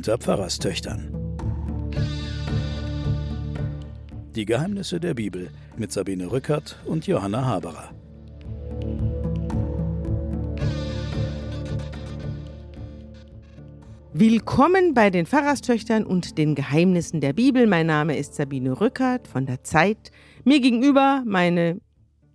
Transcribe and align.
unter 0.00 0.16
Pfarrerstöchtern. 0.16 1.12
Die 4.34 4.46
Geheimnisse 4.46 4.98
der 4.98 5.12
Bibel 5.12 5.50
mit 5.76 5.92
Sabine 5.92 6.32
Rückert 6.32 6.78
und 6.86 7.06
Johanna 7.06 7.44
Haberer. 7.44 7.90
Willkommen 14.14 14.94
bei 14.94 15.10
den 15.10 15.26
Pfarrerstöchtern 15.26 16.06
und 16.06 16.38
den 16.38 16.54
Geheimnissen 16.54 17.20
der 17.20 17.34
Bibel. 17.34 17.66
Mein 17.66 17.84
Name 17.84 18.16
ist 18.16 18.36
Sabine 18.36 18.80
Rückert 18.80 19.28
von 19.28 19.44
der 19.44 19.64
Zeit. 19.64 20.10
Mir 20.44 20.60
gegenüber 20.60 21.22
meine 21.26 21.78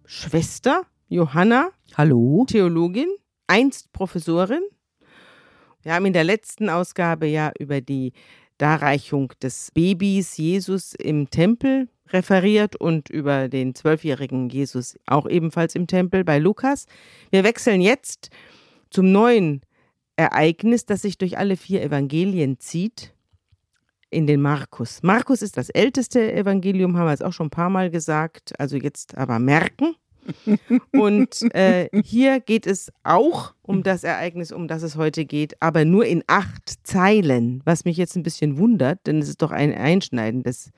Schwester 0.05 0.83
Johanna. 1.07 1.71
Hallo. 1.97 2.45
Theologin, 2.47 3.09
einst 3.47 3.91
Professorin. 3.91 4.61
Wir 5.85 5.93
haben 5.93 6.07
in 6.07 6.13
der 6.13 6.23
letzten 6.23 6.67
Ausgabe 6.67 7.27
ja 7.27 7.51
über 7.59 7.79
die 7.79 8.13
Darreichung 8.57 9.31
des 9.43 9.69
Babys 9.71 10.35
Jesus 10.35 10.95
im 10.95 11.29
Tempel 11.29 11.89
referiert 12.07 12.75
und 12.75 13.07
über 13.11 13.49
den 13.49 13.75
zwölfjährigen 13.75 14.49
Jesus 14.49 14.97
auch 15.05 15.29
ebenfalls 15.29 15.75
im 15.75 15.85
Tempel 15.85 16.23
bei 16.23 16.39
Lukas. 16.39 16.87
Wir 17.29 17.43
wechseln 17.43 17.81
jetzt 17.81 18.31
zum 18.89 19.11
neuen 19.11 19.61
Ereignis, 20.15 20.87
das 20.87 21.03
sich 21.03 21.19
durch 21.19 21.37
alle 21.37 21.55
vier 21.55 21.83
Evangelien 21.83 22.59
zieht, 22.59 23.13
in 24.09 24.25
den 24.25 24.41
Markus. 24.41 25.03
Markus 25.03 25.43
ist 25.43 25.55
das 25.55 25.69
älteste 25.69 26.33
Evangelium, 26.33 26.97
haben 26.97 27.05
wir 27.05 27.11
jetzt 27.11 27.23
auch 27.23 27.33
schon 27.33 27.47
ein 27.47 27.51
paar 27.51 27.69
Mal 27.69 27.91
gesagt, 27.91 28.59
also 28.59 28.75
jetzt 28.75 29.15
aber 29.15 29.37
merken. 29.37 29.95
Und 30.91 31.41
äh, 31.53 31.89
hier 32.03 32.39
geht 32.39 32.67
es 32.67 32.91
auch 33.03 33.53
um 33.61 33.83
das 33.83 34.03
Ereignis, 34.03 34.51
um 34.51 34.67
das 34.67 34.83
es 34.83 34.95
heute 34.95 35.25
geht, 35.25 35.61
aber 35.61 35.85
nur 35.85 36.05
in 36.05 36.23
acht 36.27 36.73
Zeilen, 36.83 37.61
was 37.65 37.85
mich 37.85 37.97
jetzt 37.97 38.15
ein 38.15 38.23
bisschen 38.23 38.57
wundert, 38.57 39.05
denn 39.07 39.19
es 39.19 39.29
ist 39.29 39.41
doch 39.41 39.51
ein 39.51 39.73
einschneidendes 39.73 40.71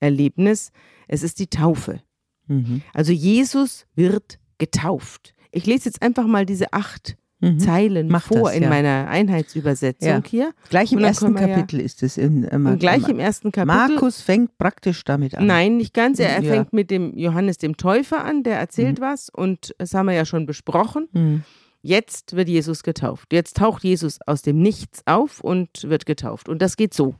Erlebnis. 0.00 0.70
Es 1.08 1.22
ist 1.22 1.38
die 1.38 1.48
Taufe. 1.48 2.00
Mhm. 2.46 2.82
Also 2.92 3.12
Jesus 3.12 3.86
wird 3.94 4.38
getauft. 4.58 5.34
Ich 5.50 5.66
lese 5.66 5.88
jetzt 5.88 6.02
einfach 6.02 6.26
mal 6.26 6.46
diese 6.46 6.72
acht 6.72 7.16
mhm. 7.44 7.58
Zeilen 7.58 8.08
Mach 8.08 8.24
vor 8.24 8.50
das, 8.50 8.54
in 8.54 8.68
meiner 8.68 9.08
Einheitsübersetzung 9.08 10.08
ja. 10.08 10.22
hier. 10.26 10.52
Gleich 10.70 10.92
im 10.92 10.98
ersten 11.00 11.34
Kapitel 11.34 11.78
ja, 11.78 11.84
ist 11.84 12.02
es 12.02 12.16
in 12.16 12.44
äh, 12.44 12.58
Markus. 12.58 12.80
Gleich 12.80 13.08
im 13.08 13.18
ersten 13.18 13.52
Kapitel. 13.52 13.76
Markus 13.76 14.20
fängt 14.20 14.56
praktisch 14.58 15.04
damit 15.04 15.34
an. 15.34 15.46
Nein, 15.46 15.76
nicht 15.76 15.94
ganz. 15.94 16.18
Er, 16.18 16.42
ja. 16.42 16.52
fängt 16.52 16.72
mit 16.72 16.90
dem 16.90 17.16
Johannes 17.16 17.58
dem 17.58 17.76
Täufer 17.76 18.24
an, 18.24 18.42
der 18.42 18.58
erzählt 18.58 18.98
mhm. 18.98 19.02
was 19.02 19.28
und 19.28 19.74
das 19.78 19.94
haben 19.94 20.06
wir 20.06 20.14
ja 20.14 20.24
schon 20.24 20.46
besprochen. 20.46 21.08
Mhm. 21.12 21.44
Jetzt 21.82 22.34
wird 22.34 22.48
Jesus 22.48 22.82
getauft. 22.82 23.32
Jetzt 23.32 23.58
taucht 23.58 23.84
Jesus 23.84 24.18
aus 24.26 24.40
dem 24.40 24.58
Nichts 24.58 25.02
auf 25.04 25.40
und 25.40 25.68
wird 25.82 26.06
getauft. 26.06 26.48
Und 26.48 26.62
das 26.62 26.78
geht 26.78 26.94
so. 26.94 27.14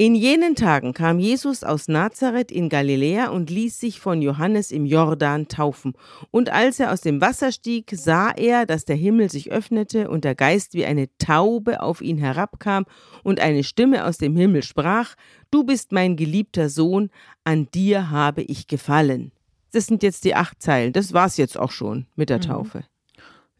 In 0.00 0.14
jenen 0.14 0.54
Tagen 0.54 0.94
kam 0.94 1.18
Jesus 1.18 1.64
aus 1.64 1.88
Nazareth 1.88 2.52
in 2.52 2.68
Galiläa 2.68 3.30
und 3.30 3.50
ließ 3.50 3.80
sich 3.80 3.98
von 3.98 4.22
Johannes 4.22 4.70
im 4.70 4.86
Jordan 4.86 5.48
taufen. 5.48 5.94
Und 6.30 6.50
als 6.50 6.78
er 6.78 6.92
aus 6.92 7.00
dem 7.00 7.20
Wasser 7.20 7.50
stieg, 7.50 7.90
sah 7.92 8.30
er, 8.30 8.64
dass 8.64 8.84
der 8.84 8.94
Himmel 8.94 9.28
sich 9.28 9.50
öffnete 9.50 10.08
und 10.08 10.22
der 10.22 10.36
Geist 10.36 10.74
wie 10.74 10.86
eine 10.86 11.08
Taube 11.18 11.82
auf 11.82 12.00
ihn 12.00 12.16
herabkam 12.16 12.84
und 13.24 13.40
eine 13.40 13.64
Stimme 13.64 14.04
aus 14.04 14.18
dem 14.18 14.36
Himmel 14.36 14.62
sprach, 14.62 15.16
Du 15.50 15.64
bist 15.64 15.90
mein 15.90 16.14
geliebter 16.14 16.68
Sohn, 16.68 17.10
an 17.42 17.66
dir 17.74 18.08
habe 18.08 18.42
ich 18.42 18.68
gefallen. 18.68 19.32
Das 19.72 19.86
sind 19.86 20.04
jetzt 20.04 20.22
die 20.22 20.36
acht 20.36 20.62
Zeilen. 20.62 20.92
Das 20.92 21.12
war's 21.12 21.38
jetzt 21.38 21.58
auch 21.58 21.72
schon 21.72 22.06
mit 22.14 22.30
der 22.30 22.38
mhm. 22.38 22.42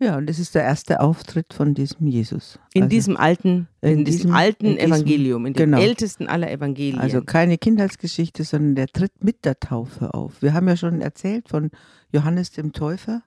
Ja, 0.01 0.17
und 0.17 0.27
das 0.27 0.39
ist 0.39 0.55
der 0.55 0.63
erste 0.63 1.01
Auftritt 1.01 1.53
von 1.53 1.75
diesem 1.75 2.07
Jesus. 2.07 2.61
In 2.73 2.85
also 2.85 2.91
diesem 2.91 3.17
alten, 3.17 3.67
in, 3.81 3.99
in 3.99 4.05
diesem, 4.05 4.21
diesem, 4.21 4.35
alten 4.35 4.67
in 4.67 4.77
diesem, 4.77 4.93
Evangelium, 4.93 5.47
in 5.47 5.55
dem 5.55 5.71
genau. 5.73 5.81
ältesten 5.81 6.29
aller 6.29 6.51
Evangelien. 6.53 7.01
Also 7.01 7.23
keine 7.23 7.59
Kindheitsgeschichte, 7.59 8.45
sondern 8.45 8.77
der 8.77 8.87
tritt 8.87 9.25
mit 9.25 9.45
der 9.45 9.59
Taufe 9.59 10.15
auf. 10.15 10.41
Wir 10.41 10.55
haben 10.55 10.69
ja 10.69 10.77
schon 10.77 11.01
erzählt 11.01 11.49
von 11.49 11.71
Johannes 12.13 12.53
dem 12.53 12.73
Täufer, 12.73 13.23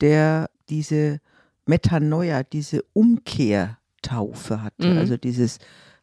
der 0.00 0.48
diese 0.68 1.20
Metanoia, 1.66 2.44
diese 2.44 2.82
Umkehrtaufe 2.92 4.62
hatte. 4.62 4.88
Mhm. 4.92 4.98
Also 4.98 5.16
dieses, 5.16 5.58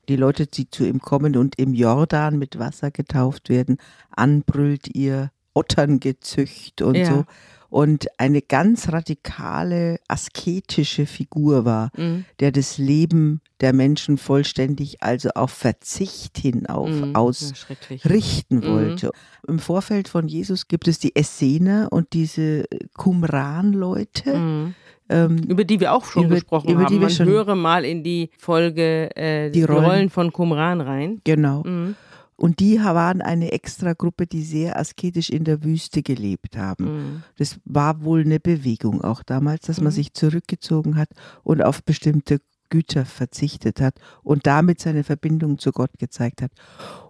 die 0.10 0.18
Leute, 0.18 0.48
die 0.48 0.70
zu 0.70 0.86
ihm 0.86 1.00
kommen 1.00 1.38
und 1.38 1.58
im 1.58 1.74
Jordan 1.74 2.38
mit 2.38 2.60
Wasser 2.60 2.92
getauft 2.92 3.48
werden, 3.48 3.78
anbrüllt 4.12 4.94
ihr 4.94 5.32
Otterngezücht 5.54 6.82
und 6.82 6.96
ja. 6.96 7.06
so 7.06 7.26
und 7.70 8.08
eine 8.20 8.42
ganz 8.42 8.92
radikale 8.92 10.00
asketische 10.08 11.06
Figur 11.06 11.66
war, 11.66 11.92
mhm. 11.96 12.26
der 12.40 12.52
das 12.52 12.78
Leben 12.78 13.42
der 13.62 13.74
Menschen 13.74 14.18
vollständig, 14.18 15.04
also 15.04 15.30
auf 15.36 15.52
Verzicht 15.52 16.38
hin 16.38 16.66
auf 16.66 16.90
mhm. 16.90 17.16
ausrichten 17.16 18.58
mhm. 18.58 18.64
wollte. 18.64 19.08
Mhm. 19.08 19.54
Im 19.54 19.60
Vorfeld 19.60 20.08
von 20.08 20.28
Jesus 20.28 20.68
gibt 20.68 20.88
es 20.88 21.00
die 21.00 21.16
Essener 21.16 21.90
und 21.92 22.14
diese 22.14 22.66
Qumran-Leute. 22.96 24.36
Mhm. 24.36 24.74
Ähm, 25.12 25.38
über 25.48 25.64
die 25.64 25.80
wir 25.80 25.94
auch 25.94 26.06
schon 26.06 26.26
über, 26.26 26.36
gesprochen 26.36 26.70
über 26.70 26.84
haben. 26.84 27.00
Man 27.00 27.26
höre 27.26 27.56
mal 27.56 27.84
in 27.84 28.04
die 28.04 28.30
Folge 28.38 29.16
äh, 29.16 29.50
die, 29.50 29.64
Rollen. 29.64 29.82
die, 29.82 29.86
Rollen. 29.88 30.10
von 30.10 30.32
Qumran 30.32 30.82
rein. 30.82 31.22
Genau. 31.24 31.64
Mhm. 31.64 31.96
Und 32.40 32.62
die 32.62 32.80
waren 32.80 33.22
eine 33.22 33.52
extra 33.52 33.92
Gruppe, 33.92 34.26
die 34.26 34.44
sehr 34.44 34.80
asketisch 34.80 35.30
in 35.30 35.44
der 35.44 35.62
Wüste 35.62 36.02
gelebt 36.02 36.56
haben. 36.56 36.86
Mhm. 36.86 37.24
Das 37.38 37.60
war 37.66 38.02
wohl 38.02 38.22
eine 38.22 38.40
Bewegung 38.40 39.02
auch 39.02 39.24
damals, 39.24 39.66
dass 39.66 39.80
mhm. 39.80 39.86
man 39.86 39.94
sich 39.94 40.14
zurückgezogen 40.14 40.96
hat 40.96 41.10
und 41.44 41.62
auf 41.62 41.84
bestimmte 41.84 42.40
Güter 42.70 43.04
verzichtet 43.04 43.82
hat 43.82 43.96
und 44.24 44.48
damit 44.48 44.80
seine 44.80 45.04
Verbindung 45.04 45.58
zu 45.58 45.74
Gott 45.74 45.92
gezeigt 46.00 46.42
hat. 46.42 46.52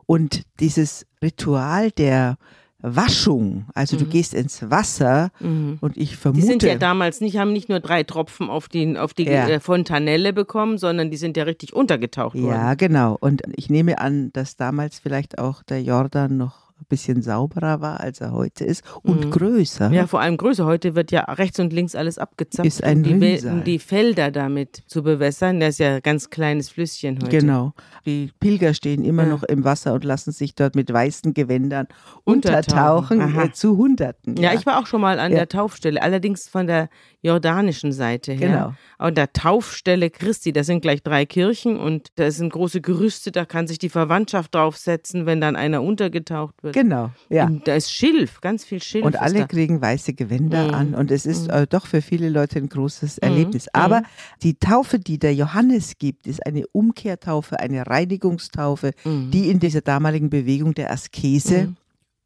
Und 0.07 0.44
dieses 0.59 1.06
Ritual 1.22 1.91
der 1.91 2.38
Waschung, 2.81 3.66
also 3.73 3.95
mhm. 3.95 4.00
du 4.00 4.06
gehst 4.06 4.34
ins 4.34 4.69
Wasser 4.69 5.31
mhm. 5.40 5.78
und 5.81 5.97
ich 5.97 6.16
vermute. 6.16 6.41
Die 6.41 6.47
sind 6.47 6.63
ja 6.63 6.75
damals 6.75 7.19
nicht, 7.19 7.38
haben 7.38 7.51
nicht 7.51 7.67
nur 7.67 7.81
drei 7.81 8.03
Tropfen 8.03 8.50
auf, 8.50 8.69
den, 8.69 8.95
auf 8.95 9.13
die 9.13 9.25
ja. 9.25 9.47
Äh, 9.47 9.59
Fontanelle 9.59 10.31
bekommen, 10.31 10.78
sondern 10.78 11.12
die 11.12 11.18
sind 11.18 11.35
ja 11.35 11.44
richtig 11.44 11.73
untergetaucht 11.73 12.35
worden. 12.35 12.51
Ja, 12.51 12.73
genau. 12.75 13.18
Und 13.19 13.41
ich 13.56 13.69
nehme 13.69 14.00
an, 14.00 14.31
dass 14.31 14.56
damals 14.56 15.00
vielleicht 15.00 15.39
auch 15.39 15.62
der 15.63 15.84
Jordan 15.84 16.38
noch 16.38 16.69
ein 16.79 16.85
bisschen 16.88 17.22
sauberer 17.22 17.81
war, 17.81 18.00
als 18.00 18.22
er 18.22 18.31
heute 18.31 18.63
ist 18.63 18.84
und 19.03 19.25
mhm. 19.25 19.31
größer. 19.31 19.91
Ja, 19.91 20.07
vor 20.07 20.22
allem 20.22 20.38
größer. 20.38 20.66
Heute 20.66 20.95
wird 20.95 21.12
ja 21.12 21.22
rechts 21.25 21.59
und 21.59 21.73
links 21.73 21.95
alles 21.95 22.17
abgezapft, 22.17 22.66
ist 22.66 22.84
ein 22.84 23.06
um, 23.06 23.19
die, 23.19 23.40
um 23.45 23.63
die 23.63 23.79
Felder 23.79 24.31
damit 24.31 24.84
zu 24.88 25.03
bewässern. 25.03 25.59
Das 25.59 25.72
ist 25.72 25.79
ja 25.79 25.95
ein 25.95 26.01
ganz 26.01 26.29
kleines 26.29 26.69
Flüsschen 26.69 27.19
heute. 27.22 27.39
Genau. 27.39 27.73
Die 28.06 28.31
Pilger 28.39 28.73
stehen 28.73 29.03
immer 29.03 29.23
ja. 29.23 29.29
noch 29.29 29.44
im 29.44 29.63
Wasser 29.63 29.94
und 29.94 30.03
lassen 30.03 30.31
sich 30.31 30.56
dort 30.56 30.75
mit 30.75 30.91
weißen 30.91 31.34
Gewändern 31.34 31.88
untertauchen, 32.23 33.22
untertauchen. 33.22 33.50
Äh, 33.50 33.51
zu 33.51 33.78
Hunderten. 33.78 34.38
Ja. 34.38 34.53
ja. 34.53 34.59
ich 34.59 34.66
war 34.66 34.79
auch 34.79 34.88
schon 34.88 35.01
mal 35.01 35.19
an 35.19 35.31
ja. 35.31 35.39
der 35.39 35.50
Taufstelle, 35.50 36.01
allerdings 36.01 36.47
von 36.47 36.68
der 36.68 36.89
jordanischen 37.22 37.91
Seite 37.91 38.31
her. 38.31 38.50
Genau. 38.50 38.74
An 38.97 39.16
der 39.16 39.34
Taufstelle 39.34 40.09
Christi, 40.09 40.53
da 40.53 40.63
sind 40.63 40.81
gleich 40.81 41.03
drei 41.03 41.25
Kirchen 41.25 41.78
und 41.78 42.09
da 42.16 42.31
sind 42.31 42.52
große 42.52 42.81
Gerüste, 42.81 43.31
da 43.31 43.46
kann 43.46 43.68
sich 43.68 43.78
die 43.78 43.90
Verwandtschaft 43.90 44.56
draufsetzen, 44.56 45.25
wenn 45.25 45.41
dann 45.41 45.56
einer 45.56 45.84
untergetaucht 45.84 46.63
wird. 46.63 46.74
Genau, 46.74 47.12
ja. 47.30 47.46
Und 47.46 47.68
da 47.68 47.75
ist 47.75 47.91
Schilf, 47.91 48.41
ganz 48.41 48.63
viel 48.63 48.81
Schilf. 48.81 49.06
Und 49.06 49.19
alle 49.19 49.47
kriegen 49.47 49.81
weiße 49.81 50.13
Gewänder 50.13 50.68
mhm. 50.68 50.74
an 50.74 50.96
und 50.96 51.12
es 51.12 51.25
ist 51.25 51.47
mhm. 51.47 51.53
äh, 51.53 51.68
doch 51.68 51.85
für 51.85 52.02
viele 52.02 52.30
Leute 52.30 52.59
ein 52.59 52.69
großes 52.69 53.18
mhm. 53.18 53.28
Erlebnis. 53.28 53.66
Mhm. 53.66 53.81
Aber 53.81 54.03
die 54.41 54.57
Taufe, 54.57 55.00
die 55.00 55.19
der 55.19 55.34
Johannes 55.34 55.97
gibt, 55.97 56.28
ist 56.28 56.46
eine 56.46 56.66
Umkehrtaufe, 56.68 57.59
eine 57.59 57.86
Reinigungstaufe, 57.86 58.91
mhm. 59.03 59.31
die 59.31 59.50
in 59.50 59.59
dieser 59.59 59.81
damaligen 59.81 60.30
Bewegung 60.30 60.74
der 60.74 60.91
Askese 60.91 61.68
mhm. 61.68 61.78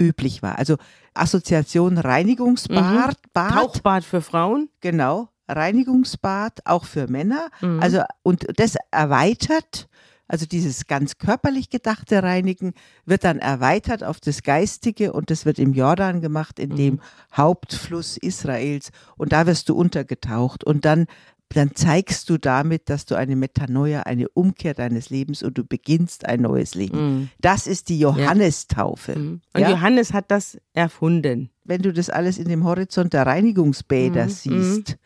Üblich 0.04 0.44
war. 0.44 0.58
Also 0.58 0.78
Assoziation 1.14 1.98
Reinigungsbad, 1.98 3.18
Bad, 3.34 3.54
Tauchbad 3.54 4.04
für 4.04 4.22
Frauen. 4.22 4.70
Genau, 4.82 5.30
Reinigungsbad 5.48 6.62
auch 6.66 6.86
für 6.86 7.08
Männer. 7.08 7.50
Also 7.80 8.02
und 8.24 8.46
das 8.58 8.76
erweitert 8.92 9.88
also 10.28 10.46
dieses 10.46 10.88
ganz 10.88 11.18
körperlich 11.18 11.70
gedachte 11.70 12.24
Reinigen 12.24 12.74
wird 13.06 13.24
dann 13.24 13.40
erweitert 13.40 14.04
auf 14.04 14.20
das 14.20 14.42
Geistige 14.42 15.12
und 15.14 15.30
das 15.30 15.46
wird 15.46 15.60
im 15.60 15.74
Jordan 15.74 16.22
gemacht, 16.22 16.60
in 16.60 16.76
dem 16.76 16.94
mhm. 16.96 17.02
Hauptfluss 17.36 18.18
Israels. 18.18 18.92
Und 19.18 19.34
da 19.34 19.46
wirst 19.46 19.70
du 19.70 19.76
untergetaucht 19.76 20.64
und 20.64 20.86
dann 20.86 21.08
dann 21.54 21.76
zeigst 21.76 22.30
du 22.30 22.38
damit, 22.38 22.90
dass 22.90 23.06
du 23.06 23.16
eine 23.16 23.36
Metanoia, 23.36 24.02
eine 24.02 24.30
Umkehr 24.30 24.74
deines 24.74 25.10
Lebens 25.10 25.44
und 25.44 25.58
du 25.58 25.64
beginnst 25.64 26.26
ein 26.26 26.42
neues 26.42 26.76
Leben. 26.76 26.98
Mhm. 26.98 27.30
Das 27.40 27.68
ist 27.68 27.90
die 27.90 28.00
Johannestaufe. 28.00 29.18
Mhm. 29.18 29.42
Und 29.54 29.62
ja? 29.62 29.70
Johannes 29.70 30.14
hat 30.14 30.32
das 30.32 30.58
erfunden. 30.74 31.50
Wenn 31.64 31.82
du 31.82 31.94
das 31.94 32.10
alles 32.10 32.38
in 32.38 32.50
dem 32.50 32.64
Horizont 32.64 33.14
der 33.14 33.26
Reinigungsbäder 33.26 34.26
mhm. 34.26 34.30
siehst, 34.30 34.98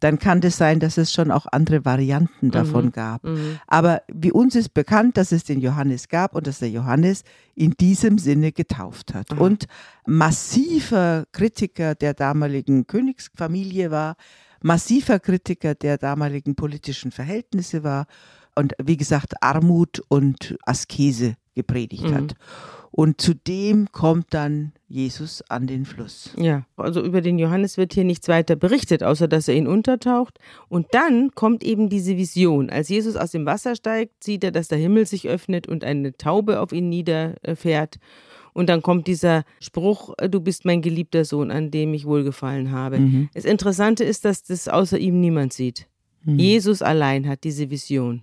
dann 0.00 0.18
kann 0.18 0.38
es 0.38 0.42
das 0.42 0.56
sein, 0.58 0.80
dass 0.80 0.98
es 0.98 1.12
schon 1.12 1.30
auch 1.30 1.46
andere 1.50 1.84
Varianten 1.84 2.50
davon 2.50 2.86
mhm. 2.86 2.92
gab. 2.92 3.24
Mhm. 3.24 3.58
Aber 3.66 4.02
wie 4.12 4.32
uns 4.32 4.54
ist 4.54 4.74
bekannt, 4.74 5.16
dass 5.16 5.32
es 5.32 5.44
den 5.44 5.60
Johannes 5.60 6.08
gab 6.08 6.34
und 6.34 6.46
dass 6.46 6.58
der 6.58 6.70
Johannes 6.70 7.22
in 7.54 7.72
diesem 7.72 8.18
Sinne 8.18 8.52
getauft 8.52 9.14
hat. 9.14 9.32
Und 9.32 9.66
massiver 10.06 11.24
Kritiker 11.32 11.94
der 11.94 12.14
damaligen 12.14 12.86
Königsfamilie 12.86 13.90
war, 13.90 14.16
massiver 14.62 15.18
Kritiker 15.18 15.74
der 15.74 15.98
damaligen 15.98 16.54
politischen 16.54 17.10
Verhältnisse 17.12 17.84
war, 17.84 18.06
und 18.58 18.72
wie 18.82 18.96
gesagt 18.96 19.34
Armut 19.42 20.02
und 20.08 20.56
Askese 20.64 21.34
gepredigt 21.54 22.04
Mhm. 22.04 22.14
hat. 22.14 22.34
Und 22.90 23.20
zudem 23.20 23.92
kommt 23.92 24.32
dann 24.32 24.72
Jesus 24.88 25.42
an 25.50 25.66
den 25.66 25.84
Fluss. 25.84 26.30
Ja, 26.38 26.64
also 26.78 27.02
über 27.02 27.20
den 27.20 27.38
Johannes 27.38 27.76
wird 27.76 27.92
hier 27.92 28.04
nichts 28.04 28.28
weiter 28.28 28.56
berichtet, 28.56 29.02
außer 29.02 29.28
dass 29.28 29.48
er 29.48 29.54
ihn 29.56 29.66
untertaucht. 29.66 30.38
Und 30.68 30.86
dann 30.92 31.32
kommt 31.34 31.62
eben 31.62 31.90
diese 31.90 32.16
Vision. 32.16 32.70
Als 32.70 32.88
Jesus 32.88 33.16
aus 33.16 33.32
dem 33.32 33.44
Wasser 33.44 33.76
steigt, 33.76 34.24
sieht 34.24 34.42
er, 34.42 34.52
dass 34.52 34.68
der 34.68 34.78
Himmel 34.78 35.04
sich 35.04 35.28
öffnet 35.28 35.66
und 35.68 35.84
eine 35.84 36.16
Taube 36.16 36.60
auf 36.60 36.72
ihn 36.72 36.88
niederfährt. 36.88 37.96
Und 38.56 38.70
dann 38.70 38.80
kommt 38.80 39.06
dieser 39.06 39.44
Spruch, 39.60 40.14
du 40.16 40.40
bist 40.40 40.64
mein 40.64 40.80
geliebter 40.80 41.26
Sohn, 41.26 41.50
an 41.50 41.70
dem 41.70 41.92
ich 41.92 42.06
wohlgefallen 42.06 42.70
habe. 42.70 43.00
Mhm. 43.00 43.28
Das 43.34 43.44
Interessante 43.44 44.02
ist, 44.02 44.24
dass 44.24 44.44
das 44.44 44.66
außer 44.66 44.96
ihm 44.98 45.20
niemand 45.20 45.52
sieht. 45.52 45.86
Mhm. 46.24 46.38
Jesus 46.38 46.80
allein 46.80 47.28
hat 47.28 47.44
diese 47.44 47.68
Vision. 47.68 48.22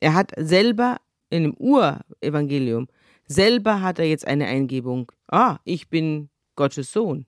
Er 0.00 0.14
hat 0.14 0.32
selber 0.36 0.96
in 1.28 1.44
dem 1.44 1.54
Urevangelium, 1.54 2.88
selber 3.28 3.80
hat 3.80 4.00
er 4.00 4.06
jetzt 4.06 4.26
eine 4.26 4.46
Eingebung. 4.46 5.12
Ah, 5.28 5.58
ich 5.62 5.88
bin 5.88 6.30
Gottes 6.56 6.90
Sohn. 6.90 7.26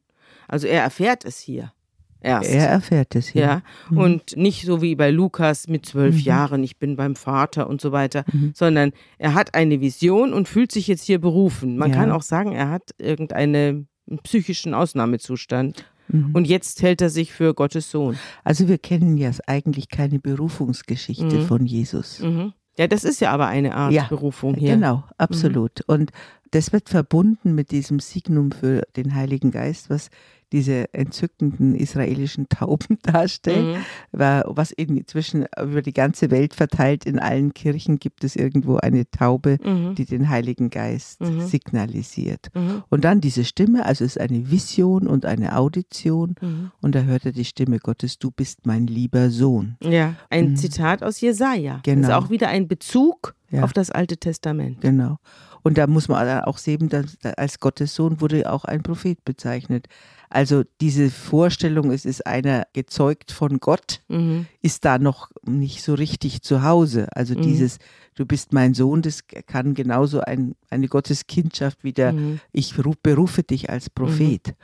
Also 0.49 0.67
er 0.67 0.83
erfährt 0.83 1.25
es 1.25 1.39
hier 1.39 1.73
erst. 2.23 2.51
Er 2.51 2.69
erfährt 2.69 3.15
es 3.15 3.29
hier. 3.29 3.43
ja, 3.43 3.63
und 3.95 4.37
nicht 4.37 4.65
so 4.65 4.81
wie 4.83 4.95
bei 4.95 5.11
Lukas 5.11 5.69
mit 5.69 5.87
zwölf 5.87 6.15
Mhm. 6.17 6.21
Jahren, 6.23 6.65
ich 6.65 6.79
bin 6.79 6.97
beim 6.97 7.17
Vater 7.17 7.69
und 7.69 7.81
so 7.81 7.93
weiter, 7.93 8.25
Mhm. 8.33 8.53
sondern 8.55 8.93
er 9.19 9.35
hat 9.35 9.55
eine 9.55 9.81
Vision 9.81 10.33
und 10.33 10.49
fühlt 10.49 10.73
sich 10.73 10.87
jetzt 10.87 11.05
hier 11.05 11.21
berufen. 11.21 11.77
Man 11.79 11.91
Ja. 11.91 11.97
kann 11.97 12.11
auch 12.13 12.23
sagen, 12.23 12.53
er 12.53 12.71
hat 12.71 12.91
irgendeinen 12.99 13.89
psychischen 14.25 14.75
Ausnahmezustand 14.75 15.85
Mhm. 16.09 16.31
und 16.35 16.47
jetzt 16.47 16.83
hält 16.83 17.01
er 17.01 17.11
sich 17.11 17.33
für 17.33 17.55
Gottes 17.55 17.91
Sohn. 17.91 18.19
Also 18.45 18.69
wir 18.69 18.79
kennen 18.79 19.17
ja 19.17 19.31
eigentlich 19.47 19.89
keine 19.89 20.19
Berufungsgeschichte 20.19 21.25
Mhm. 21.37 21.43
von 21.47 21.67
Jesus. 21.67 22.21
Mhm. 22.21 22.53
Ja, 22.79 22.87
das 22.87 23.05
ist 23.05 23.21
ja 23.21 23.31
aber 23.33 23.47
eine 23.49 23.75
Art 23.75 23.93
Ja, 23.93 24.05
Berufung 24.09 24.55
hier. 24.55 24.75
Genau, 24.75 25.05
absolut. 25.19 25.83
Und 25.87 26.11
das 26.53 26.73
wird 26.73 26.89
verbunden 26.89 27.55
mit 27.55 27.71
diesem 27.71 27.99
Signum 28.01 28.51
für 28.51 28.83
den 28.97 29.15
Heiligen 29.15 29.51
Geist, 29.51 29.91
was 29.91 30.09
diese 30.53 30.93
entzückenden 30.95 31.75
israelischen 31.75 32.49
Tauben 32.49 32.99
darstellen. 33.03 33.73
Mhm. 33.79 34.19
Wa- 34.21 34.45
Was 34.47 34.71
inzwischen 34.71 35.47
über 35.61 35.83
die 35.83 35.93
ganze 35.95 36.31
Welt 36.31 36.55
verteilt, 36.55 37.05
in 37.07 37.19
allen 37.19 37.55
Kirchen 37.55 37.99
gibt 37.99 38.23
es 38.25 38.37
irgendwo 38.37 38.77
eine 38.77 39.11
Taube, 39.11 39.59
Mhm. 39.65 39.95
die 39.95 40.05
den 40.05 40.29
Heiligen 40.29 40.71
Geist 40.71 41.21
Mhm. 41.21 41.41
signalisiert. 41.41 42.49
Mhm. 42.55 42.83
Und 42.91 43.05
dann 43.05 43.21
diese 43.21 43.45
Stimme, 43.45 43.85
also 43.87 44.05
es 44.05 44.17
ist 44.17 44.21
eine 44.23 44.51
Vision 44.51 45.07
und 45.07 45.25
eine 45.27 45.57
Audition. 45.57 46.35
Mhm. 46.41 46.71
Und 46.81 46.95
da 46.95 47.03
hört 47.03 47.25
er 47.27 47.33
die 47.33 47.45
Stimme 47.45 47.79
Gottes, 47.79 48.19
du 48.19 48.31
bist 48.31 48.67
mein 48.67 48.87
lieber 48.87 49.31
Sohn. 49.31 49.77
Ja, 49.83 50.15
ein 50.31 50.51
Mhm. 50.51 50.57
Zitat 50.57 51.03
aus 51.03 51.21
Jesaja. 51.21 51.75
Das 51.75 51.83
Genau. 51.83 52.09
ist 52.09 52.15
auch 52.15 52.31
wieder 52.31 52.49
ein 52.49 52.69
Bezug 52.69 53.35
Ja. 53.51 53.65
auf 53.65 53.73
das 53.73 53.91
Alte 53.91 54.17
Testament. 54.17 54.81
Genau. 54.81 55.17
Und 55.65 55.79
da 55.79 55.87
muss 55.87 56.09
man 56.09 56.41
auch 56.43 56.59
sehen, 56.59 56.89
dass 56.89 57.17
als 57.37 57.61
Gottes 57.61 57.95
Sohn 57.95 58.21
wurde 58.21 58.51
auch 58.53 58.65
ein 58.65 58.83
Prophet 58.83 59.25
bezeichnet. 59.25 59.87
Also 60.35 60.63
diese 60.81 61.11
Vorstellung, 61.11 61.91
es 61.93 62.07
ist 62.07 62.27
einer 62.27 62.67
gezeugt 62.73 63.33
von 63.33 63.61
Gott, 63.61 64.01
Mhm. 64.09 64.47
ist 64.63 64.87
da 64.87 64.99
noch 64.99 65.31
nicht 65.47 65.83
so 65.83 65.93
richtig 65.93 66.41
zu 66.41 66.63
Hause. 66.63 67.07
Also 67.15 67.35
Mhm. 67.35 67.43
dieses, 67.43 67.79
du 68.15 68.25
bist 68.25 68.55
mein 68.55 68.73
Sohn, 68.73 69.03
das 69.03 69.25
kann 69.47 69.75
genauso 69.75 70.21
ein, 70.21 70.55
eine 70.71 70.89
Gotteskindschaft 70.89 71.85
wie 71.85 71.93
der, 71.93 72.15
Mhm. 72.15 72.41
ich 72.51 72.73
ru- 72.77 72.95
berufe 73.03 73.43
dich 73.43 73.69
als 73.69 73.91
Prophet. 73.91 74.55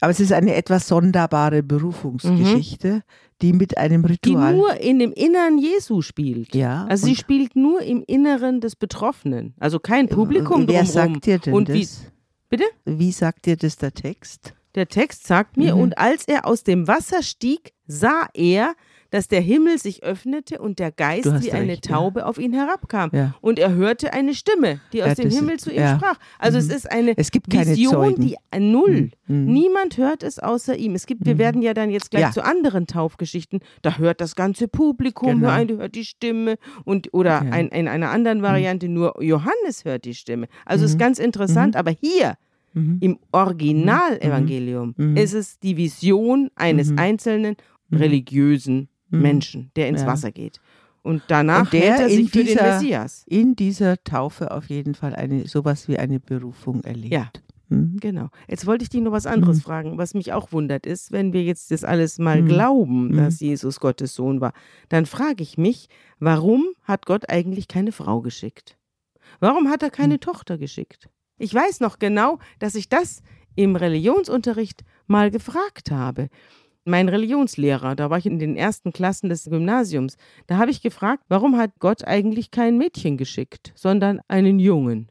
Aber 0.00 0.10
es 0.12 0.20
ist 0.20 0.32
eine 0.32 0.54
etwas 0.54 0.88
sonderbare 0.88 1.62
Berufungsgeschichte, 1.62 3.02
die 3.42 3.52
mit 3.52 3.76
einem 3.76 4.02
Die 4.04 4.12
Ritual. 4.12 4.54
nur 4.56 4.80
in 4.80 4.98
dem 4.98 5.12
Innern 5.12 5.58
Jesu 5.58 6.00
spielt. 6.02 6.54
ja, 6.54 6.86
Also 6.86 7.06
sie 7.06 7.16
spielt 7.16 7.54
nur 7.54 7.82
im 7.82 8.02
Inneren 8.06 8.60
des 8.60 8.76
Betroffenen. 8.76 9.54
Also 9.60 9.78
kein 9.78 10.08
Publikum 10.08 10.66
Wer 10.66 10.84
drumherum. 10.84 10.86
sagt 11.14 11.26
dir 11.26 11.38
denn 11.38 11.52
Und 11.54 11.68
das? 11.68 11.76
wie- 11.76 11.88
Bitte? 12.50 12.64
Wie 12.86 13.12
sagt 13.12 13.44
dir 13.44 13.56
das 13.58 13.76
der 13.76 13.92
Text? 13.92 14.54
Der 14.78 14.88
Text 14.88 15.26
sagt 15.26 15.56
mir, 15.56 15.74
Mhm. 15.74 15.80
und 15.82 15.98
als 15.98 16.26
er 16.28 16.46
aus 16.46 16.62
dem 16.62 16.86
Wasser 16.86 17.22
stieg, 17.24 17.72
sah 17.88 18.28
er, 18.32 18.74
dass 19.10 19.26
der 19.26 19.40
Himmel 19.40 19.78
sich 19.78 20.02
öffnete 20.04 20.58
und 20.60 20.78
der 20.78 20.92
Geist 20.92 21.24
wie 21.42 21.50
eine 21.50 21.72
recht, 21.72 21.86
ja. 21.88 21.96
Taube 21.96 22.26
auf 22.26 22.38
ihn 22.38 22.52
herabkam. 22.52 23.08
Ja. 23.14 23.34
Und 23.40 23.58
er 23.58 23.72
hörte 23.74 24.12
eine 24.12 24.34
Stimme, 24.34 24.80
die 24.92 25.02
aus 25.02 25.08
Ja, 25.08 25.14
dem 25.14 25.30
Himmel 25.30 25.58
zu 25.58 25.70
ihm 25.72 25.80
ja. 25.80 25.96
sprach. 25.96 26.16
Also 26.38 26.58
es 26.58 26.66
Mhm. 26.68 26.74
ist 26.74 26.92
eine 26.92 27.14
Es 27.16 27.30
Vision, 27.32 28.14
die 28.16 28.36
null. 28.58 29.10
Mhm. 29.26 29.44
Niemand 29.46 29.96
hört 29.96 30.22
es 30.22 30.38
außer 30.38 30.76
ihm. 30.76 30.94
Es 30.94 31.06
gibt, 31.06 31.24
wir 31.24 31.34
Mhm. 31.36 31.38
werden 31.38 31.62
ja 31.62 31.72
dann 31.72 31.88
jetzt 31.90 32.10
gleich 32.10 32.22
Ja. 32.24 32.30
zu 32.32 32.44
anderen 32.44 32.86
Taufgeschichten. 32.86 33.60
Da 33.80 33.96
hört 33.96 34.20
das 34.20 34.36
ganze 34.36 34.68
Publikum, 34.68 35.28
Genau. 35.28 35.40
nur 35.40 35.52
eine 35.52 35.76
hört 35.78 35.94
die 35.94 36.04
Stimme 36.04 36.56
und 36.84 37.08
oder 37.14 37.42
Ja. 37.44 37.50
ein, 37.50 37.68
in 37.68 37.88
einer 37.88 38.10
anderen 38.10 38.42
Variante 38.42 38.88
nur 38.90 39.20
Johannes 39.22 39.86
hört 39.86 40.04
die 40.04 40.14
Stimme. 40.14 40.48
Also 40.66 40.84
ist 40.84 40.94
Mhm. 40.94 40.98
ganz 40.98 41.18
interessant. 41.18 41.76
Aber 41.76 41.90
hier 41.90 42.34
Mhm. 42.74 42.98
im 43.00 43.18
Originalevangelium 43.32 44.94
Mhm. 44.96 45.16
ist 45.16 45.34
es 45.34 45.58
die 45.58 45.76
Vision 45.76 46.50
eines 46.54 46.90
Mhm. 46.90 46.98
einzelnen 46.98 47.56
Mhm. 47.90 47.98
religiösen 47.98 48.88
Mhm. 49.10 49.22
Menschen, 49.22 49.70
der 49.76 49.88
ins 49.88 50.02
Ja. 50.02 50.06
Wasser 50.06 50.30
geht. 50.32 50.60
Und 51.02 51.22
danach 51.28 51.62
Und 51.62 51.72
der 51.72 51.96
er 52.00 52.06
in 52.08 52.16
sich 52.16 52.30
für 52.30 52.38
den 52.38 52.46
dieser- 52.48 52.74
Messias. 52.74 53.24
In 53.26 53.56
dieser 53.56 54.02
Taufe 54.04 54.50
auf 54.50 54.68
jeden 54.68 54.94
Fall 54.94 55.14
eine 55.14 55.46
sowas 55.48 55.88
wie 55.88 55.98
eine 55.98 56.20
Berufung 56.20 56.82
erlebt. 56.84 57.12
Ja. 57.14 57.30
Mhm. 57.70 57.96
Genau. 58.00 58.28
Jetzt 58.48 58.66
wollte 58.66 58.82
ich 58.82 58.88
dich 58.90 59.00
noch 59.00 59.12
was 59.12 59.26
anderes 59.26 59.58
Mhm. 59.58 59.62
fragen, 59.62 59.98
was 59.98 60.14
mich 60.14 60.32
auch 60.32 60.52
wundert 60.52 60.86
ist, 60.86 61.12
wenn 61.12 61.32
wir 61.32 61.42
jetzt 61.44 61.70
das 61.70 61.84
alles 61.84 62.18
mal 62.18 62.42
Mhm. 62.42 62.48
glauben, 62.48 63.08
Mhm. 63.08 63.16
dass 63.16 63.40
Jesus 63.40 63.80
Gottes 63.80 64.14
Sohn 64.14 64.40
war, 64.40 64.52
dann 64.88 65.06
frage 65.06 65.42
ich 65.42 65.56
mich, 65.58 65.88
warum 66.18 66.66
hat 66.82 67.06
Gott 67.06 67.28
eigentlich 67.30 67.68
keine 67.68 67.92
Frau 67.92 68.20
geschickt? 68.20 68.76
Warum 69.40 69.68
hat 69.68 69.82
er 69.82 69.90
keine 69.90 70.14
Mhm. 70.14 70.20
Tochter 70.20 70.58
geschickt? 70.58 71.08
Ich 71.38 71.54
weiß 71.54 71.80
noch 71.80 71.98
genau, 71.98 72.38
dass 72.58 72.74
ich 72.74 72.88
das 72.88 73.22
im 73.54 73.76
Religionsunterricht 73.76 74.82
mal 75.06 75.30
gefragt 75.30 75.90
habe. 75.90 76.28
Mein 76.84 77.08
Religionslehrer, 77.08 77.96
da 77.96 78.08
war 78.08 78.18
ich 78.18 78.26
in 78.26 78.38
den 78.38 78.56
ersten 78.56 78.92
Klassen 78.92 79.28
des 79.28 79.44
Gymnasiums, 79.44 80.16
da 80.46 80.56
habe 80.56 80.70
ich 80.70 80.80
gefragt, 80.80 81.24
warum 81.28 81.56
hat 81.58 81.72
Gott 81.80 82.04
eigentlich 82.04 82.50
kein 82.50 82.78
Mädchen 82.78 83.16
geschickt, 83.16 83.72
sondern 83.74 84.20
einen 84.28 84.58
Jungen? 84.58 85.10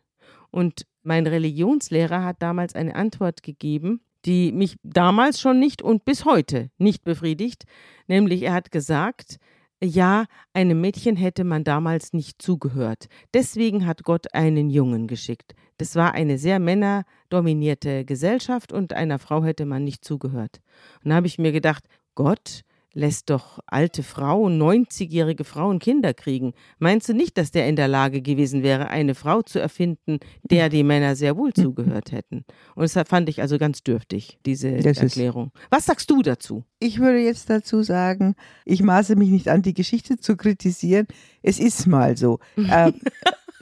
Und 0.50 0.86
mein 1.04 1.28
Religionslehrer 1.28 2.24
hat 2.24 2.42
damals 2.42 2.74
eine 2.74 2.96
Antwort 2.96 3.44
gegeben, 3.44 4.02
die 4.26 4.52
mich 4.52 4.78
damals 4.84 5.40
schon 5.40 5.60
nicht 5.60 5.82
und 5.82 6.04
bis 6.04 6.26
heute 6.26 6.70
nicht 6.78 7.04
befriedigt. 7.04 7.66
Nämlich 8.08 8.44
er 8.44 8.54
hat 8.54 8.72
gesagt, 8.72 9.38
ja, 9.82 10.26
einem 10.54 10.82
Mädchen 10.82 11.16
hätte 11.16 11.44
man 11.44 11.64
damals 11.64 12.12
nicht 12.12 12.42
zugehört. 12.42 13.08
Deswegen 13.34 13.86
hat 13.86 14.04
Gott 14.04 14.34
einen 14.34 14.70
Jungen 14.70 15.08
geschickt. 15.08 15.54
Das 15.78 15.96
war 15.96 16.14
eine 16.14 16.38
sehr 16.38 16.60
männerdominierte 16.60 18.06
Gesellschaft 18.06 18.74
und 18.74 18.94
einer 18.94 19.20
Frau 19.20 19.44
hätte 19.44 19.66
man 19.66 19.84
nicht 19.84 20.04
zugehört. 20.04 20.60
Und 21.04 21.10
da 21.10 21.16
habe 21.16 21.28
ich 21.28 21.38
mir 21.38 21.52
gedacht, 21.52 21.84
Gott 22.16 22.64
lässt 22.98 23.30
doch 23.30 23.60
alte 23.68 24.02
Frauen, 24.02 24.60
90-jährige 24.60 25.44
Frauen 25.44 25.78
Kinder 25.78 26.16
kriegen. 26.16 26.54
Meinst 26.80 27.08
du 27.08 27.14
nicht, 27.14 27.38
dass 27.38 27.52
der 27.52 27.68
in 27.68 27.76
der 27.76 27.88
Lage 27.88 28.24
gewesen 28.24 28.64
wäre, 28.64 28.90
eine 28.90 29.14
Frau 29.14 29.44
zu 29.44 29.60
erfinden, 29.60 30.18
der 30.42 30.70
die 30.70 30.84
Männer 30.84 31.16
sehr 31.16 31.38
wohl 31.38 31.54
zugehört 31.54 32.12
hätten? 32.12 32.44
Und 32.74 32.84
das 32.96 33.08
fand 33.08 33.30
ich 33.30 33.40
also 33.40 33.60
ganz 33.60 33.84
dürftig, 33.84 34.40
diese 34.48 34.78
Das 34.78 34.98
Erklärung. 34.98 35.52
Was 35.70 35.86
sagst 35.86 36.10
du 36.10 36.24
dazu? 36.24 36.64
Ich 36.80 37.00
würde 37.00 37.20
jetzt 37.20 37.52
dazu 37.52 37.84
sagen, 37.84 38.34
ich 38.66 38.82
maße 38.82 39.16
mich 39.16 39.30
nicht 39.30 39.48
an, 39.48 39.62
die 39.62 39.76
Geschichte 39.76 40.18
zu 40.18 40.36
kritisieren. 40.36 41.06
Es 41.44 41.60
ist 41.60 41.86
mal 41.86 42.18
so. 42.18 42.40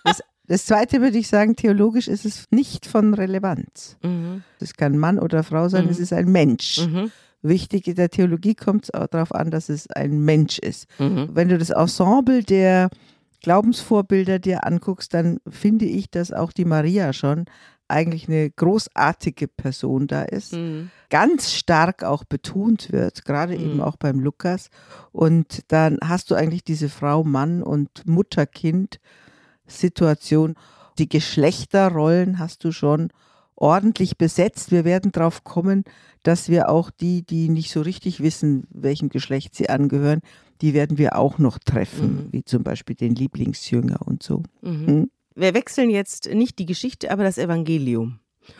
das, 0.05 0.21
das 0.47 0.65
Zweite 0.65 1.01
würde 1.01 1.17
ich 1.17 1.27
sagen, 1.27 1.55
theologisch 1.55 2.07
ist 2.07 2.25
es 2.25 2.45
nicht 2.51 2.85
von 2.85 3.13
Relevanz. 3.13 3.97
Mhm. 4.03 4.43
Es 4.59 4.73
kann 4.75 4.97
Mann 4.97 5.19
oder 5.19 5.43
Frau 5.43 5.69
sein, 5.69 5.85
Mhm. 5.85 5.91
es 5.91 5.99
ist 5.99 6.13
ein 6.13 6.31
Mensch. 6.31 6.85
Mhm. 6.85 7.11
Wichtig 7.41 7.87
in 7.87 7.95
der 7.95 8.09
Theologie 8.09 8.55
kommt 8.55 8.85
es 8.85 8.93
auch 8.93 9.07
darauf 9.07 9.33
an, 9.33 9.51
dass 9.51 9.69
es 9.69 9.87
ein 9.91 10.19
Mensch 10.19 10.57
ist. 10.59 10.87
Mhm. 10.99 11.29
Wenn 11.33 11.49
du 11.49 11.57
das 11.57 11.69
Ensemble 11.69 12.43
der 12.43 12.89
Glaubensvorbilder 13.49 14.39
dir 14.39 14.65
anguckst, 14.65 15.13
dann 15.13 15.39
finde 15.47 15.85
ich, 15.85 16.09
dass 16.09 16.33
auch 16.33 16.51
die 16.51 16.65
Maria 16.65 17.13
schon 17.13 17.45
eigentlich 17.87 18.27
eine 18.27 18.49
großartige 18.49 19.47
Person 19.47 20.07
da 20.07 20.23
ist. 20.23 20.53
Mhm. 20.53 20.89
Ganz 21.11 21.53
stark 21.53 22.03
auch 22.03 22.23
betont 22.23 22.91
wird, 22.91 23.23
gerade 23.25 23.53
eben 23.55 23.75
Mhm. 23.75 23.81
auch 23.81 23.95
beim 23.97 24.19
Lukas. 24.19 24.69
Und 25.11 25.61
dann 25.67 25.99
hast 26.03 26.31
du 26.31 26.35
eigentlich 26.35 26.63
diese 26.63 26.89
Frau, 26.89 27.23
Mann 27.23 27.61
und 27.61 28.07
Mutter-Kind-Situation. 29.65 30.55
Die 30.97 31.09
Geschlechterrollen 31.09 32.39
hast 32.39 32.63
du 32.63 32.71
schon 32.71 33.09
ordentlich 33.55 34.17
besetzt. 34.17 34.71
Wir 34.71 34.85
werden 34.85 35.11
darauf 35.11 35.43
kommen, 35.43 35.83
dass 36.23 36.49
wir 36.49 36.69
auch 36.69 36.89
die, 36.89 37.23
die 37.23 37.49
nicht 37.49 37.71
so 37.71 37.81
richtig 37.81 38.21
wissen, 38.21 38.65
welchem 38.69 39.09
Geschlecht 39.09 39.55
sie 39.55 39.69
angehören, 39.69 40.21
die 40.61 40.73
werden 40.73 40.97
wir 40.97 41.17
auch 41.17 41.37
noch 41.37 41.59
treffen, 41.59 42.27
Mhm. 42.27 42.27
wie 42.31 42.43
zum 42.43 42.63
Beispiel 42.63 42.95
den 42.95 43.13
Lieblingsjünger 43.15 43.99
und 44.05 44.23
so. 44.23 44.43
Mhm. 44.61 44.85
Mhm. 44.85 45.11
Wir 45.35 45.53
wechseln 45.53 45.89
jetzt 45.89 46.33
nicht 46.33 46.59
die 46.59 46.65
Geschichte, 46.65 47.11
aber 47.11 47.23
das 47.23 47.37
Evangelium 47.37 48.19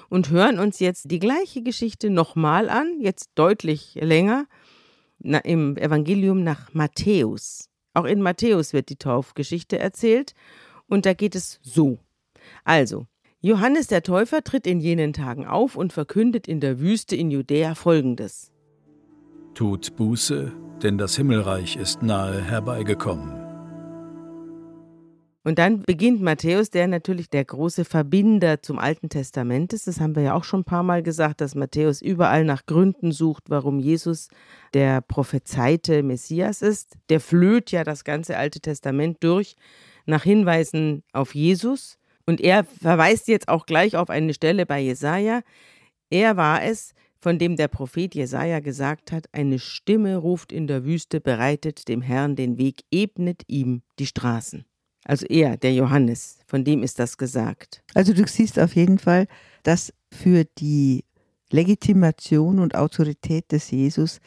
und 0.10 0.30
hören 0.30 0.60
uns 0.60 0.80
jetzt 0.80 1.10
die 1.10 1.20
gleiche 1.20 1.62
Geschichte 1.62 2.10
nochmal 2.10 2.70
an, 2.70 3.00
jetzt 3.00 3.30
deutlich 3.36 3.98
länger, 4.02 4.46
na, 5.20 5.38
im 5.40 5.78
Evangelium 5.78 6.44
nach 6.44 6.74
Matthäus. 6.74 7.70
Auch 7.94 8.04
in 8.04 8.22
Matthäus 8.22 8.74
wird 8.74 8.90
die 8.90 8.98
Taufgeschichte 8.98 9.80
erzählt 9.80 10.34
und 10.88 11.06
da 11.06 11.14
geht 11.14 11.36
es 11.36 11.60
so. 11.62 12.00
Also, 12.64 13.08
Johannes 13.42 13.88
der 13.88 14.04
Täufer 14.04 14.44
tritt 14.44 14.66
in 14.66 14.80
jenen 14.80 15.14
Tagen 15.14 15.46
auf 15.46 15.76
und 15.76 15.94
verkündet 15.94 16.48
in 16.48 16.60
der 16.60 16.80
Wüste 16.80 17.16
in 17.16 17.30
Judäa 17.30 17.76
folgendes. 17.76 18.52
Tut 19.54 19.96
Buße, 19.96 20.52
denn 20.82 20.98
das 20.98 21.16
Himmelreich 21.16 21.76
ist 21.76 22.02
nahe 22.02 22.42
herbeigekommen. 22.42 23.46
Und 25.46 25.60
dann 25.60 25.84
beginnt 25.84 26.24
Matthäus, 26.24 26.72
der 26.72 26.88
natürlich 26.88 27.30
der 27.30 27.46
große 27.46 27.86
Verbinder 27.86 28.64
zum 28.64 28.80
Alten 28.80 29.10
Testament 29.10 29.74
ist. 29.74 29.86
Das 29.86 30.02
haben 30.02 30.16
wir 30.16 30.24
ja 30.24 30.34
auch 30.34 30.44
schon 30.44 30.62
ein 30.62 30.66
paar 30.66 30.82
Mal 30.82 31.04
gesagt, 31.04 31.40
dass 31.40 31.54
Matthäus 31.54 32.02
überall 32.02 32.44
nach 32.46 32.66
Gründen 32.66 33.12
sucht, 33.12 33.44
warum 33.50 33.78
Jesus 33.78 34.30
der 34.74 35.02
prophezeite 35.02 36.02
Messias 36.02 36.64
ist. 36.64 36.98
Der 37.10 37.20
flöht 37.20 37.72
ja 37.72 37.84
das 37.84 38.04
ganze 38.04 38.38
Alte 38.38 38.60
Testament 38.60 39.18
durch 39.20 39.56
nach 40.06 40.24
Hinweisen 40.24 41.04
auf 41.14 41.36
Jesus. 41.36 41.98
Und 42.26 42.42
er 42.42 42.64
verweist 42.64 43.28
jetzt 43.28 43.48
auch 43.48 43.66
gleich 43.66 43.96
auf 43.96 44.10
eine 44.10 44.34
Stelle 44.34 44.66
bei 44.66 44.80
Jesaja. 44.80 45.42
Er 46.10 46.38
war 46.38 46.64
es, 46.64 46.94
von 47.18 47.40
dem 47.40 47.56
der 47.56 47.68
Prophet 47.68 48.16
Jesaja 48.16 48.60
gesagt 48.60 49.12
hat: 49.12 49.28
Eine 49.32 49.60
Stimme 49.60 50.18
ruft 50.18 50.52
in 50.52 50.68
der 50.68 50.86
Wüste, 50.86 51.22
bereitet 51.22 51.88
dem 51.88 52.02
Herrn 52.02 52.36
den 52.36 52.58
Weg, 52.58 52.84
ebnet 52.92 53.44
ihm 53.48 53.82
die 54.00 54.06
Straßen. 54.06 54.66
Also 55.06 55.28
er, 55.28 55.56
der 55.58 55.74
Johannes, 55.74 56.40
von 56.48 56.64
dem 56.64 56.82
ist 56.82 56.98
das 56.98 57.18
gesagt. 57.18 57.84
Also 57.94 58.14
du 58.14 58.26
siehst 58.28 58.60
auf 58.60 58.76
jeden 58.76 58.98
Fall, 58.98 59.28
dass 59.62 59.94
für 60.12 60.46
die 60.58 61.06
Legitimation 61.52 62.60
und 62.60 62.76
Autorität 62.76 63.52
des 63.52 63.70
Jesus 63.70 64.20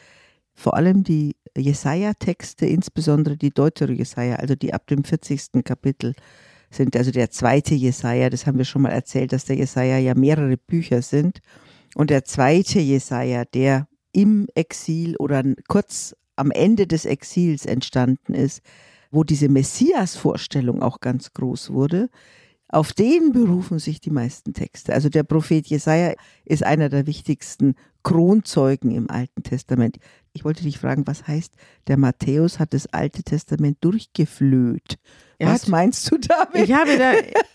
vor 0.59 0.75
allem 0.75 1.03
die 1.03 1.37
Jesaja-Texte, 1.57 2.65
insbesondere 2.65 3.37
die 3.37 3.51
Deutere 3.51 3.93
Jesaja, 3.93 4.35
also 4.35 4.55
die 4.55 4.73
ab 4.73 4.87
dem 4.87 5.05
40. 5.05 5.63
Kapitel 5.63 6.13
sind, 6.69 6.97
also 6.97 7.11
der 7.11 7.31
zweite 7.31 7.75
Jesaja, 7.75 8.29
das 8.29 8.45
haben 8.45 8.57
wir 8.57 8.65
schon 8.65 8.81
mal 8.81 8.91
erzählt, 8.91 9.31
dass 9.31 9.45
der 9.45 9.55
Jesaja 9.55 9.97
ja 9.97 10.15
mehrere 10.15 10.57
Bücher 10.57 11.01
sind. 11.01 11.39
Und 11.95 12.09
der 12.09 12.25
zweite 12.25 12.79
Jesaja, 12.79 13.45
der 13.45 13.87
im 14.11 14.47
Exil 14.53 15.15
oder 15.17 15.43
kurz 15.69 16.13
am 16.35 16.51
Ende 16.51 16.87
des 16.87 17.05
Exils 17.05 17.65
entstanden 17.65 18.33
ist, 18.33 18.61
wo 19.11 19.23
diese 19.23 19.47
Messias-Vorstellung 19.47 20.81
auch 20.81 20.99
ganz 20.99 21.33
groß 21.33 21.71
wurde, 21.71 22.09
auf 22.71 22.93
den 22.93 23.31
berufen 23.31 23.79
sich 23.79 23.99
die 23.99 24.11
meisten 24.11 24.53
Texte. 24.53 24.93
Also 24.93 25.09
der 25.09 25.23
Prophet 25.23 25.65
Jesaja 25.65 26.13
ist 26.45 26.63
einer 26.63 26.89
der 26.89 27.07
wichtigsten 27.07 27.73
Kronzeugen 28.03 28.91
im 28.91 29.09
Alten 29.09 29.43
Testament. 29.43 29.97
Ich 30.33 30.45
wollte 30.45 30.63
dich 30.63 30.77
fragen, 30.77 31.07
was 31.07 31.27
heißt, 31.27 31.53
der 31.87 31.97
Matthäus 31.97 32.59
hat 32.59 32.73
das 32.73 32.87
Alte 32.87 33.23
Testament 33.23 33.77
durchgeflöht. 33.81 34.97
Er 35.41 35.53
Was 35.53 35.63
hat, 35.63 35.69
meinst 35.69 36.11
du 36.11 36.17
damit? 36.17 36.67
Ich 36.67 36.73
habe 36.73 36.97
da, 36.97 37.13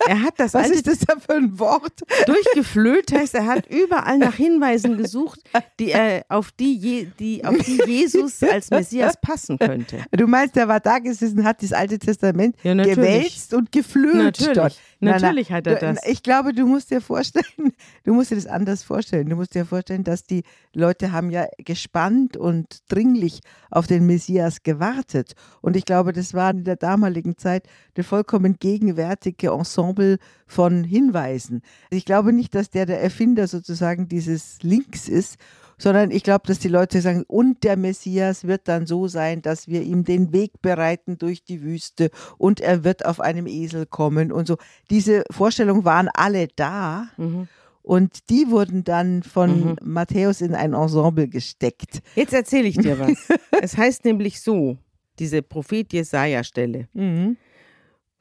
er 0.09 0.23
hat 0.23 0.35
das 0.39 0.55
Was 0.55 0.71
ist 0.71 0.87
das 0.87 1.01
da 1.01 1.17
für 1.21 1.35
ein 1.35 1.59
Wort? 1.59 1.93
Durchgeflöht 2.25 3.13
heißt, 3.13 3.35
er 3.35 3.45
hat 3.45 3.67
überall 3.67 4.17
nach 4.17 4.37
Hinweisen 4.37 4.97
gesucht, 4.97 5.41
die 5.79 5.91
er 5.91 6.25
auf 6.31 6.51
die, 6.51 7.11
die, 7.19 7.45
auf 7.45 7.59
die 7.59 7.83
Jesus 7.87 8.43
als 8.43 8.71
Messias 8.71 9.21
passen 9.21 9.59
könnte. 9.59 10.03
Du 10.13 10.27
meinst, 10.27 10.57
er 10.57 10.67
war 10.67 10.81
da 10.81 10.99
gesessen, 10.99 11.45
hat 11.45 11.63
das 11.63 11.75
Alte 11.75 11.99
Testament 11.99 12.57
ja, 12.63 12.73
gewälzt 12.73 13.53
und 13.53 13.71
geflöht 13.71 14.15
natürlich. 14.15 14.55
dort. 14.55 14.81
Natürlich 15.01 15.51
na, 15.51 15.57
na, 15.57 15.57
hat 15.59 15.67
er 15.67 15.77
das. 15.77 16.07
Ich 16.07 16.23
glaube, 16.23 16.55
du 16.55 16.67
musst 16.67 16.91
dir 16.91 17.03
vorstellen, 17.03 17.75
du 18.05 18.15
musst 18.15 18.31
dir 18.31 18.37
das 18.37 18.47
anders 18.47 18.83
vorstellen. 18.83 19.29
Du 19.29 19.37
musst 19.37 19.55
dir 19.55 19.67
vorstellen, 19.67 20.05
dass 20.05 20.25
die 20.25 20.43
Leute 20.73 21.13
haben 21.13 21.31
ja 21.31 21.47
gespannt 21.59 22.39
und 22.39 22.79
dringlich 22.89 23.41
auf 23.71 23.87
den 23.87 24.07
Messias 24.07 24.63
gewartet. 24.63 25.35
Und 25.61 25.77
ich 25.77 25.85
glaube, 25.85 26.13
das 26.13 26.33
war 26.33 26.51
in 26.51 26.65
der 26.65 26.77
damaligen 26.77 27.37
Zeit 27.37 27.69
der 27.97 28.05
vollkommen 28.05 28.57
gegenwärtige 28.59 29.49
Ensemble 29.49 30.19
von 30.47 30.85
Hinweisen. 30.85 31.63
Ich 31.91 32.05
glaube 32.05 32.33
nicht, 32.33 32.55
dass 32.55 32.71
der 32.71 32.87
der 32.87 33.03
Erfinder 33.03 33.47
sozusagen 33.47 34.09
dieses 34.09 34.63
Links 34.63 35.09
ist, 35.09 35.39
sondern 35.79 36.11
ich 36.11 36.23
glaube, 36.23 36.47
dass 36.47 36.59
die 36.59 36.69
Leute 36.69 37.01
sagen, 37.01 37.25
und 37.27 37.65
der 37.65 37.77
Messias 37.77 38.45
wird 38.45 38.69
dann 38.69 38.87
so 38.87 39.09
sein, 39.09 39.43
dass 39.43 39.69
wir 39.69 39.83
ihm 39.83 40.05
den 40.05 40.33
Weg 40.33 40.63
bereiten 40.63 41.19
durch 41.19 41.45
die 41.45 41.63
Wüste 41.63 42.11
und 42.39 42.61
er 42.61 42.85
wird 42.85 43.05
auf 43.05 43.21
einem 43.21 43.47
Esel 43.47 43.87
kommen 43.87 44.33
und 44.33 44.47
so. 44.47 44.57
Diese 44.91 45.25
Vorstellungen 45.31 45.85
waren 45.85 46.09
alle 46.13 46.49
da. 46.55 47.09
Mhm. 47.17 47.49
Und 47.83 48.31
die 48.31 48.49
wurden 48.49 48.83
dann 48.83 49.23
von 49.23 49.73
mhm. 49.73 49.77
Matthäus 49.83 50.41
in 50.41 50.55
ein 50.55 50.73
Ensemble 50.73 51.29
gesteckt. 51.29 52.01
Jetzt 52.15 52.33
erzähle 52.33 52.67
ich 52.69 52.79
dir 52.79 52.99
was. 52.99 53.29
es 53.61 53.77
heißt 53.77 54.07
nämlich 54.07 54.41
so, 54.41 54.79
diese 55.19 55.43
Prophet 55.43 55.93
Jesaja-Stelle. 55.93 56.89
Mhm. 56.95 57.37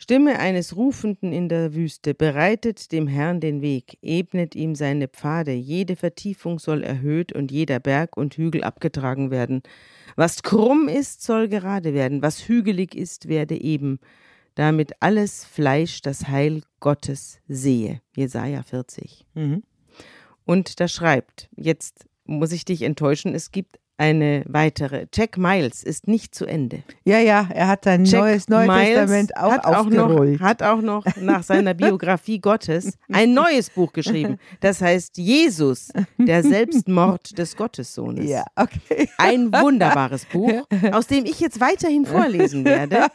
Stimme 0.04 0.38
eines 0.38 0.76
Rufenden 0.76 1.32
in 1.32 1.48
der 1.48 1.74
Wüste, 1.76 2.14
bereitet 2.14 2.92
dem 2.92 3.08
Herrn 3.08 3.40
den 3.40 3.62
Weg, 3.62 3.98
ebnet 4.02 4.54
ihm 4.54 4.76
seine 4.76 5.08
Pfade, 5.08 5.54
jede 5.54 5.96
Vertiefung 5.96 6.60
soll 6.60 6.84
erhöht 6.84 7.32
und 7.32 7.54
jeder 7.54 7.80
Berg 7.80 8.18
und 8.18 8.36
Hügel 8.36 8.66
abgetragen 8.66 9.32
werden. 9.32 9.64
Was 10.18 10.44
krumm 10.44 10.90
ist, 10.90 11.24
soll 11.24 11.48
gerade 11.48 11.94
werden, 11.94 12.22
was 12.22 12.50
hügelig 12.50 12.96
ist, 12.96 13.30
werde 13.30 13.56
eben, 13.56 14.02
damit 14.56 14.92
alles 15.00 15.46
Fleisch 15.46 16.02
das 16.02 16.28
Heil 16.28 16.64
Gottes 16.82 17.40
sehe. 17.48 18.02
Jesaja 18.14 18.62
40. 18.62 19.26
Mhm. 19.36 19.64
Und 20.44 20.82
da 20.82 20.90
schreibt, 20.90 21.48
jetzt 21.56 22.10
muss 22.26 22.52
ich 22.52 22.66
dich 22.66 22.82
enttäuschen, 22.82 23.34
es 23.34 23.54
gibt 23.54 23.80
eine 24.04 24.44
weitere. 24.48 25.06
Jack 25.14 25.38
Miles 25.38 25.82
ist 25.82 26.08
nicht 26.08 26.36
zu 26.36 26.46
Ende. 26.46 26.84
Ja, 27.06 27.20
ja, 27.20 27.48
er 27.54 27.70
hat 27.70 27.86
sein 27.86 28.04
Jack 28.04 28.22
neues 28.22 28.50
Neues 28.50 28.68
Testament 28.68 29.38
auch 29.38 29.52
hat 29.52 29.66
aufgerollt. 29.66 30.36
Auch 30.36 30.40
noch, 30.40 30.48
hat 30.48 30.64
auch 30.64 30.82
noch 30.82 31.06
nach 31.22 31.44
seiner 31.44 31.74
Biografie 31.74 32.40
Gottes 32.40 32.98
ein 33.12 33.34
neues 33.34 33.70
Buch 33.70 33.94
geschrieben. 33.94 34.40
Das 34.60 34.82
heißt 34.82 35.18
Jesus, 35.18 35.90
der 36.18 36.44
Selbstmord 36.44 37.38
des 37.38 37.56
Gottessohnes. 37.56 38.30
Ja, 38.30 38.44
okay. 38.56 39.10
Ein 39.18 39.54
wunderbares 39.54 40.26
Buch, 40.26 40.68
aus 40.92 41.08
dem 41.08 41.26
ich 41.26 41.40
jetzt 41.40 41.62
weiterhin 41.62 42.06
vorlesen 42.06 42.66
werde. 42.66 43.08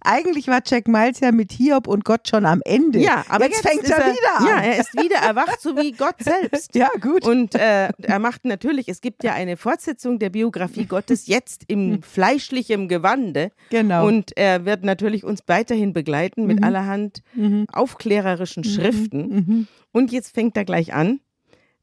Eigentlich 0.00 0.46
war 0.46 0.60
Jack 0.64 0.86
Miles 0.86 1.20
ja 1.20 1.32
mit 1.32 1.52
Hiob 1.52 1.88
und 1.88 2.04
Gott 2.04 2.28
schon 2.28 2.46
am 2.46 2.62
Ende. 2.64 3.00
Ja, 3.00 3.24
aber 3.28 3.46
jetzt, 3.46 3.64
jetzt 3.64 3.68
fängt 3.68 3.90
er, 3.90 3.98
er, 3.98 4.12
wieder 4.12 4.38
an. 4.38 4.46
Ja, 4.46 4.60
er 4.60 4.78
ist 4.78 4.94
wieder 4.94 5.16
erwacht, 5.16 5.60
so 5.60 5.76
wie 5.76 5.92
Gott 5.92 6.14
selbst. 6.20 6.74
Ja, 6.74 6.88
gut. 7.00 7.26
Und 7.26 7.54
äh, 7.54 7.88
er 7.88 8.18
macht 8.20 8.44
natürlich, 8.44 8.88
es 8.88 9.00
gibt 9.00 9.24
ja 9.24 9.32
eine 9.32 9.56
Fortsetzung 9.56 9.87
der 9.96 10.30
Biografie 10.30 10.86
Gottes 10.86 11.26
jetzt 11.26 11.64
im 11.68 12.02
fleischlichen 12.02 12.88
Gewande. 12.88 13.50
Genau. 13.70 14.06
Und 14.06 14.36
er 14.36 14.64
wird 14.64 14.84
natürlich 14.84 15.24
uns 15.24 15.42
weiterhin 15.46 15.92
begleiten 15.92 16.46
mit 16.46 16.58
mhm. 16.58 16.64
allerhand 16.64 17.22
mhm. 17.34 17.66
aufklärerischen 17.72 18.62
mhm. 18.64 18.68
Schriften. 18.68 19.28
Mhm. 19.28 19.66
Und 19.92 20.12
jetzt 20.12 20.34
fängt 20.34 20.56
er 20.56 20.64
gleich 20.64 20.92
an 20.92 21.20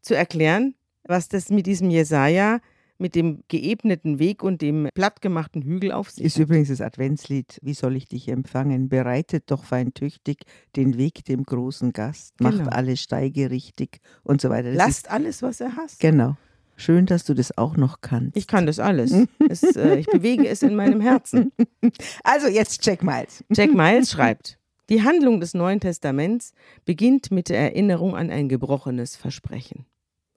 zu 0.02 0.16
erklären, 0.16 0.76
was 1.04 1.28
das 1.28 1.50
mit 1.50 1.66
diesem 1.66 1.90
Jesaja 1.90 2.60
mit 2.98 3.16
dem 3.16 3.44
geebneten 3.48 4.20
Weg 4.20 4.44
und 4.44 4.62
dem 4.62 4.88
plattgemachten 4.94 5.62
Hügel 5.64 5.92
auf 5.92 6.10
sich. 6.10 6.26
Ist 6.26 6.38
übrigens 6.38 6.70
das 6.70 6.82
Adventslied, 6.82 7.60
wie 7.62 7.74
soll 7.74 7.96
ich 7.96 8.08
dich 8.08 8.30
empfangen? 8.30 8.90
Bereitet 8.90 9.52
doch 9.52 9.66
fein 9.66 9.94
tüchtig 9.94 10.46
den 10.76 10.98
Weg 10.98 11.26
dem 11.26 11.44
großen 11.44 11.92
Gast, 11.92 12.40
macht 12.40 12.60
genau. 12.60 12.70
alle 12.70 12.96
Steige 12.98 13.52
richtig 13.52 14.00
und 14.24 14.40
so 14.42 14.50
weiter. 14.50 14.70
Das 14.70 14.78
Lasst 14.78 15.12
alles, 15.12 15.42
was 15.42 15.60
er 15.60 15.76
hasst. 15.76 16.00
Genau. 16.00 16.38
Schön, 16.76 17.06
dass 17.06 17.24
du 17.24 17.34
das 17.34 17.58
auch 17.58 17.78
noch 17.78 18.02
kannst. 18.02 18.36
Ich 18.36 18.48
kann 18.48 18.66
das 18.66 18.80
alles. 18.80 19.12
es, 19.50 19.64
äh, 19.76 19.98
ich 19.98 20.08
bewege 20.08 20.48
es 20.48 20.62
in 20.62 20.76
meinem 20.76 21.02
Herzen. 21.02 21.52
Also 22.24 22.48
jetzt 22.48 22.86
Jack 22.86 23.04
Miles. 23.04 23.44
Jack 23.52 23.74
Miles 23.74 24.12
schreibt, 24.12 24.58
die 24.90 25.04
Handlung 25.04 25.40
des 25.40 25.54
Neuen 25.54 25.80
Testaments 25.80 26.54
beginnt 26.84 27.32
mit 27.32 27.50
der 27.50 27.60
Erinnerung 27.60 28.16
an 28.16 28.30
ein 28.30 28.50
gebrochenes 28.50 29.16
Versprechen 29.16 29.86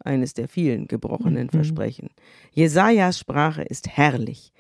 eines 0.05 0.35
der 0.35 0.49
vielen 0.49 0.89
gebrochenen 0.89 1.47
mhm. 1.47 1.51
Versprechen. 1.51 2.11
Jesajas 2.53 3.19
Sprache 3.19 3.63
ist 3.63 3.89
herrlich, 3.89 4.53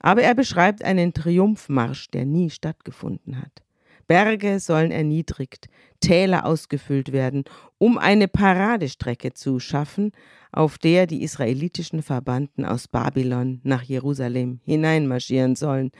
aber 0.00 0.22
er 0.22 0.34
beschreibt 0.34 0.84
einen 0.84 1.12
Triumphmarsch, 1.12 2.10
der 2.10 2.26
nie 2.26 2.50
stattgefunden 2.50 3.40
hat. 3.40 3.62
Berge 4.06 4.60
sollen 4.60 4.90
erniedrigt, 4.90 5.68
Täler 6.00 6.44
ausgefüllt 6.46 7.12
werden, 7.12 7.44
um 7.78 7.98
eine 7.98 8.28
Paradestrecke 8.28 9.34
zu 9.34 9.60
schaffen, 9.60 10.12
auf 10.50 10.78
der 10.78 11.06
die 11.06 11.22
israelitischen 11.22 12.02
Verbannten 12.02 12.64
aus 12.64 12.88
Babylon 12.88 13.60
nach 13.62 13.82
Jerusalem 13.82 14.60
hineinmarschieren 14.64 15.56
sollen. 15.56 15.90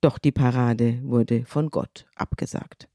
Doch 0.00 0.18
die 0.18 0.32
Parade 0.32 1.00
wurde 1.02 1.44
von 1.46 1.70
Gott 1.70 2.06
abgesagt. 2.14 2.88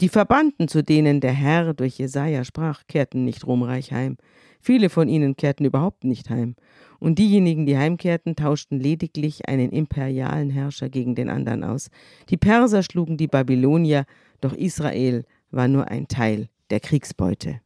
Die 0.00 0.08
Verbannten, 0.08 0.68
zu 0.68 0.84
denen 0.84 1.20
der 1.20 1.32
Herr 1.32 1.74
durch 1.74 1.98
Jesaja 1.98 2.44
sprach, 2.44 2.82
kehrten 2.86 3.24
nicht 3.24 3.46
ruhmreich 3.46 3.92
heim. 3.92 4.16
Viele 4.60 4.90
von 4.90 5.08
ihnen 5.08 5.36
kehrten 5.36 5.64
überhaupt 5.64 6.04
nicht 6.04 6.30
heim. 6.30 6.56
Und 6.98 7.18
diejenigen, 7.18 7.66
die 7.66 7.78
heimkehrten, 7.78 8.34
tauschten 8.34 8.80
lediglich 8.80 9.48
einen 9.48 9.70
imperialen 9.70 10.50
Herrscher 10.50 10.88
gegen 10.88 11.14
den 11.14 11.28
anderen 11.28 11.64
aus. 11.64 11.90
Die 12.28 12.36
Perser 12.36 12.82
schlugen 12.82 13.16
die 13.16 13.28
Babylonier, 13.28 14.04
doch 14.40 14.52
Israel 14.52 15.24
war 15.50 15.68
nur 15.68 15.88
ein 15.88 16.08
Teil 16.08 16.48
der 16.70 16.80
Kriegsbeute. 16.80 17.60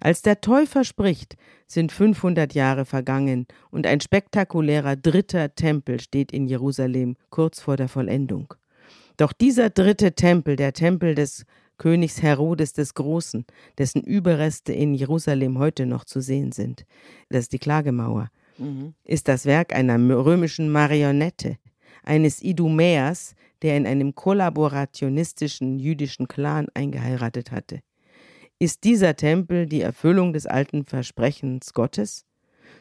Als 0.00 0.22
der 0.22 0.40
Täufer 0.40 0.82
spricht, 0.82 1.36
sind 1.68 1.92
500 1.92 2.54
Jahre 2.54 2.84
vergangen 2.84 3.46
und 3.70 3.86
ein 3.86 4.00
spektakulärer 4.00 4.96
dritter 4.96 5.54
Tempel 5.54 6.00
steht 6.00 6.32
in 6.32 6.48
Jerusalem 6.48 7.16
kurz 7.30 7.60
vor 7.60 7.76
der 7.76 7.88
Vollendung. 7.88 8.52
Doch 9.16 9.32
dieser 9.32 9.70
dritte 9.70 10.14
Tempel, 10.14 10.56
der 10.56 10.72
Tempel 10.72 11.14
des 11.14 11.44
Königs 11.82 12.22
Herodes 12.22 12.74
des 12.74 12.94
Großen, 12.94 13.44
dessen 13.76 14.02
Überreste 14.04 14.72
in 14.72 14.94
Jerusalem 14.94 15.58
heute 15.58 15.84
noch 15.84 16.04
zu 16.04 16.20
sehen 16.20 16.52
sind, 16.52 16.86
das 17.28 17.40
ist 17.40 17.52
die 17.52 17.58
Klagemauer, 17.58 18.30
mhm. 18.56 18.94
ist 19.02 19.26
das 19.26 19.46
Werk 19.46 19.74
einer 19.74 19.98
römischen 19.98 20.70
Marionette, 20.70 21.56
eines 22.04 22.40
Idumäers, 22.40 23.34
der 23.62 23.76
in 23.76 23.88
einem 23.88 24.14
kollaborationistischen 24.14 25.80
jüdischen 25.80 26.28
Clan 26.28 26.68
eingeheiratet 26.72 27.50
hatte. 27.50 27.80
Ist 28.60 28.84
dieser 28.84 29.16
Tempel 29.16 29.66
die 29.66 29.80
Erfüllung 29.80 30.32
des 30.32 30.46
alten 30.46 30.84
Versprechens 30.84 31.74
Gottes? 31.74 32.26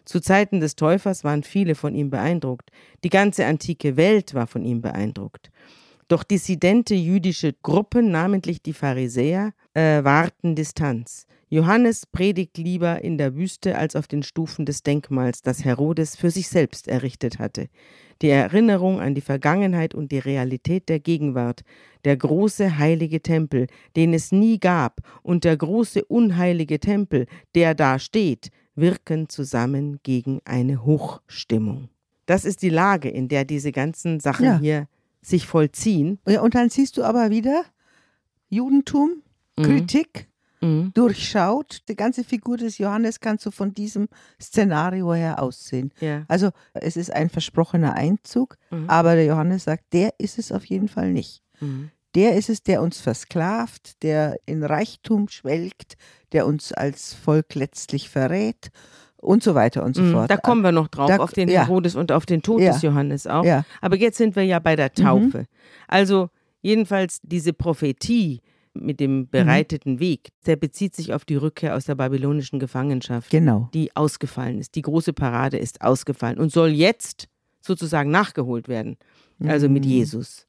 Zu 0.05 0.19
Zeiten 0.19 0.59
des 0.59 0.75
Täufers 0.75 1.23
waren 1.23 1.41
viele 1.41 1.73
von 1.73 1.95
ihm 1.95 2.11
beeindruckt. 2.11 2.69
Die 3.03 3.09
ganze 3.09 3.47
antike 3.47 3.97
Welt 3.97 4.35
war 4.35 4.45
von 4.45 4.63
ihm 4.63 4.81
beeindruckt. 4.81 5.49
Doch 6.11 6.25
dissidente 6.25 6.93
jüdische 6.93 7.53
Gruppen, 7.63 8.11
namentlich 8.11 8.61
die 8.61 8.73
Pharisäer, 8.73 9.53
äh, 9.73 10.03
wahrten 10.03 10.55
Distanz. 10.55 11.25
Johannes 11.47 12.05
predigt 12.05 12.57
lieber 12.57 13.01
in 13.01 13.17
der 13.17 13.33
Wüste 13.37 13.77
als 13.77 13.95
auf 13.95 14.09
den 14.09 14.21
Stufen 14.21 14.65
des 14.65 14.83
Denkmals, 14.83 15.41
das 15.41 15.63
Herodes 15.63 16.17
für 16.17 16.29
sich 16.29 16.49
selbst 16.49 16.89
errichtet 16.89 17.39
hatte. 17.39 17.69
Die 18.21 18.27
Erinnerung 18.27 18.99
an 18.99 19.15
die 19.15 19.21
Vergangenheit 19.21 19.95
und 19.95 20.11
die 20.11 20.19
Realität 20.19 20.89
der 20.89 20.99
Gegenwart, 20.99 21.61
der 22.03 22.17
große 22.17 22.77
heilige 22.77 23.21
Tempel, 23.21 23.67
den 23.95 24.13
es 24.13 24.33
nie 24.33 24.59
gab, 24.59 24.99
und 25.23 25.45
der 25.45 25.55
große 25.55 26.03
unheilige 26.03 26.81
Tempel, 26.81 27.25
der 27.55 27.73
da 27.73 27.99
steht, 27.99 28.51
wirken 28.75 29.29
zusammen 29.29 30.01
gegen 30.03 30.41
eine 30.43 30.83
Hochstimmung. 30.83 31.87
Das 32.25 32.43
ist 32.43 32.63
die 32.63 32.69
Lage, 32.69 33.07
in 33.07 33.29
der 33.29 33.45
diese 33.45 33.71
ganzen 33.71 34.19
Sachen 34.19 34.45
ja. 34.45 34.59
hier 34.59 34.87
sich 35.21 35.47
vollziehen. 35.47 36.19
Ja, 36.27 36.41
und 36.41 36.55
dann 36.55 36.69
siehst 36.69 36.97
du 36.97 37.03
aber 37.03 37.29
wieder 37.29 37.63
Judentum, 38.49 39.23
mhm. 39.57 39.63
Kritik, 39.63 40.27
mhm. 40.61 40.91
durchschaut. 40.93 41.83
Die 41.87 41.95
ganze 41.95 42.23
Figur 42.23 42.57
des 42.57 42.77
Johannes 42.77 43.19
kannst 43.19 43.45
du 43.45 43.51
von 43.51 43.73
diesem 43.73 44.07
Szenario 44.39 45.13
her 45.13 45.41
aussehen. 45.41 45.93
Ja. 45.99 46.25
Also 46.27 46.49
es 46.73 46.97
ist 46.97 47.11
ein 47.11 47.29
versprochener 47.29 47.95
Einzug, 47.95 48.57
mhm. 48.69 48.89
aber 48.89 49.15
der 49.15 49.25
Johannes 49.25 49.65
sagt, 49.65 49.93
der 49.93 50.13
ist 50.17 50.39
es 50.39 50.51
auf 50.51 50.65
jeden 50.65 50.87
Fall 50.87 51.11
nicht. 51.11 51.43
Mhm. 51.59 51.91
Der 52.13 52.35
ist 52.35 52.49
es, 52.49 52.61
der 52.61 52.81
uns 52.81 52.99
versklavt, 52.99 54.03
der 54.03 54.37
in 54.45 54.63
Reichtum 54.63 55.29
schwelgt, 55.29 55.95
der 56.33 56.45
uns 56.45 56.73
als 56.73 57.13
Volk 57.13 57.55
letztlich 57.55 58.09
verrät 58.09 58.71
und 59.21 59.43
so 59.43 59.55
weiter 59.55 59.83
und 59.83 59.95
so 59.95 60.01
mhm, 60.01 60.11
fort. 60.13 60.31
Da 60.31 60.37
kommen 60.37 60.61
wir 60.61 60.71
noch 60.71 60.87
drauf, 60.87 61.07
da, 61.07 61.17
auf 61.17 61.31
den 61.31 61.47
ja. 61.47 61.61
Herodes 61.61 61.95
und 61.95 62.11
auf 62.11 62.25
den 62.25 62.41
Tod 62.41 62.61
ja. 62.61 62.73
des 62.73 62.81
Johannes 62.81 63.27
auch. 63.27 63.45
Ja. 63.45 63.63
Aber 63.79 63.95
jetzt 63.95 64.17
sind 64.17 64.35
wir 64.35 64.43
ja 64.43 64.59
bei 64.59 64.75
der 64.75 64.93
Taufe. 64.93 65.39
Mhm. 65.39 65.45
Also 65.87 66.29
jedenfalls 66.61 67.19
diese 67.23 67.53
Prophetie 67.53 68.41
mit 68.73 68.99
dem 68.99 69.19
mhm. 69.19 69.29
bereiteten 69.29 69.93
mhm. 69.93 69.99
Weg, 69.99 70.29
der 70.45 70.55
bezieht 70.55 70.95
sich 70.95 71.13
auf 71.13 71.25
die 71.25 71.35
Rückkehr 71.35 71.75
aus 71.75 71.85
der 71.85 71.95
babylonischen 71.95 72.59
Gefangenschaft, 72.59 73.29
genau. 73.29 73.69
die 73.73 73.95
ausgefallen 73.95 74.59
ist. 74.59 74.75
Die 74.75 74.81
große 74.81 75.13
Parade 75.13 75.57
ist 75.57 75.81
ausgefallen 75.81 76.37
und 76.37 76.51
soll 76.51 76.69
jetzt 76.69 77.27
sozusagen 77.61 78.09
nachgeholt 78.09 78.67
werden, 78.67 78.97
also 79.45 79.69
mit 79.69 79.85
mhm. 79.85 79.91
Jesus. 79.91 80.47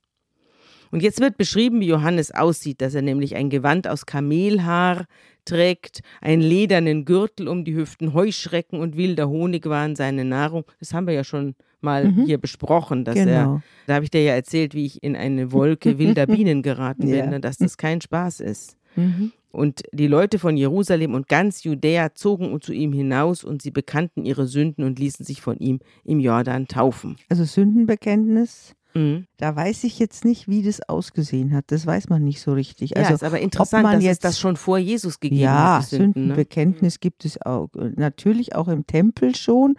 Und 0.92 1.02
jetzt 1.02 1.20
wird 1.20 1.38
beschrieben, 1.38 1.80
wie 1.80 1.86
Johannes 1.86 2.32
aussieht, 2.32 2.82
dass 2.82 2.94
er 2.94 3.00
nämlich 3.00 3.34
ein 3.34 3.48
Gewand 3.48 3.88
aus 3.88 4.04
Kamelhaar 4.04 5.06
trägt, 5.46 6.02
einen 6.20 6.42
ledernen 6.42 7.06
Gürtel 7.06 7.48
um 7.48 7.64
die 7.64 7.74
Hüften, 7.74 8.12
Heuschrecken 8.12 8.78
und 8.78 8.96
wilder 8.96 9.28
Honig 9.28 9.64
waren 9.64 9.96
seine 9.96 10.26
Nahrung. 10.26 10.64
Das 10.78 10.92
haben 10.92 11.06
wir 11.06 11.14
ja 11.14 11.24
schon 11.24 11.54
mal 11.80 12.04
mhm. 12.04 12.26
hier 12.26 12.38
besprochen, 12.38 13.04
dass 13.04 13.14
genau. 13.14 13.32
er, 13.32 13.62
da 13.86 13.94
habe 13.94 14.04
ich 14.04 14.10
dir 14.10 14.22
ja 14.22 14.34
erzählt, 14.34 14.74
wie 14.74 14.84
ich 14.84 15.02
in 15.02 15.16
eine 15.16 15.50
Wolke 15.50 15.98
wilder 15.98 16.26
Bienen 16.26 16.62
geraten 16.62 17.06
bin, 17.06 17.16
ja. 17.16 17.26
Ne, 17.26 17.40
dass 17.40 17.56
das 17.56 17.78
kein 17.78 18.02
Spaß 18.02 18.40
ist. 18.40 18.76
Mhm. 18.94 19.32
Und 19.50 19.82
die 19.92 20.06
Leute 20.06 20.38
von 20.38 20.56
Jerusalem 20.58 21.14
und 21.14 21.26
ganz 21.26 21.64
Judäa 21.64 22.14
zogen 22.14 22.58
zu 22.60 22.72
ihm 22.72 22.92
hinaus 22.92 23.44
und 23.44 23.62
sie 23.62 23.70
bekannten 23.70 24.24
ihre 24.24 24.46
Sünden 24.46 24.84
und 24.84 24.98
ließen 24.98 25.24
sich 25.24 25.40
von 25.40 25.58
ihm 25.58 25.80
im 26.04 26.20
Jordan 26.20 26.68
taufen. 26.68 27.16
Also 27.30 27.44
Sündenbekenntnis 27.44 28.74
Mhm. 28.94 29.26
Da 29.36 29.54
weiß 29.54 29.84
ich 29.84 29.98
jetzt 29.98 30.24
nicht, 30.24 30.48
wie 30.48 30.62
das 30.62 30.88
ausgesehen 30.88 31.52
hat. 31.54 31.66
Das 31.68 31.86
weiß 31.86 32.08
man 32.08 32.24
nicht 32.24 32.40
so 32.40 32.52
richtig. 32.52 32.96
Also, 32.96 33.10
ja, 33.10 33.14
ist 33.14 33.24
aber 33.24 33.40
interessant, 33.40 33.84
dass 33.84 34.02
jetzt, 34.02 34.12
es 34.12 34.18
das 34.20 34.38
schon 34.38 34.56
vor 34.56 34.78
Jesus 34.78 35.20
gegeben 35.20 35.42
ja, 35.42 35.80
hat. 35.80 35.90
Ja, 35.90 35.98
ne? 35.98 36.04
Sündenbekenntnis 36.04 36.94
ne? 36.94 36.98
gibt 37.00 37.24
es 37.24 37.40
auch. 37.40 37.68
Natürlich 37.74 38.54
auch 38.54 38.68
im 38.68 38.86
Tempel 38.86 39.34
schon. 39.34 39.76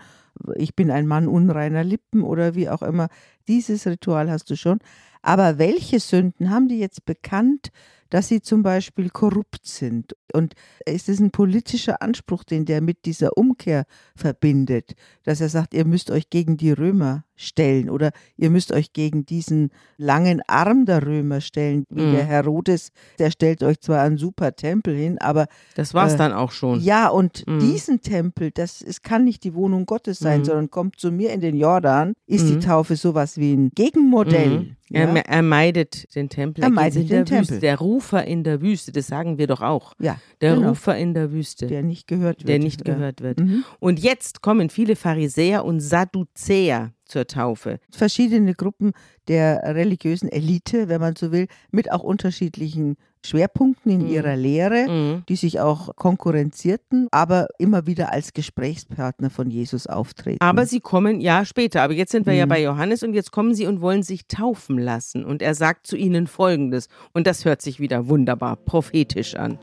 Ich 0.56 0.76
bin 0.76 0.90
ein 0.92 1.08
Mann 1.08 1.28
unreiner 1.28 1.84
Lippen 1.84 2.24
oder 2.24 2.56
wie 2.56 2.70
auch 2.70 2.82
immer. 2.82 3.08
Dieses 3.48 3.86
Ritual 3.86 4.32
hast 4.32 4.50
du 4.50 4.56
schon. 4.56 4.80
Aber 5.22 5.58
welche 5.58 6.00
Sünden 6.00 6.50
haben 6.50 6.68
die 6.68 6.80
jetzt 6.80 7.06
bekannt, 7.06 7.72
dass 8.14 8.28
sie 8.28 8.42
zum 8.42 8.62
Beispiel 8.62 9.10
korrupt 9.10 9.66
sind. 9.66 10.16
Und 10.34 10.54
ist 10.86 11.10
es 11.10 11.20
ein 11.20 11.32
politischer 11.32 12.04
Anspruch, 12.04 12.44
den 12.44 12.66
der 12.66 12.80
mit 12.80 13.06
dieser 13.06 13.38
Umkehr 13.38 13.86
verbindet, 14.16 14.94
dass 15.24 15.42
er 15.42 15.50
sagt, 15.50 15.74
ihr 15.74 15.84
müsst 15.84 16.12
euch 16.12 16.30
gegen 16.30 16.56
die 16.56 16.72
Römer 16.72 17.26
stellen 17.44 17.90
oder 17.90 18.12
ihr 18.38 18.50
müsst 18.50 18.72
euch 18.72 18.94
gegen 18.94 19.26
diesen 19.26 19.72
langen 19.98 20.42
Arm 20.48 20.86
der 20.86 21.06
Römer 21.06 21.42
stellen, 21.42 21.86
wie 21.90 22.02
mhm. 22.02 22.14
der 22.14 22.26
Herodes, 22.26 22.92
der 23.20 23.32
stellt 23.32 23.64
euch 23.64 23.80
zwar 23.80 24.02
einen 24.02 24.18
super 24.18 24.56
Tempel 24.56 24.96
hin, 24.96 25.18
aber 25.20 25.48
das 25.76 25.94
war 25.94 26.08
es 26.08 26.14
äh, 26.14 26.18
dann 26.18 26.34
auch 26.34 26.52
schon. 26.52 26.82
Ja, 26.82 27.08
und 27.08 27.46
mhm. 27.48 27.60
diesen 27.60 28.02
Tempel, 28.02 28.52
das 28.52 28.82
es 28.82 29.02
kann 29.02 29.24
nicht 29.24 29.44
die 29.44 29.54
Wohnung 29.54 29.86
Gottes 29.86 30.20
sein, 30.20 30.42
mhm. 30.42 30.46
sondern 30.46 30.70
kommt 30.70 31.00
zu 31.00 31.12
mir 31.12 31.32
in 31.32 31.42
den 31.42 31.56
Jordan, 31.56 32.14
ist 32.28 32.48
die 32.50 32.56
mhm. 32.56 32.62
Taufe 32.62 32.96
sowas 32.96 33.38
wie 33.38 33.54
ein 33.54 33.72
Gegenmodell. 33.76 34.60
Mhm. 34.60 34.76
Ja? 34.90 35.02
Er, 35.02 35.26
er, 35.26 35.42
meidet 35.42 36.14
den 36.16 36.30
Tempel. 36.30 36.64
Er, 36.64 36.70
meidet 36.70 37.10
den 37.10 37.26
Tempel. 37.26 37.60
Der 37.60 37.80
Rufer 37.80 38.26
in 38.26 38.44
der 38.44 38.62
Wüste, 38.62 38.92
das 38.92 39.08
sagen 39.08 39.38
wir 39.40 39.48
doch 39.48 39.62
auch. 39.62 39.94
Ja, 40.00 40.18
der 40.40 40.56
genau. 40.56 40.70
Rufer 40.70 40.96
in 40.98 41.14
der 41.14 41.32
Wüste. 41.32 41.66
Der 41.66 41.82
nicht 41.82 42.08
gehört 42.08 42.40
wird. 42.40 42.50
Der 42.50 42.60
nicht 42.60 42.88
ja. 42.88 42.94
gehört 42.94 43.22
wird. 43.22 43.40
Mhm. 43.40 43.64
Und 43.80 44.00
jetzt 44.00 44.42
kommen 44.42 44.70
viele 44.70 44.96
Pharisäer 44.96 45.66
und 45.66 45.80
Sadduzäer 45.80 46.92
zur 47.06 47.28
Taufe. 47.28 47.80
Verschiedene 47.92 48.54
Gruppen 48.54 48.94
der 49.28 49.62
religiösen 49.76 50.30
Elite, 50.30 50.90
wenn 50.90 51.02
man 51.02 51.16
so 51.16 51.32
will, 51.32 51.48
mit 51.72 51.92
auch 51.92 52.04
unterschiedlichen 52.04 52.98
Schwerpunkten 53.26 53.92
in 53.92 54.02
mhm. 54.02 54.08
ihrer 54.08 54.36
Lehre, 54.36 54.88
mhm. 54.88 55.24
die 55.30 55.36
sich 55.36 55.60
auch 55.60 55.96
konkurrenzierten, 55.96 57.08
aber 57.12 57.48
immer 57.58 57.88
wieder 57.88 58.12
als 58.12 58.34
Gesprächspartner 58.34 59.30
von 59.30 59.50
Jesus 59.50 59.88
auftreten. 59.88 60.42
Aber 60.42 60.66
sie 60.66 60.82
kommen 60.82 61.22
ja 61.22 61.46
später. 61.46 61.84
Aber 61.84 61.94
jetzt 61.94 62.12
sind 62.12 62.26
wir 62.26 62.34
mhm. 62.34 62.40
ja 62.40 62.46
bei 62.46 62.62
Johannes 62.62 63.04
und 63.04 63.14
jetzt 63.14 63.32
kommen 63.32 63.56
sie 63.56 63.66
und 63.66 63.82
wollen 63.82 64.04
sich 64.04 64.28
taufen 64.28 64.78
lassen. 64.78 65.24
Und 65.24 65.42
er 65.42 65.56
sagt 65.56 65.88
zu 65.88 65.96
ihnen 65.96 66.28
Folgendes. 66.28 66.90
Und 67.14 67.28
das 67.28 67.46
hört 67.46 67.62
sich 67.62 67.80
wieder 67.80 68.08
wunderbar 68.10 68.58
prophetisch 68.58 69.36
an. 69.36 69.58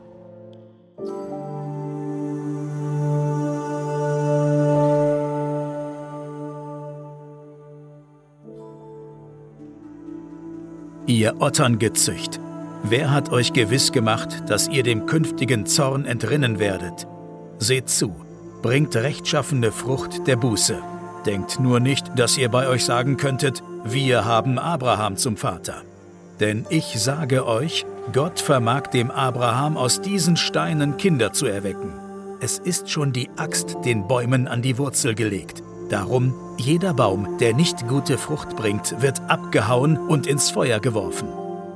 Ihr 11.07 11.41
Otterngezücht, 11.41 12.39
wer 12.83 13.11
hat 13.11 13.31
euch 13.31 13.53
gewiss 13.53 13.91
gemacht, 13.91 14.43
dass 14.47 14.67
ihr 14.67 14.83
dem 14.83 15.07
künftigen 15.07 15.65
Zorn 15.65 16.05
entrinnen 16.05 16.59
werdet? 16.59 17.07
Seht 17.57 17.89
zu, 17.89 18.15
bringt 18.61 18.95
rechtschaffene 18.95 19.71
Frucht 19.71 20.27
der 20.27 20.35
Buße. 20.35 20.77
Denkt 21.25 21.59
nur 21.59 21.79
nicht, 21.79 22.11
dass 22.17 22.37
ihr 22.37 22.49
bei 22.49 22.67
euch 22.67 22.85
sagen 22.85 23.17
könntet, 23.17 23.63
wir 23.83 24.25
haben 24.25 24.59
Abraham 24.59 25.17
zum 25.17 25.37
Vater. 25.37 25.81
Denn 26.39 26.65
ich 26.69 27.01
sage 27.01 27.47
euch, 27.47 27.85
Gott 28.13 28.39
vermag 28.39 28.87
dem 28.87 29.09
Abraham 29.09 29.77
aus 29.77 30.01
diesen 30.01 30.37
Steinen 30.37 30.97
Kinder 30.97 31.33
zu 31.33 31.47
erwecken. 31.47 31.93
Es 32.41 32.59
ist 32.59 32.91
schon 32.91 33.11
die 33.11 33.29
Axt 33.37 33.77
den 33.85 34.07
Bäumen 34.07 34.47
an 34.47 34.61
die 34.61 34.77
Wurzel 34.77 35.15
gelegt. 35.15 35.63
Darum, 35.91 36.33
jeder 36.55 36.93
Baum, 36.93 37.37
der 37.39 37.53
nicht 37.53 37.85
gute 37.85 38.17
Frucht 38.17 38.55
bringt, 38.55 39.01
wird 39.01 39.29
abgehauen 39.29 39.97
und 39.97 40.25
ins 40.25 40.49
Feuer 40.49 40.79
geworfen. 40.79 41.27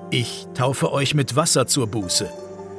Ich 0.09 0.47
taufe 0.53 0.93
euch 0.93 1.13
mit 1.13 1.35
Wasser 1.35 1.67
zur 1.67 1.87
Buße. 1.87 2.29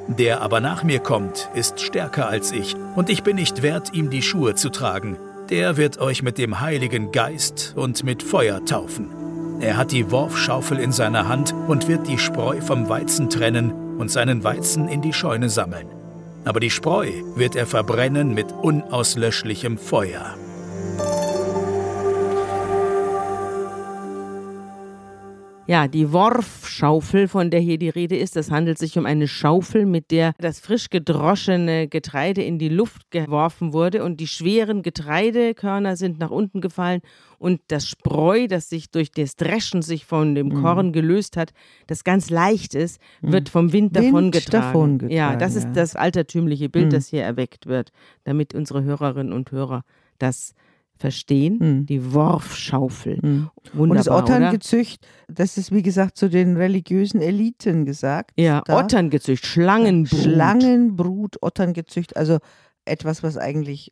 Der 0.07 0.41
aber 0.41 0.61
nach 0.61 0.83
mir 0.83 0.97
kommt, 0.97 1.49
ist 1.53 1.79
stärker 1.79 2.27
als 2.27 2.51
ich, 2.51 2.75
und 2.95 3.11
ich 3.11 3.21
bin 3.21 3.35
nicht 3.35 3.61
wert, 3.61 3.93
ihm 3.93 4.09
die 4.09 4.23
Schuhe 4.23 4.55
zu 4.55 4.69
tragen. 4.69 5.17
Der 5.51 5.77
wird 5.77 5.99
euch 5.99 6.23
mit 6.23 6.39
dem 6.39 6.59
Heiligen 6.59 7.11
Geist 7.11 7.73
und 7.75 8.03
mit 8.03 8.23
Feuer 8.23 8.65
taufen. 8.65 9.11
Er 9.59 9.77
hat 9.77 9.91
die 9.91 10.09
Worfschaufel 10.09 10.79
in 10.79 10.91
seiner 10.91 11.27
Hand 11.27 11.53
und 11.67 11.87
wird 11.87 12.07
die 12.07 12.17
Spreu 12.17 12.61
vom 12.61 12.89
Weizen 12.89 13.29
trennen 13.29 13.99
und 13.99 14.09
seinen 14.09 14.43
Weizen 14.43 14.87
in 14.87 15.03
die 15.03 15.13
Scheune 15.13 15.49
sammeln. 15.49 15.87
Aber 16.45 16.59
die 16.59 16.71
Spreu 16.71 17.11
wird 17.35 17.55
er 17.55 17.67
verbrennen 17.67 18.33
mit 18.33 18.51
unauslöschlichem 18.51 19.77
Feuer. 19.77 20.35
Ja, 25.67 25.87
die 25.89 26.13
Worfschaufel, 26.13 27.27
von 27.27 27.49
der 27.49 27.59
hier 27.59 27.77
die 27.77 27.89
Rede 27.89 28.15
ist, 28.15 28.37
das 28.37 28.49
handelt 28.51 28.77
sich 28.77 28.97
um 28.97 29.05
eine 29.05 29.27
Schaufel, 29.27 29.85
mit 29.85 30.11
der 30.11 30.33
das 30.39 30.59
frisch 30.61 30.89
gedroschene 30.89 31.89
Getreide 31.89 32.41
in 32.41 32.57
die 32.57 32.69
Luft 32.69 33.11
geworfen 33.11 33.73
wurde 33.73 34.03
und 34.03 34.19
die 34.21 34.27
schweren 34.27 34.81
Getreidekörner 34.81 35.97
sind 35.97 36.19
nach 36.19 36.29
unten 36.31 36.61
gefallen 36.61 37.01
und 37.37 37.59
das 37.67 37.85
Spreu, 37.87 38.47
das 38.47 38.69
sich 38.69 38.91
durch 38.91 39.11
das 39.11 39.35
Dreschen 39.35 39.81
sich 39.81 40.05
von 40.05 40.35
dem 40.35 40.47
Mhm. 40.47 40.61
Korn 40.61 40.93
gelöst 40.93 41.35
hat, 41.35 41.51
das 41.87 42.05
ganz 42.05 42.29
leicht 42.29 42.73
ist, 42.73 43.01
wird 43.21 43.49
vom 43.49 43.73
Wind, 43.73 43.93
Wind 43.93 44.05
davongetragen. 44.05 44.51
davongetragen, 44.51 45.15
ja, 45.15 45.35
das 45.35 45.55
ist 45.55 45.65
ja. 45.65 45.71
das 45.73 45.95
altertümliche 45.97 46.69
Bild, 46.69 46.85
Mhm. 46.87 46.91
das 46.91 47.07
hier 47.09 47.23
erweckt 47.23 47.65
wird, 47.65 47.91
damit 48.23 48.55
unsere 48.55 48.83
Hörerinnen 48.83 49.33
und 49.33 49.51
Hörer 49.51 49.83
das 50.17 50.53
verstehen. 50.97 51.57
Mhm. 51.59 51.85
Die 51.85 52.13
Worfschaufel. 52.13 53.19
Mhm. 53.21 53.49
Wunderbar, 53.73 53.89
Und 53.89 53.95
das 53.95 54.07
oder? 54.07 54.17
Otterngezücht, 54.17 55.07
das 55.27 55.57
ist 55.57 55.71
wie 55.71 55.81
gesagt 55.83 56.17
zu 56.17 56.29
den 56.29 56.57
religiösen 56.57 57.21
Eliten 57.21 57.85
gesagt. 57.85 58.31
Ja, 58.37 58.61
da. 58.65 58.79
Otterngezücht, 58.79 59.45
Schlangenbrut. 59.45 60.19
Schlangenbrut, 60.19 61.37
Otterngezücht, 61.41 62.15
also 62.17 62.37
etwas, 62.85 63.23
was 63.23 63.37
eigentlich, 63.37 63.91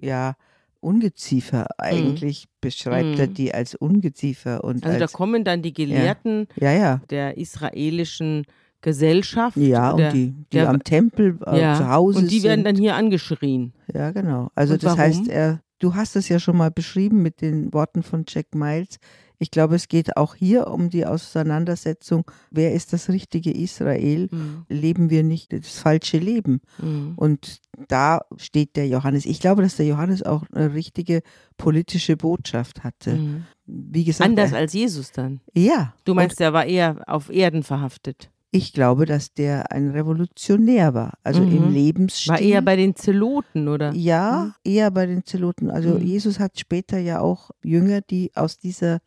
ja, 0.00 0.34
Ungeziefer 0.80 1.66
eigentlich 1.78 2.46
beschreibt 2.60 3.18
er 3.18 3.28
Mhm. 3.28 3.34
die 3.34 3.54
als 3.54 3.74
Ungeziefer 3.74 4.62
und 4.64 4.84
Also 4.84 4.98
da 4.98 5.04
als, 5.04 5.12
kommen 5.14 5.42
dann 5.42 5.62
die 5.62 5.72
Gelehrten 5.72 6.46
ja, 6.56 6.72
ja, 6.72 7.00
der 7.08 7.38
israelischen 7.38 8.44
Gesellschaft. 8.82 9.56
ja, 9.56 9.94
der, 9.94 10.08
und 10.08 10.14
die, 10.14 10.26
die 10.32 10.44
der- 10.58 10.68
am 10.68 10.84
Tempel 10.84 11.38
äh, 11.46 11.58
ja, 11.58 11.74
zu 11.74 11.88
Hause 11.88 12.18
Und 12.18 12.30
die 12.30 12.42
werden 12.42 12.58
sind. 12.58 12.66
dann 12.66 12.76
hier 12.76 12.96
angeschrien. 12.96 13.72
Ja, 13.94 14.10
genau. 14.10 14.50
Also 14.54 14.74
Und 14.74 14.82
das 14.82 14.90
warum? 14.90 15.00
heißt, 15.00 15.28
er, 15.28 15.60
du 15.78 15.94
hast 15.94 16.16
es 16.16 16.28
ja 16.28 16.38
schon 16.38 16.56
mal 16.56 16.70
beschrieben 16.70 17.22
mit 17.22 17.40
den 17.40 17.72
Worten 17.72 18.02
von 18.02 18.24
Jack 18.28 18.54
Miles. 18.54 18.98
Ich 19.38 19.50
glaube, 19.50 19.74
es 19.74 19.88
geht 19.88 20.16
auch 20.16 20.34
hier 20.36 20.68
um 20.68 20.90
die 20.90 21.04
Auseinandersetzung, 21.04 22.24
wer 22.50 22.72
ist 22.72 22.92
das 22.92 23.08
richtige 23.08 23.50
Israel? 23.50 24.28
Mhm. 24.30 24.64
Leben 24.68 25.10
wir 25.10 25.22
nicht 25.22 25.52
das 25.52 25.78
falsche 25.78 26.18
Leben? 26.18 26.60
Mhm. 26.78 27.14
Und 27.16 27.60
da 27.88 28.20
steht 28.36 28.76
der 28.76 28.86
Johannes. 28.86 29.26
Ich 29.26 29.40
glaube, 29.40 29.62
dass 29.62 29.76
der 29.76 29.86
Johannes 29.86 30.22
auch 30.22 30.44
eine 30.52 30.72
richtige 30.72 31.22
politische 31.56 32.16
Botschaft 32.16 32.84
hatte. 32.84 33.14
Mhm. 33.14 33.44
Wie 33.66 34.04
gesagt, 34.04 34.30
Anders 34.30 34.52
er, 34.52 34.58
als 34.58 34.72
Jesus 34.72 35.10
dann. 35.12 35.40
ja. 35.52 35.94
Du 36.04 36.14
meinst, 36.14 36.38
der 36.38 36.52
war 36.52 36.66
eher 36.66 37.02
auf 37.06 37.30
Erden 37.30 37.62
verhaftet. 37.62 38.30
Ich 38.54 38.72
glaube, 38.72 39.04
dass 39.04 39.34
der 39.34 39.72
ein 39.72 39.90
Revolutionär 39.90 40.94
war, 40.94 41.14
also 41.24 41.42
Mhm. 41.42 41.48
im 41.56 41.72
Lebensstil. 41.74 42.32
War 42.32 42.40
eher 42.40 42.62
bei 42.62 42.76
den 42.76 42.94
Zeloten, 42.94 43.66
oder? 43.66 43.92
Ja, 43.94 44.54
eher 44.62 44.92
bei 44.92 45.06
den 45.06 45.24
Zeloten. 45.24 45.70
Also 45.72 45.94
Mhm. 45.98 46.02
Jesus 46.02 46.38
hat 46.38 46.56
später 46.60 46.98
ja 46.98 47.18
auch 47.20 47.50
Jünger, 47.64 48.00
die 48.00 48.30
aus 48.36 48.58
dieser 48.58 49.00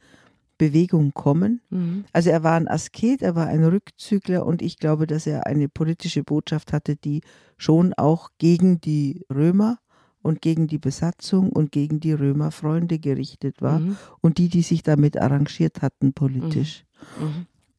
Bewegung 0.58 1.14
kommen. 1.14 1.62
Mhm. 1.70 2.04
Also 2.12 2.30
er 2.30 2.44
war 2.44 2.56
ein 2.56 2.68
Asket, 2.68 3.22
er 3.22 3.36
war 3.36 3.48
ein 3.48 3.64
Rückzügler 3.64 4.46
und 4.46 4.62
ich 4.62 4.80
glaube, 4.80 5.08
dass 5.08 5.26
er 5.26 5.46
eine 5.48 5.70
politische 5.70 6.24
Botschaft 6.26 6.74
hatte, 6.74 6.98
die 6.98 7.22
schon 7.58 7.94
auch 7.94 8.32
gegen 8.40 8.82
die 8.82 9.24
Römer 9.34 9.78
und 10.22 10.42
gegen 10.42 10.68
die 10.68 10.80
Besatzung 10.80 11.52
und 11.54 11.72
gegen 11.72 12.02
die 12.02 12.12
Römerfreunde 12.12 13.00
gerichtet 13.00 13.62
war 13.62 13.80
Mhm. 13.80 13.98
und 14.20 14.40
die, 14.40 14.50
die 14.50 14.62
sich 14.64 14.84
damit 14.84 15.16
arrangiert 15.18 15.82
hatten 15.82 16.12
politisch. 16.12 16.84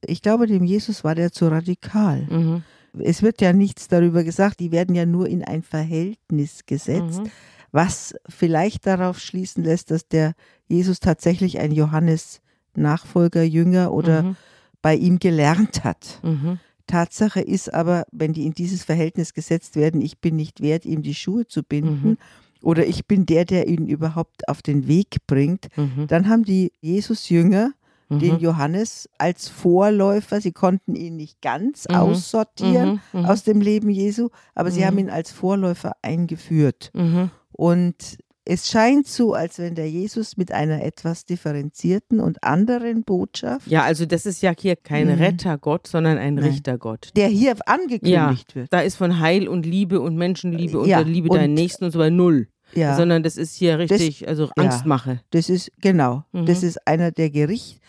Ich 0.06 0.22
glaube, 0.22 0.46
dem 0.46 0.64
Jesus 0.64 1.04
war 1.04 1.14
der 1.14 1.32
zu 1.32 1.48
radikal. 1.48 2.26
Mhm. 2.30 2.62
Es 3.00 3.22
wird 3.22 3.40
ja 3.40 3.52
nichts 3.52 3.88
darüber 3.88 4.24
gesagt, 4.24 4.60
die 4.60 4.72
werden 4.72 4.94
ja 4.94 5.06
nur 5.06 5.28
in 5.28 5.44
ein 5.44 5.62
Verhältnis 5.62 6.64
gesetzt, 6.66 7.20
Mhm. 7.22 7.30
was 7.72 8.14
vielleicht 8.28 8.86
darauf 8.86 9.18
schließen 9.20 9.62
lässt, 9.62 9.90
dass 9.90 10.08
der 10.08 10.32
Jesus 10.68 11.00
tatsächlich 11.00 11.58
ein 11.58 11.72
Johannes 11.72 12.40
Nachfolger, 12.74 13.42
Jünger 13.42 13.92
oder 13.92 14.22
Mhm. 14.22 14.36
bei 14.82 14.94
ihm 14.94 15.18
gelernt 15.18 15.84
hat. 15.84 16.20
Mhm. 16.22 16.58
Tatsache 16.86 17.40
ist 17.40 17.74
aber, 17.74 18.04
wenn 18.12 18.32
die 18.32 18.46
in 18.46 18.54
dieses 18.54 18.84
Verhältnis 18.84 19.34
gesetzt 19.34 19.76
werden, 19.76 20.00
ich 20.00 20.18
bin 20.18 20.36
nicht 20.36 20.62
wert, 20.62 20.86
ihm 20.86 21.02
die 21.02 21.14
Schuhe 21.14 21.46
zu 21.46 21.62
binden 21.62 22.10
Mhm. 22.10 22.16
oder 22.62 22.86
ich 22.86 23.06
bin 23.06 23.26
der, 23.26 23.44
der 23.44 23.68
ihn 23.68 23.86
überhaupt 23.86 24.48
auf 24.48 24.62
den 24.62 24.88
Weg 24.88 25.16
bringt, 25.26 25.68
Mhm. 25.76 26.06
dann 26.06 26.28
haben 26.28 26.44
die 26.44 26.72
Jesus-Jünger 26.80 27.72
den 28.08 28.34
Mhm. 28.34 28.40
Johannes 28.40 29.08
als 29.18 29.48
Vorläufer, 29.48 30.40
sie 30.40 30.52
konnten 30.52 30.94
ihn 30.94 31.16
nicht 31.16 31.40
ganz 31.42 31.86
Mhm. 31.88 31.94
aussortieren 31.96 33.00
Mhm. 33.12 33.20
Mhm. 33.20 33.26
aus 33.26 33.42
dem 33.44 33.60
Leben 33.60 33.90
Jesu, 33.90 34.28
aber 34.54 34.70
sie 34.70 34.80
Mhm. 34.80 34.84
haben 34.84 34.98
ihn 34.98 35.10
als 35.10 35.30
Vorläufer 35.30 35.92
eingeführt. 36.02 36.90
Mhm. 36.94 37.30
Und 37.52 38.18
es 38.50 38.68
scheint 38.68 39.06
so, 39.06 39.34
als 39.34 39.58
wenn 39.58 39.74
der 39.74 39.90
Jesus 39.90 40.38
mit 40.38 40.52
einer 40.52 40.82
etwas 40.82 41.26
differenzierten 41.26 42.18
und 42.18 42.42
anderen 42.42 43.04
Botschaft, 43.04 43.66
Ja, 43.66 43.82
also 43.82 44.06
das 44.06 44.24
ist 44.24 44.40
ja 44.40 44.54
hier 44.58 44.74
kein 44.76 45.08
Mhm. 45.08 45.14
Rettergott, 45.22 45.86
sondern 45.86 46.16
ein 46.16 46.36
Nein. 46.36 46.44
Richtergott. 46.44 47.10
der 47.14 47.28
hier 47.28 47.56
angekündigt 47.66 48.54
wird. 48.54 48.72
Da 48.72 48.80
ist 48.80 48.96
von 48.96 49.20
Heil 49.20 49.48
und 49.48 49.66
Liebe 49.66 50.00
und 50.00 50.16
Menschenliebe 50.16 50.78
und 50.80 50.88
Ja, 50.88 51.02
der 51.02 51.12
Liebe 51.12 51.28
und- 51.28 51.36
deinen 51.36 51.52
Nächsten 51.54 51.84
und 51.84 51.90
so 51.90 51.98
weiter 51.98 52.10
null. 52.10 52.48
Ja, 52.74 52.96
Sondern 52.96 53.22
das 53.22 53.36
ist 53.36 53.54
hier 53.56 53.78
richtig, 53.78 54.28
also 54.28 54.44
ja. 54.46 54.52
Angstmache. 54.56 55.20
das 55.30 55.48
ist 55.48 55.72
genau, 55.80 56.24
Mhm. 56.32 56.46
das 56.46 56.62
ist 56.62 56.86
einer, 56.86 57.10
der 57.10 57.30
Gericht 57.30 57.80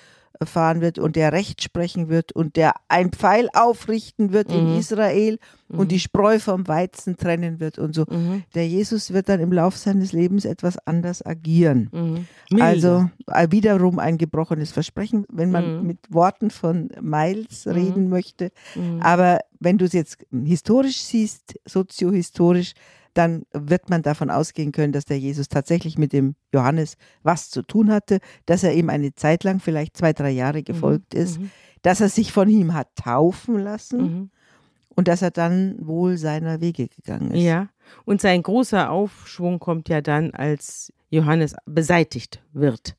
fahren 0.42 0.80
wird 0.80 1.00
und 1.00 1.18
der 1.18 1.34
Recht 1.34 1.62
sprechen 1.62 2.08
wird 2.08 2.32
und 2.32 2.56
der 2.56 2.72
ein 2.88 3.12
Pfeil 3.12 3.50
aufrichten 3.54 4.32
wird 4.32 4.54
in 4.54 4.72
Mhm. 4.72 4.80
Israel 4.80 5.38
Mhm. 5.68 5.80
und 5.80 5.92
die 5.92 6.00
Spreu 6.00 6.40
vom 6.40 6.66
Weizen 6.70 7.18
trennen 7.18 7.60
wird 7.60 7.78
und 7.78 7.94
so. 7.94 8.06
Mhm. 8.10 8.44
Der 8.56 8.66
Jesus 8.66 9.12
wird 9.12 9.28
dann 9.28 9.42
im 9.42 9.52
Lauf 9.52 9.76
seines 9.76 10.14
Lebens 10.14 10.46
etwas 10.46 10.78
anders 10.88 11.26
agieren. 11.26 11.90
Mhm. 11.92 12.62
Also 12.62 13.10
äh, 13.28 13.48
wiederum 13.52 14.00
ein 14.00 14.18
gebrochenes 14.18 14.72
Versprechen, 14.72 15.26
wenn 15.30 15.52
man 15.52 15.80
Mhm. 15.82 15.88
mit 15.88 15.98
Worten 16.10 16.52
von 16.52 16.90
Miles 17.02 17.66
Mhm. 17.66 17.72
reden 17.74 18.10
möchte. 18.10 18.52
Mhm. 18.76 19.02
Aber 19.02 19.40
wenn 19.60 19.78
du 19.78 19.84
es 19.84 19.92
jetzt 19.92 20.20
historisch 20.32 21.02
siehst, 21.02 21.60
soziohistorisch, 21.66 22.74
dann 23.14 23.44
wird 23.54 23.90
man 23.90 24.02
davon 24.02 24.30
ausgehen 24.30 24.72
können, 24.72 24.94
dass 24.94 25.06
der 25.06 25.20
Jesus 25.20 25.50
tatsächlich 25.50 25.98
mit 25.98 26.14
dem 26.14 26.36
Johannes 26.54 26.96
was 27.24 27.50
zu 27.50 27.62
tun 27.62 27.92
hatte, 27.92 28.20
dass 28.46 28.64
er 28.64 28.74
ihm 28.74 28.90
eine 28.90 29.14
Zeit 29.16 29.44
lang, 29.44 29.60
vielleicht 29.60 29.98
zwei, 29.98 30.14
drei 30.14 30.30
Jahre 30.32 30.64
gefolgt 30.64 31.14
ist, 31.14 31.40
Mhm. 31.40 31.52
dass 31.82 32.02
er 32.02 32.10
sich 32.10 32.32
von 32.32 32.50
ihm 32.50 32.74
hat 32.74 32.88
taufen 32.96 33.58
lassen 33.60 34.02
Mhm. 34.02 34.30
und 34.96 35.08
dass 35.08 35.22
er 35.22 35.32
dann 35.32 35.76
wohl 35.80 36.18
seiner 36.18 36.62
Wege 36.62 36.88
gegangen 36.88 37.32
ist. 37.32 37.44
Ja, 37.44 37.70
und 38.06 38.22
sein 38.22 38.44
großer 38.44 38.90
Aufschwung 38.92 39.60
kommt 39.60 39.90
ja 39.90 40.02
dann, 40.02 40.32
als 40.32 40.92
Johannes 41.10 41.56
beseitigt 41.66 42.42
wird. 42.54 42.96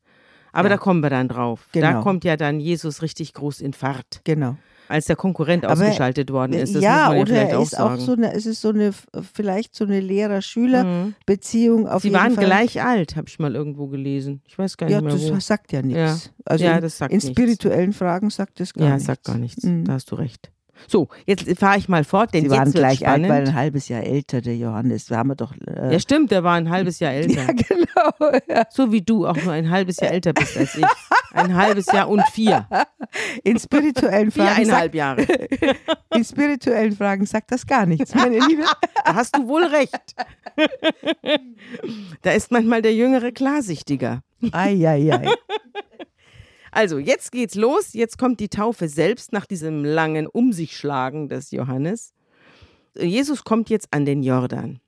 Aber 0.52 0.68
Ja. 0.68 0.74
da 0.76 0.78
kommen 0.78 1.00
wir 1.00 1.10
dann 1.10 1.28
drauf. 1.28 1.68
Da 1.72 1.80
Genau. 1.92 2.02
kommt 2.02 2.24
ja 2.24 2.36
dann 2.36 2.58
Jesus 2.58 3.02
richtig 3.02 3.34
groß 3.34 3.60
in 3.60 3.72
Fahrt, 3.72 4.20
Genau. 4.24 4.56
Als 4.90 5.06
der 5.06 5.16
Konkurrent 5.16 5.64
Aber- 5.64 5.72
ausgeschaltet 5.74 6.30
worden 6.32 6.52
ist. 6.54 6.74
Das 6.74 6.82
ja, 6.82 7.14
ja 7.14 7.20
oder 7.20 7.34
er 7.34 7.58
auch 7.58 7.62
ist 7.62 7.78
auch 7.78 7.90
sagen. 7.96 8.00
so 8.00 8.12
eine, 8.12 8.32
es 8.34 8.44
ist 8.46 8.60
so 8.60 8.70
eine, 8.70 8.90
vielleicht 9.32 9.74
so 9.74 9.84
eine 9.84 10.00
Mhm. 10.00 10.06
Lehrer-Schüler-Beziehung 10.08 11.88
auf 11.88 12.02
Sie 12.02 12.12
waren 12.12 12.34
Fall. 12.34 12.44
gleich 12.44 12.82
alt, 12.82 13.16
habe 13.16 13.28
ich 13.28 13.38
mal 13.38 13.54
irgendwo 13.54 13.86
gelesen. 13.88 14.42
Ich 14.46 14.58
weiß 14.58 14.76
gar 14.76 14.88
Ja, 14.90 15.00
nicht 15.00 15.16
mehr 15.18 15.30
wo. 15.30 15.34
das 15.34 15.46
sagt 15.46 15.72
ja 15.72 15.82
nichts. 15.82 16.24
Ja. 16.26 16.30
Also 16.44 16.64
Ja, 16.64 16.76
in, 16.76 16.82
das 16.82 16.98
sagt 16.98 17.12
in 17.12 17.16
nichts. 17.18 17.30
spirituellen 17.30 17.92
Fragen 17.92 18.30
sagt 18.30 18.60
das 18.60 18.74
gar 18.74 18.84
ja, 18.88 18.94
nichts. 18.94 19.06
sagt 19.06 19.24
gar 19.24 19.38
nichts. 19.38 19.62
Mhm. 19.62 19.84
Da 19.84 19.92
hast 19.94 20.10
du 20.10 20.16
recht. 20.16 20.50
So, 20.88 21.08
jetzt 21.26 21.58
fahre 21.58 21.78
ich 21.78 21.88
mal 21.88 22.04
fort, 22.04 22.32
denn 22.34 22.42
Sie 22.42 22.46
jetzt 22.48 22.56
waren 22.58 22.66
wird's 22.66 22.78
gleich 22.78 23.06
alt, 23.06 23.24
spannend. 23.24 23.28
weil 23.28 23.48
ein 23.48 23.54
halbes 23.54 23.88
Jahr 23.88 24.02
älter, 24.02 24.40
der 24.40 24.56
Johannes. 24.56 25.06
Da 25.06 25.16
haben 25.18 25.28
wir 25.30 25.36
doch. 25.36 25.52
Äh, 25.66 25.92
ja, 25.92 26.00
stimmt, 26.00 26.30
der 26.30 26.44
war 26.44 26.54
ein 26.54 26.70
halbes 26.70 26.98
Jahr 27.00 27.12
älter. 27.14 27.42
ja, 27.42 27.52
genau. 27.52 28.38
Ja. 28.48 28.64
So 28.70 28.92
wie 28.92 29.02
du 29.02 29.26
auch 29.26 29.36
nur 29.36 29.52
ein 29.52 29.70
halbes 29.70 29.98
Jahr 30.00 30.12
älter 30.12 30.32
bist 30.32 30.56
als 30.56 30.76
ich. 30.76 30.84
Ein 31.32 31.54
halbes 31.54 31.86
Jahr 31.92 32.08
und 32.08 32.22
vier. 32.32 32.66
In 33.44 33.58
spirituellen 33.58 34.30
Fragen. 34.32 34.56
Viereinhalb 34.56 34.94
Jahre. 34.94 35.22
In 36.14 36.24
spirituellen 36.24 36.96
Fragen 36.96 37.24
sagt 37.24 37.52
das 37.52 37.64
gar 37.66 37.86
nichts, 37.86 38.14
meine 38.16 38.38
Liebe. 38.48 38.64
Da 39.04 39.14
hast 39.14 39.36
du 39.36 39.46
wohl 39.46 39.62
recht. 39.64 40.14
Da 42.22 42.32
ist 42.32 42.50
manchmal 42.50 42.82
der 42.82 42.94
Jüngere 42.94 43.30
klarsichtiger. 43.30 44.22
Eieiei. 44.50 45.28
Also, 46.72 46.98
jetzt 46.98 47.32
geht's 47.32 47.54
los. 47.54 47.92
Jetzt 47.92 48.18
kommt 48.18 48.40
die 48.40 48.48
Taufe 48.48 48.88
selbst 48.88 49.32
nach 49.32 49.46
diesem 49.46 49.84
langen 49.84 50.26
Um 50.26 50.52
sich 50.52 50.76
schlagen 50.76 51.28
des 51.28 51.50
Johannes. 51.50 52.12
Jesus 52.96 53.44
kommt 53.44 53.70
jetzt 53.70 53.88
an 53.92 54.04
den 54.04 54.22
Jordan 54.22 54.80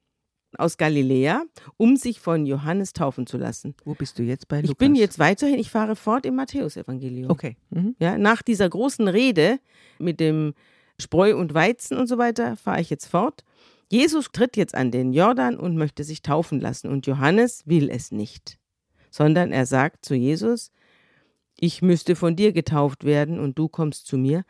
aus 0.58 0.76
Galiläa, 0.76 1.44
um 1.76 1.96
sich 1.96 2.20
von 2.20 2.46
Johannes 2.46 2.92
taufen 2.92 3.26
zu 3.26 3.38
lassen. 3.38 3.74
Wo 3.84 3.94
bist 3.94 4.18
du 4.18 4.22
jetzt 4.22 4.48
bei 4.48 4.56
Lukas? 4.56 4.70
Ich 4.70 4.76
bin 4.76 4.94
jetzt 4.94 5.18
weiterhin, 5.18 5.58
ich 5.58 5.70
fahre 5.70 5.96
fort 5.96 6.26
im 6.26 6.36
Matthäusevangelium. 6.36 7.30
Okay. 7.30 7.56
Mhm. 7.70 7.96
Ja, 7.98 8.18
nach 8.18 8.42
dieser 8.42 8.68
großen 8.68 9.08
Rede 9.08 9.58
mit 9.98 10.20
dem 10.20 10.54
Spreu 11.00 11.36
und 11.36 11.54
Weizen 11.54 11.96
und 11.96 12.06
so 12.06 12.18
weiter 12.18 12.56
fahre 12.56 12.80
ich 12.80 12.90
jetzt 12.90 13.06
fort. 13.06 13.44
Jesus 13.90 14.30
tritt 14.32 14.56
jetzt 14.56 14.74
an 14.74 14.90
den 14.90 15.12
Jordan 15.12 15.56
und 15.56 15.76
möchte 15.76 16.04
sich 16.04 16.22
taufen 16.22 16.60
lassen 16.60 16.88
und 16.88 17.06
Johannes 17.06 17.62
will 17.66 17.90
es 17.90 18.10
nicht, 18.10 18.58
sondern 19.10 19.52
er 19.52 19.66
sagt 19.66 20.04
zu 20.04 20.14
Jesus, 20.14 20.70
ich 21.62 21.80
müsste 21.80 22.16
von 22.16 22.34
dir 22.34 22.52
getauft 22.52 23.04
werden 23.04 23.38
und 23.38 23.56
du 23.56 23.68
kommst 23.68 24.08
zu 24.08 24.18
mir. 24.18 24.42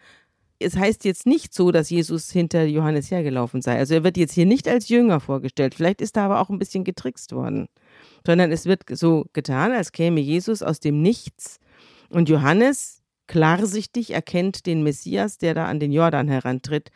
Es 0.59 0.77
heißt 0.77 1.05
jetzt 1.05 1.27
nicht 1.27 1.53
so, 1.53 1.71
dass 1.71 1.91
Jesus 1.91 2.31
hinter 2.31 2.65
Johannes 2.65 3.11
hergelaufen 3.11 3.61
sei. 3.61 3.77
Also 3.77 3.93
er 3.93 4.03
wird 4.03 4.17
jetzt 4.17 4.33
hier 4.33 4.47
nicht 4.47 4.67
als 4.67 4.89
Jünger 4.89 5.21
vorgestellt. 5.21 5.75
Vielleicht 5.75 6.01
ist 6.01 6.17
er 6.17 6.23
aber 6.23 6.41
auch 6.41 6.49
ein 6.49 6.59
bisschen 6.59 6.85
getrickst 6.85 7.33
worden. 7.33 7.69
Sondern 8.27 8.51
es 8.51 8.65
wird 8.65 8.85
so 8.91 9.27
getan, 9.35 9.73
als 9.73 9.93
käme 9.93 10.21
Jesus 10.21 10.63
aus 10.63 10.81
dem 10.81 11.03
Nichts 11.03 11.61
und 12.09 12.31
Johannes 12.31 13.03
klarsichtig, 13.27 14.15
erkennt 14.15 14.65
den 14.65 14.83
Messias, 14.83 15.37
der 15.37 15.53
da 15.53 15.67
an 15.67 15.81
den 15.81 15.93
Jordan 15.93 16.29
herantritt. 16.29 16.91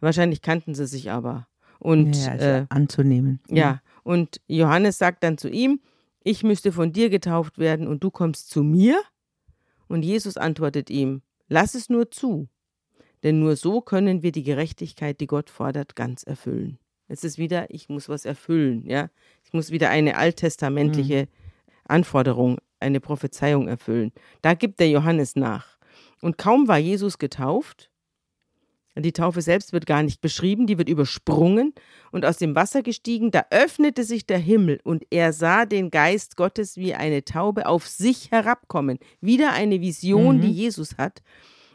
Wahrscheinlich 0.00 0.40
kannten 0.40 0.74
sie 0.74 0.86
sich 0.86 1.10
aber. 1.10 1.46
Und 1.78 2.16
ja, 2.16 2.30
also 2.32 2.46
äh, 2.46 2.66
anzunehmen. 2.70 3.40
ja, 3.50 3.82
und 4.02 4.40
Johannes 4.46 4.96
sagt 4.96 5.22
dann 5.24 5.36
zu 5.36 5.50
ihm, 5.50 5.80
ich 6.24 6.42
müsste 6.42 6.72
von 6.72 6.90
dir 6.90 7.10
getauft 7.10 7.58
werden 7.58 7.86
und 7.86 8.02
du 8.02 8.10
kommst 8.10 8.48
zu 8.48 8.62
mir? 8.62 8.98
Und 9.88 10.02
Jesus 10.04 10.36
antwortet 10.36 10.90
ihm, 10.90 11.22
lass 11.48 11.74
es 11.74 11.88
nur 11.88 12.10
zu, 12.10 12.48
denn 13.22 13.40
nur 13.40 13.56
so 13.56 13.80
können 13.80 14.22
wir 14.22 14.32
die 14.32 14.42
Gerechtigkeit, 14.42 15.20
die 15.20 15.26
Gott 15.26 15.50
fordert, 15.50 15.96
ganz 15.96 16.22
erfüllen. 16.22 16.78
Es 17.08 17.24
ist 17.24 17.38
wieder, 17.38 17.70
ich 17.70 17.88
muss 17.88 18.08
was 18.08 18.24
erfüllen, 18.24 18.84
ja. 18.86 19.08
Ich 19.44 19.52
muss 19.52 19.70
wieder 19.70 19.88
eine 19.88 20.16
alttestamentliche 20.16 21.26
Anforderung, 21.84 22.58
eine 22.80 23.00
Prophezeiung 23.00 23.66
erfüllen. 23.66 24.12
Da 24.42 24.54
gibt 24.54 24.78
der 24.78 24.90
Johannes 24.90 25.34
nach. 25.34 25.78
Und 26.20 26.36
kaum 26.36 26.68
war 26.68 26.78
Jesus 26.78 27.18
getauft, 27.18 27.90
die 29.02 29.12
Taufe 29.12 29.42
selbst 29.42 29.72
wird 29.72 29.86
gar 29.86 30.02
nicht 30.02 30.20
beschrieben, 30.20 30.66
die 30.66 30.78
wird 30.78 30.88
übersprungen 30.88 31.72
und 32.10 32.24
aus 32.24 32.36
dem 32.38 32.54
Wasser 32.54 32.82
gestiegen, 32.82 33.30
da 33.30 33.44
öffnete 33.50 34.04
sich 34.04 34.26
der 34.26 34.38
Himmel 34.38 34.80
und 34.84 35.04
er 35.10 35.32
sah 35.32 35.66
den 35.66 35.90
Geist 35.90 36.36
Gottes 36.36 36.76
wie 36.76 36.94
eine 36.94 37.24
Taube 37.24 37.66
auf 37.66 37.86
sich 37.86 38.30
herabkommen. 38.30 38.98
Wieder 39.20 39.52
eine 39.52 39.80
Vision, 39.80 40.36
Mhm. 40.36 40.40
die 40.42 40.52
Jesus 40.52 40.96
hat. 40.98 41.22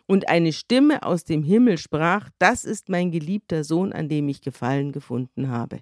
Und 0.06 0.28
eine 0.28 0.52
Stimme 0.52 1.04
aus 1.04 1.24
dem 1.24 1.44
Himmel 1.44 1.78
sprach, 1.78 2.30
das 2.38 2.66
ist 2.66 2.90
mein 2.90 3.10
geliebter 3.12 3.64
Sohn, 3.64 3.94
an 3.94 4.10
dem 4.10 4.28
ich 4.28 4.42
Gefallen 4.42 4.92
gefunden 4.92 5.48
habe. 5.48 5.80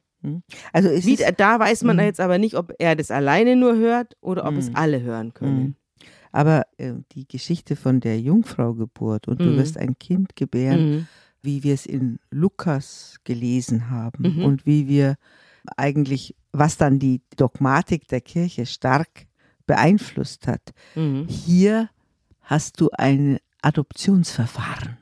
Also 0.71 0.89
es 0.89 1.07
Wie, 1.07 1.15
da 1.15 1.57
weiß 1.59 1.83
man 1.83 1.95
Mhm. 1.95 2.03
jetzt 2.03 2.19
aber 2.19 2.37
nicht, 2.37 2.53
ob 2.55 2.71
er 2.77 2.95
das 2.95 3.09
alleine 3.09 3.55
nur 3.55 3.75
hört 3.77 4.15
oder 4.21 4.45
ob 4.45 4.55
es 4.57 4.69
Mhm. 4.69 4.75
alle 4.75 5.01
hören 5.01 5.33
können. 5.33 5.63
Mhm. 5.63 5.75
aber 6.33 6.65
äh, 6.77 6.93
die 7.11 7.27
Geschichte 7.27 7.75
von 7.75 7.99
der 7.99 8.17
Jungfraugeburt 8.21 9.27
und 9.27 9.41
du 9.41 9.49
Mhm. 9.49 9.57
wirst 9.57 9.77
ein 9.77 9.97
Kind 9.99 10.35
gebären, 10.37 10.81
Mhm. 10.81 11.07
Wie 11.43 11.63
wir 11.63 11.73
es 11.73 11.85
in 11.85 12.19
Lukas 12.29 13.15
gelesen 13.23 13.89
haben 13.89 14.37
Mhm. 14.37 14.43
und 14.45 14.65
wie 14.65 14.87
wir 14.87 15.15
eigentlich, 15.77 16.35
was 16.51 16.77
dann 16.77 16.99
die 16.99 17.21
Dogmatik 17.37 18.07
der 18.07 18.21
Kirche 18.21 18.65
stark 18.65 19.27
beeinflusst 19.67 20.47
hat. 20.47 20.73
Mhm. 20.95 21.27
Hier 21.27 21.89
hast 22.41 22.79
du 22.81 22.89
ein 22.91 23.37
Adoptionsverfahren. 23.61 24.97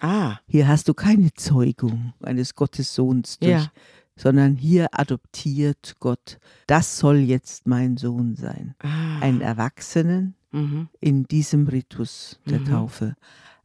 Ah, 0.00 0.38
Hier 0.46 0.66
hast 0.66 0.88
du 0.88 0.94
keine 0.94 1.32
Zeugung 1.34 2.14
eines 2.22 2.54
Gottessohns 2.54 3.38
durch, 3.38 3.50
Ja. 3.64 3.72
sondern 4.16 4.56
hier 4.56 4.88
adoptiert 4.92 5.96
Gott. 6.00 6.38
Das 6.66 6.98
soll 6.98 7.18
jetzt 7.18 7.66
mein 7.66 7.96
Sohn 7.98 8.34
sein. 8.34 8.74
ah. 8.82 9.18
Einen 9.20 9.42
Erwachsenen 9.42 10.34
Mhm. 10.52 10.88
in 11.00 11.24
diesem 11.24 11.68
Ritus 11.68 12.40
der 12.46 12.60
Mhm. 12.60 12.64
Taufe. 12.64 13.14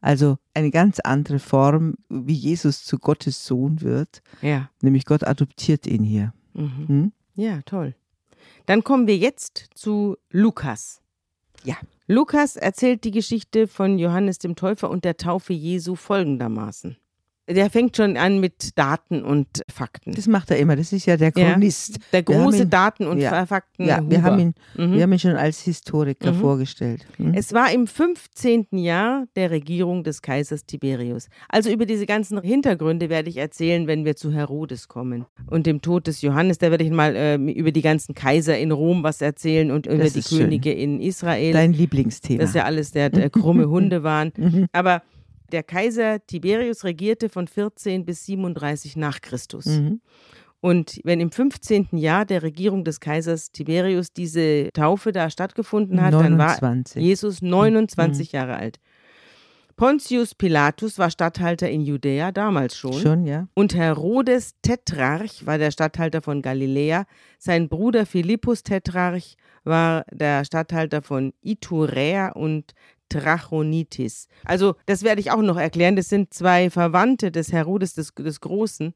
Also 0.06 0.38
eine 0.54 0.70
ganz 0.70 1.00
andere 1.00 1.40
Form, 1.40 1.96
wie 2.10 2.34
Jesus 2.36 2.84
zu 2.86 3.00
Gottes 3.00 3.44
Sohn 3.44 3.82
wird, 3.82 4.22
Ja. 4.44 4.70
nämlich 4.80 5.06
Gott 5.06 5.24
adoptiert 5.24 5.88
ihn 5.88 6.04
hier. 6.04 6.32
Mhm. 6.54 6.88
Hm? 6.88 7.12
Ja, 7.34 7.64
toll. 7.64 7.96
Dann 8.68 8.84
kommen 8.84 9.08
wir 9.08 9.18
jetzt 9.18 9.70
zu 9.74 10.16
Lukas. 10.30 11.02
Ja. 11.64 11.76
Lukas 12.06 12.56
erzählt 12.56 13.04
die 13.04 13.10
Geschichte 13.10 13.68
von 13.68 13.98
Johannes 13.98 14.38
dem 14.38 14.56
Täufer 14.56 14.92
und 14.92 15.06
der 15.06 15.18
Taufe 15.18 15.54
Jesu 15.54 15.96
folgendermaßen. 15.96 16.98
Der 17.48 17.70
fängt 17.70 17.96
schon 17.96 18.18
an 18.18 18.40
mit 18.40 18.76
Daten 18.76 19.24
und 19.24 19.48
Fakten. 19.72 20.14
Das 20.14 20.26
macht 20.28 20.50
er 20.50 20.58
immer. 20.58 20.76
Das 20.76 20.92
ist 20.92 21.06
ja 21.06 21.16
der 21.16 21.32
Ja. 21.36 21.52
Chronist. 21.52 22.00
Der 22.12 22.28
wir 22.28 22.36
haben 22.38 22.44
große 22.46 22.64
ihn- 22.64 22.70
Daten- 22.72 23.06
und 23.06 23.20
ja. 23.20 23.46
Fakten. 23.46 23.86
Ja, 23.86 23.98
wir 24.10 24.18
Huber. 24.18 24.24
haben, 24.32 24.40
ihn, 24.40 24.54
Mhm. 24.76 24.94
wir 24.94 25.04
haben 25.04 25.14
ihn 25.14 25.20
schon 25.20 25.36
als 25.36 25.62
Historiker 25.62 26.32
Mhm. 26.32 26.40
vorgestellt. 26.40 27.06
Hm? 27.18 27.34
Es 27.36 27.54
war 27.54 27.72
im 27.72 27.86
15. 27.86 28.78
Jahr 28.80 29.26
der 29.36 29.52
Regierung 29.52 30.04
des 30.04 30.24
Kaisers 30.24 30.66
Tiberius. 30.66 31.28
Also 31.48 31.70
über 31.70 31.86
diese 31.86 32.08
ganzen 32.08 32.42
Hintergründe 32.42 33.10
werde 33.10 33.30
ich 33.30 33.38
erzählen, 33.38 33.86
wenn 33.86 34.06
wir 34.06 34.16
zu 34.16 34.32
Herodes 34.34 34.88
kommen. 34.88 35.26
Und 35.46 35.68
dem 35.68 35.82
Tod 35.84 36.08
des 36.08 36.22
Johannes, 36.24 36.58
da 36.58 36.72
werde 36.72 36.84
ich 36.84 36.90
mal 36.92 37.16
äh, 37.16 37.36
über 37.36 37.72
die 37.72 37.82
ganzen 37.84 38.16
Kaiser 38.16 38.58
in 38.58 38.72
Rom 38.72 39.04
was 39.04 39.22
erzählen 39.22 39.70
und 39.70 39.86
über 39.86 39.98
Das 40.00 40.14
die 40.14 40.20
ist 40.20 40.30
schön. 40.30 40.40
Könige 40.40 40.72
in 40.74 41.00
Israel. 41.00 41.54
Dein 41.54 41.74
Lieblingsthema. 41.74 42.42
das 42.42 42.56
ja 42.56 42.64
alles 42.64 42.90
der, 42.92 43.12
der 43.12 43.30
krumme 43.30 43.70
Hunde 43.70 44.02
waren. 44.02 44.32
Mhm. 44.36 44.66
Aber 44.72 45.04
der 45.52 45.64
Kaiser 45.64 46.26
Tiberius 46.26 46.84
regierte 46.84 47.30
von 47.30 47.48
14 47.48 48.06
bis 48.06 48.26
37 48.26 48.96
nach 48.96 49.22
Christus. 49.22 49.66
Mhm. 49.66 50.02
Und 50.62 51.00
wenn 51.04 51.20
im 51.20 51.32
15. 51.32 51.90
Jahr 51.92 52.26
der 52.26 52.42
Regierung 52.42 52.84
des 52.84 53.00
Kaisers 53.00 53.52
Tiberius 53.52 54.12
diese 54.14 54.70
Taufe 54.74 55.12
da 55.12 55.30
stattgefunden 55.30 56.02
hat, 56.02 56.14
dann 56.14 56.40
war 56.40 56.60
29. 56.60 57.04
Jesus 57.04 57.42
29 57.42 58.32
Jahre 58.32 58.56
alt. 58.56 58.80
Pontius 59.76 60.34
Pilatus 60.34 60.98
war 60.98 61.12
Statthalter 61.12 61.70
in 61.70 61.82
Judäa 61.82 62.32
damals 62.32 62.78
schon. 62.78 62.94
Schon, 62.94 63.26
ja. 63.26 63.48
Und 63.54 63.76
Herodes 63.76 64.56
Tetrarch 64.62 65.46
war 65.46 65.58
der 65.58 65.72
Statthalter 65.72 66.22
von 66.22 66.42
Galiläa. 66.42 67.06
Sein 67.40 67.68
Bruder 67.68 68.06
Philippus 68.06 68.64
Tetrarch 68.64 69.36
war 69.66 70.06
der 70.12 70.46
Statthalter 70.46 71.02
von 71.02 71.34
Iturea 71.42 72.30
und 72.30 72.74
Trachonitis. 73.10 74.28
Also, 74.44 74.76
das 74.86 75.04
werde 75.04 75.22
ich 75.22 75.32
auch 75.32 75.42
noch 75.42 75.58
erklären. 75.58 75.96
Das 75.96 76.10
sind 76.10 76.34
zwei 76.34 76.70
Verwandte 76.70 77.32
des 77.32 77.52
Herodes 77.52 77.94
des, 77.94 78.14
des 78.16 78.42
Großen. 78.42 78.94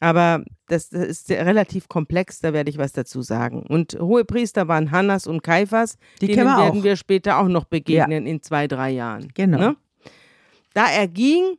Aber 0.00 0.42
das, 0.66 0.88
das 0.88 1.06
ist 1.06 1.30
relativ 1.30 1.88
komplex, 1.88 2.40
da 2.40 2.54
werde 2.54 2.70
ich 2.70 2.78
was 2.78 2.92
dazu 2.92 3.20
sagen. 3.20 3.62
Und 3.68 3.98
Hohepriester 4.00 4.66
waren 4.66 4.90
Hannas 4.90 5.26
und 5.26 5.42
Kaiphas. 5.42 5.98
Die 6.22 6.26
denen 6.26 6.38
wir 6.38 6.44
werden 6.44 6.80
auch. 6.80 6.84
wir 6.84 6.96
später 6.96 7.38
auch 7.38 7.48
noch 7.48 7.64
begegnen 7.64 8.26
in 8.26 8.42
zwei, 8.42 8.66
drei 8.66 8.90
Jahren. 8.90 9.28
Genau. 9.34 9.58
Ne? 9.58 9.76
Da 10.72 10.86
erging 10.90 11.56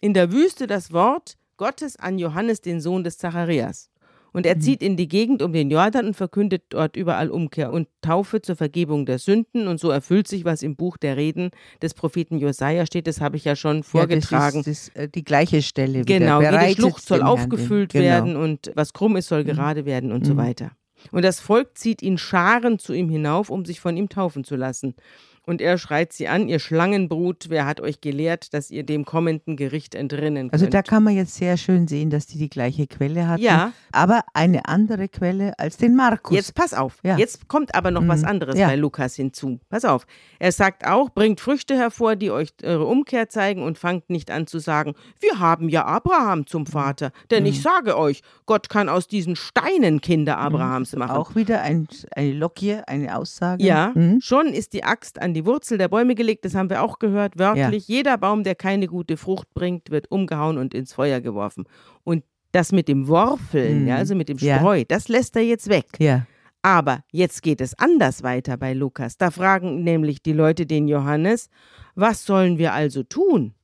in 0.00 0.14
der 0.14 0.32
Wüste 0.32 0.66
das 0.66 0.92
Wort 0.92 1.36
Gottes 1.58 1.96
an 1.96 2.18
Johannes, 2.18 2.62
den 2.62 2.80
Sohn 2.80 3.04
des 3.04 3.18
Zacharias. 3.18 3.91
Und 4.32 4.44
Mhm. 4.46 4.48
er 4.50 4.60
zieht 4.60 4.82
in 4.82 4.96
die 4.96 5.08
Gegend 5.08 5.42
um 5.42 5.52
den 5.52 5.70
Jordan 5.70 6.06
und 6.06 6.14
verkündet 6.14 6.62
dort 6.70 6.96
überall 6.96 7.30
Umkehr 7.30 7.72
und 7.72 7.88
Taufe 8.00 8.40
zur 8.40 8.56
Vergebung 8.56 9.04
der 9.06 9.18
Sünden. 9.18 9.68
Und 9.68 9.78
so 9.78 9.90
erfüllt 9.90 10.26
sich, 10.28 10.44
was 10.44 10.62
im 10.62 10.74
Buch 10.76 10.96
der 10.96 11.16
Reden 11.16 11.50
des 11.82 11.94
Propheten 11.94 12.38
Josaja 12.38 12.86
steht. 12.86 13.06
Das 13.06 13.20
habe 13.20 13.36
ich 13.36 13.44
ja 13.44 13.56
schon 13.56 13.82
vorgetragen. 13.82 14.56
Ja, 14.58 14.62
das 14.62 14.66
ist, 14.66 14.88
das, 14.96 15.02
äh, 15.04 15.08
die 15.08 15.24
gleiche 15.24 15.62
Stelle. 15.62 16.00
wieder. 16.00 16.18
Genau, 16.18 16.40
jede 16.40 16.74
Schlucht 16.74 17.02
soll 17.06 17.22
aufgefüllt 17.22 17.92
genau. 17.92 18.04
werden 18.04 18.36
und 18.36 18.70
was 18.74 18.92
krumm 18.92 19.16
ist, 19.16 19.28
soll 19.28 19.44
gerade 19.44 19.84
werden 19.84 20.12
und 20.12 20.24
so 20.26 20.32
Mhm. 20.34 20.38
weiter. 20.38 20.70
Und 21.10 21.24
das 21.24 21.40
Volk 21.40 21.76
zieht 21.76 22.00
ihn 22.00 22.16
Scharen 22.16 22.78
zu 22.78 22.92
ihm 22.92 23.08
hinauf, 23.10 23.50
um 23.50 23.64
sich 23.64 23.80
von 23.80 23.96
ihm 23.96 24.08
taufen 24.08 24.44
zu 24.44 24.54
lassen. 24.56 24.94
Und 25.44 25.60
er 25.60 25.76
schreit 25.76 26.12
sie 26.12 26.28
an, 26.28 26.48
ihr 26.48 26.60
Schlangenbrut, 26.60 27.46
wer 27.48 27.66
hat 27.66 27.80
euch 27.80 28.00
gelehrt, 28.00 28.54
dass 28.54 28.70
ihr 28.70 28.84
dem 28.84 29.04
kommenden 29.04 29.56
Gericht 29.56 29.94
entrinnen 29.96 30.44
könnt? 30.50 30.52
Also 30.52 30.66
da 30.66 30.82
kann 30.82 31.02
man 31.02 31.16
jetzt 31.16 31.34
sehr 31.34 31.56
schön 31.56 31.88
sehen, 31.88 32.10
dass 32.10 32.26
die 32.26 32.38
die 32.38 32.48
gleiche 32.48 32.86
Quelle 32.86 33.26
hatten, 33.26 33.42
Ja. 33.42 33.72
aber 33.90 34.22
eine 34.34 34.66
andere 34.66 35.08
Quelle 35.08 35.58
als 35.58 35.76
den 35.78 35.96
Markus. 35.96 36.36
Jetzt 36.36 36.54
pass 36.54 36.74
auf. 36.74 36.98
Ja. 37.02 37.16
Jetzt 37.16 37.48
kommt 37.48 37.74
aber 37.74 37.90
noch 37.90 38.06
was 38.06 38.22
Mhm. 38.22 38.28
anderes 38.28 38.56
Ja. 38.58 38.68
bei 38.68 38.76
Lukas 38.76 39.16
hinzu. 39.16 39.58
Pass 39.68 39.84
auf. 39.84 40.06
Er 40.38 40.52
sagt 40.52 40.86
auch, 40.86 41.10
bringt 41.10 41.40
Früchte 41.40 41.76
hervor, 41.76 42.14
die 42.14 42.30
euch 42.30 42.50
eure 42.62 42.86
Umkehr 42.86 43.28
zeigen 43.28 43.62
und 43.64 43.78
fangt 43.78 44.10
nicht 44.10 44.30
an 44.30 44.46
zu 44.46 44.60
sagen, 44.60 44.94
wir 45.20 45.38
haben 45.40 45.68
ja 45.68 45.84
Abraham 45.84 46.46
zum 46.46 46.66
Vater. 46.66 47.10
Denn 47.32 47.42
Mhm. 47.42 47.48
ich 47.48 47.62
sage 47.62 47.98
euch, 47.98 48.22
Gott 48.46 48.68
kann 48.68 48.88
aus 48.88 49.08
diesen 49.08 49.34
Steinen 49.34 50.00
Kinder 50.00 50.38
Abrahams 50.38 50.94
machen. 50.94 51.16
Auch 51.16 51.34
wieder 51.34 51.62
ein, 51.62 51.88
eine 52.14 52.32
Logie, 52.32 52.76
eine 52.86 53.16
Aussage. 53.16 53.64
Ja, 53.64 53.90
Mhm. 53.94 54.20
schon 54.20 54.46
ist 54.48 54.72
die 54.72 54.84
Axt 54.84 55.20
an 55.20 55.31
die 55.34 55.44
Wurzel 55.46 55.78
der 55.78 55.88
Bäume 55.88 56.14
gelegt, 56.14 56.44
das 56.44 56.54
haben 56.54 56.70
wir 56.70 56.82
auch 56.82 56.98
gehört, 56.98 57.38
wörtlich. 57.38 57.88
Jeder 57.88 58.18
Baum, 58.18 58.44
der 58.44 58.54
keine 58.54 58.86
gute 58.86 59.16
Frucht 59.16 59.52
bringt, 59.54 59.90
wird 59.90 60.10
umgehauen 60.10 60.58
und 60.58 60.74
ins 60.74 60.92
Feuer 60.92 61.20
geworfen. 61.20 61.64
Und 62.04 62.24
das 62.52 62.72
mit 62.72 62.88
dem 62.88 63.08
Worfeln, 63.08 63.82
Mhm. 63.82 63.88
ja, 63.88 63.96
also 63.96 64.14
mit 64.14 64.28
dem 64.28 64.38
Ja. 64.38 64.58
Streu, 64.58 64.84
das 64.86 65.08
lässt 65.08 65.36
er 65.36 65.42
jetzt 65.42 65.68
weg. 65.68 65.86
Ja. 65.98 66.26
Aber 66.60 67.02
jetzt 67.10 67.42
geht 67.42 67.60
es 67.60 67.76
anders 67.78 68.22
weiter 68.22 68.56
bei 68.56 68.72
Lukas. 68.72 69.16
Da 69.16 69.30
fragen 69.30 69.82
nämlich 69.82 70.22
die 70.22 70.32
Leute 70.32 70.64
den 70.66 70.86
Johannes, 70.86 71.48
was 71.94 72.24
sollen 72.24 72.58
wir 72.58 72.72
also 72.72 73.02
tun? 73.02 73.54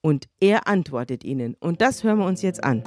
Und 0.00 0.28
er 0.40 0.68
antwortet 0.68 1.24
ihnen. 1.24 1.54
Und 1.58 1.80
das 1.80 2.04
hören 2.04 2.18
wir 2.18 2.26
uns 2.26 2.42
jetzt 2.42 2.62
an. 2.62 2.84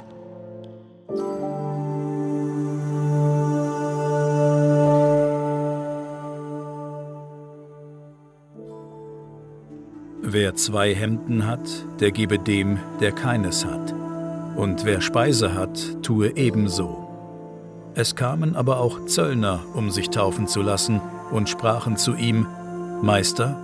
Wer 10.32 10.54
zwei 10.54 10.94
Hemden 10.94 11.44
hat, 11.48 11.68
der 11.98 12.12
gebe 12.12 12.38
dem, 12.38 12.78
der 13.00 13.10
keines 13.10 13.64
hat. 13.64 13.92
Und 14.54 14.84
wer 14.84 15.00
Speise 15.00 15.54
hat, 15.54 16.04
tue 16.04 16.36
ebenso. 16.36 17.08
Es 17.96 18.14
kamen 18.14 18.54
aber 18.54 18.78
auch 18.78 19.06
Zöllner, 19.06 19.58
um 19.74 19.90
sich 19.90 20.10
taufen 20.10 20.46
zu 20.46 20.62
lassen, 20.62 21.00
und 21.32 21.48
sprachen 21.48 21.96
zu 21.96 22.14
ihm, 22.14 22.46
Meister, 23.02 23.60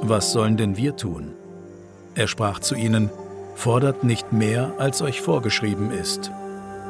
was 0.00 0.32
sollen 0.32 0.56
denn 0.56 0.78
wir 0.78 0.96
tun? 0.96 1.34
Er 2.14 2.28
sprach 2.28 2.60
zu 2.60 2.74
ihnen, 2.76 3.10
Fordert 3.54 4.02
nicht 4.02 4.32
mehr, 4.32 4.72
als 4.78 5.02
euch 5.02 5.20
vorgeschrieben 5.20 5.90
ist. 5.90 6.30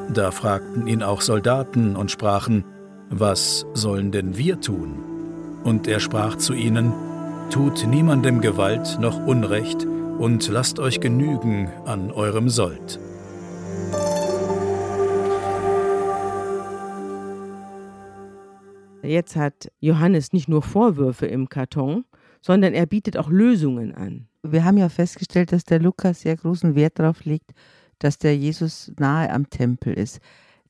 Da 0.08 0.30
fragten 0.30 0.86
ihn 0.86 1.02
auch 1.02 1.20
Soldaten 1.20 1.96
und 1.96 2.12
sprachen, 2.12 2.64
Was 3.10 3.66
sollen 3.74 4.12
denn 4.12 4.36
wir 4.36 4.60
tun? 4.60 4.94
Und 5.64 5.88
er 5.88 5.98
sprach 5.98 6.36
zu 6.36 6.54
ihnen, 6.54 6.92
Tut 7.50 7.86
niemandem 7.86 8.40
Gewalt 8.40 8.98
noch 9.00 9.24
Unrecht 9.24 9.84
und 9.84 10.46
lasst 10.48 10.78
euch 10.78 11.00
genügen 11.00 11.68
an 11.84 12.10
eurem 12.10 12.48
Sold. 12.48 12.98
Jetzt 19.02 19.36
hat 19.36 19.70
Johannes 19.80 20.32
nicht 20.32 20.48
nur 20.48 20.62
Vorwürfe 20.62 21.26
im 21.26 21.48
Karton, 21.48 22.04
sondern 22.42 22.74
er 22.74 22.86
bietet 22.86 23.16
auch 23.16 23.30
Lösungen 23.30 23.94
an. 23.94 24.28
Wir 24.42 24.64
haben 24.64 24.76
ja 24.76 24.88
festgestellt, 24.88 25.52
dass 25.52 25.64
der 25.64 25.78
Lukas 25.78 26.22
sehr 26.22 26.36
großen 26.36 26.74
Wert 26.74 26.98
darauf 26.98 27.24
legt, 27.24 27.52
dass 27.98 28.18
der 28.18 28.36
Jesus 28.36 28.92
nahe 28.98 29.30
am 29.30 29.48
Tempel 29.48 29.94
ist. 29.94 30.20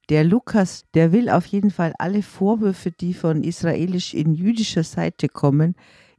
Der 0.09 0.23
Lukas, 0.23 0.85
der 0.95 1.11
will 1.11 1.29
auf 1.31 1.47
jeden 1.47 1.71
Fall 1.71 1.93
alle 1.99 2.23
Vorwürfe, 2.23 2.93
die 2.93 3.13
von 3.13 3.43
israelisch 3.43 4.15
in 4.15 4.35
jüdischer 4.35 4.85
Seite 4.85 5.29
kommen, 5.29 5.75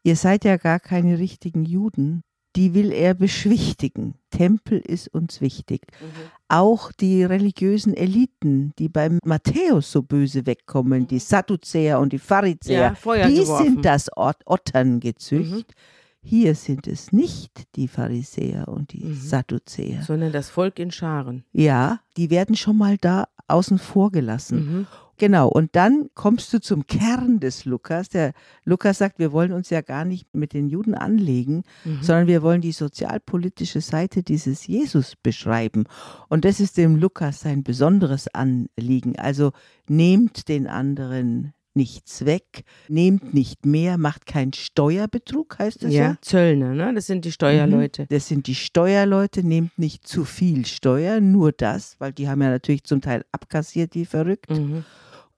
ihr 0.07 0.15
seid 0.15 0.45
ja 0.45 0.55
gar 0.55 0.79
keine 0.79 1.19
richtigen 1.19 1.65
Juden, 1.65 2.23
die 2.55 2.73
will 2.73 2.93
er 2.93 3.13
beschwichtigen. 3.13 4.15
Tempel 4.31 4.79
ist 4.79 5.13
uns 5.13 5.41
wichtig. 5.41 5.81
Mhm. 5.99 6.05
Auch 6.47 6.93
die 6.93 7.25
religiösen 7.25 7.93
Eliten, 7.93 8.71
die 8.79 8.87
beim 8.87 9.19
Matthäus 9.25 9.91
so 9.91 10.01
böse 10.01 10.45
wegkommen, 10.45 11.07
die 11.07 11.15
mhm. 11.15 11.19
Sadduzäer 11.19 11.99
und 11.99 12.13
die 12.13 12.19
Pharisäer, 12.19 12.95
ja, 13.05 13.27
die 13.27 13.35
geworfen. 13.35 13.65
sind 13.65 13.85
das 13.85 14.07
Ot 14.15 14.37
Otterngezücht. 14.45 15.67
Mhm. 15.67 16.19
Hier 16.23 16.55
sind 16.55 16.87
es 16.87 17.11
nicht 17.11 17.63
die 17.75 17.89
Pharisäer 17.89 18.69
und 18.69 18.93
die 18.93 19.03
mhm. 19.03 19.13
Sadduzäer. 19.13 20.03
Sondern 20.03 20.31
das 20.31 20.49
Volk 20.49 20.79
in 20.79 20.91
Scharen. 20.91 21.43
Ja, 21.51 21.99
die 22.15 22.29
werden 22.29 22.55
schon 22.55 22.77
mal 22.77 22.97
da 22.97 23.27
außen 23.47 23.77
vor 23.77 24.11
gelassen. 24.11 24.57
Mhm. 24.57 24.87
Genau, 25.17 25.47
und 25.47 25.75
dann 25.75 26.09
kommst 26.13 26.53
du 26.53 26.61
zum 26.61 26.85
Kern 26.85 27.39
des 27.39 27.65
Lukas. 27.65 28.09
Der 28.09 28.33
Lukas 28.65 28.99
sagt, 28.99 29.17
wir 29.17 29.31
wollen 29.31 29.51
uns 29.51 29.69
ja 29.71 29.81
gar 29.81 30.05
nicht 30.05 30.35
mit 30.35 30.53
den 30.53 30.69
Juden 30.69 30.93
anlegen, 30.93 31.63
mhm. 31.83 31.99
sondern 32.01 32.27
wir 32.27 32.43
wollen 32.43 32.61
die 32.61 32.71
sozialpolitische 32.71 33.81
Seite 33.81 34.21
dieses 34.21 34.67
Jesus 34.67 35.15
beschreiben. 35.15 35.85
Und 36.29 36.45
das 36.45 36.59
ist 36.59 36.77
dem 36.77 36.95
Lukas 36.95 37.41
sein 37.41 37.63
besonderes 37.63 38.27
Anliegen. 38.27 39.17
Also 39.17 39.53
nehmt 39.87 40.47
den 40.47 40.67
anderen 40.67 41.53
nichts 41.77 42.25
weg, 42.25 42.63
nehmt 42.89 43.33
nicht 43.33 43.65
mehr, 43.65 43.97
macht 43.97 44.25
keinen 44.25 44.51
Steuerbetrug, 44.51 45.57
heißt 45.59 45.83
das 45.83 45.93
ja? 45.93 46.03
Ja, 46.03 46.17
Zöllner, 46.21 46.73
ne? 46.73 46.93
das 46.93 47.05
sind 47.05 47.23
die 47.23 47.31
Steuerleute. 47.31 48.01
Mhm. 48.03 48.07
Das 48.09 48.27
sind 48.27 48.47
die 48.47 48.55
Steuerleute, 48.55 49.43
nehmt 49.47 49.77
nicht 49.79 50.05
zu 50.05 50.25
viel 50.25 50.65
Steuer, 50.65 51.21
nur 51.21 51.53
das, 51.53 51.95
weil 51.99 52.11
die 52.11 52.27
haben 52.27 52.41
ja 52.41 52.49
natürlich 52.49 52.83
zum 52.83 52.99
Teil 52.99 53.23
abkassiert, 53.31 53.95
wie 53.95 54.05
verrückt. 54.05 54.49
Mhm. 54.49 54.83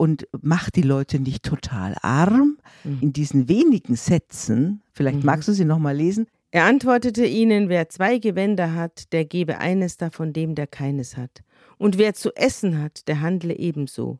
Und 0.02 0.30
macht 0.42 0.78
die 0.78 0.82
Leute 0.82 1.20
nicht 1.20 1.44
total 1.44 1.94
arm. 2.02 2.58
Mhm. 2.86 3.00
In 3.02 3.14
diesen 3.14 3.50
wenigen 3.50 3.98
Sätzen, 3.98 4.82
vielleicht 4.94 5.20
mhm. 5.20 5.26
magst 5.26 5.50
du 5.50 5.52
sie 5.52 5.66
nochmal 5.66 5.94
lesen. 5.94 6.28
Er 6.52 6.64
antwortete 6.64 7.26
ihnen, 7.26 7.68
wer 7.68 7.90
zwei 7.90 8.18
Gewänder 8.18 8.74
hat, 8.74 9.12
der 9.12 9.26
gebe 9.26 9.58
eines 9.58 9.98
davon 9.98 10.32
dem, 10.32 10.56
der 10.56 10.68
keines 10.68 11.18
hat. 11.18 11.44
Und 11.78 11.98
wer 11.98 12.14
zu 12.14 12.34
essen 12.38 12.82
hat, 12.82 13.10
der 13.10 13.20
handle 13.20 13.54
ebenso. 13.54 14.20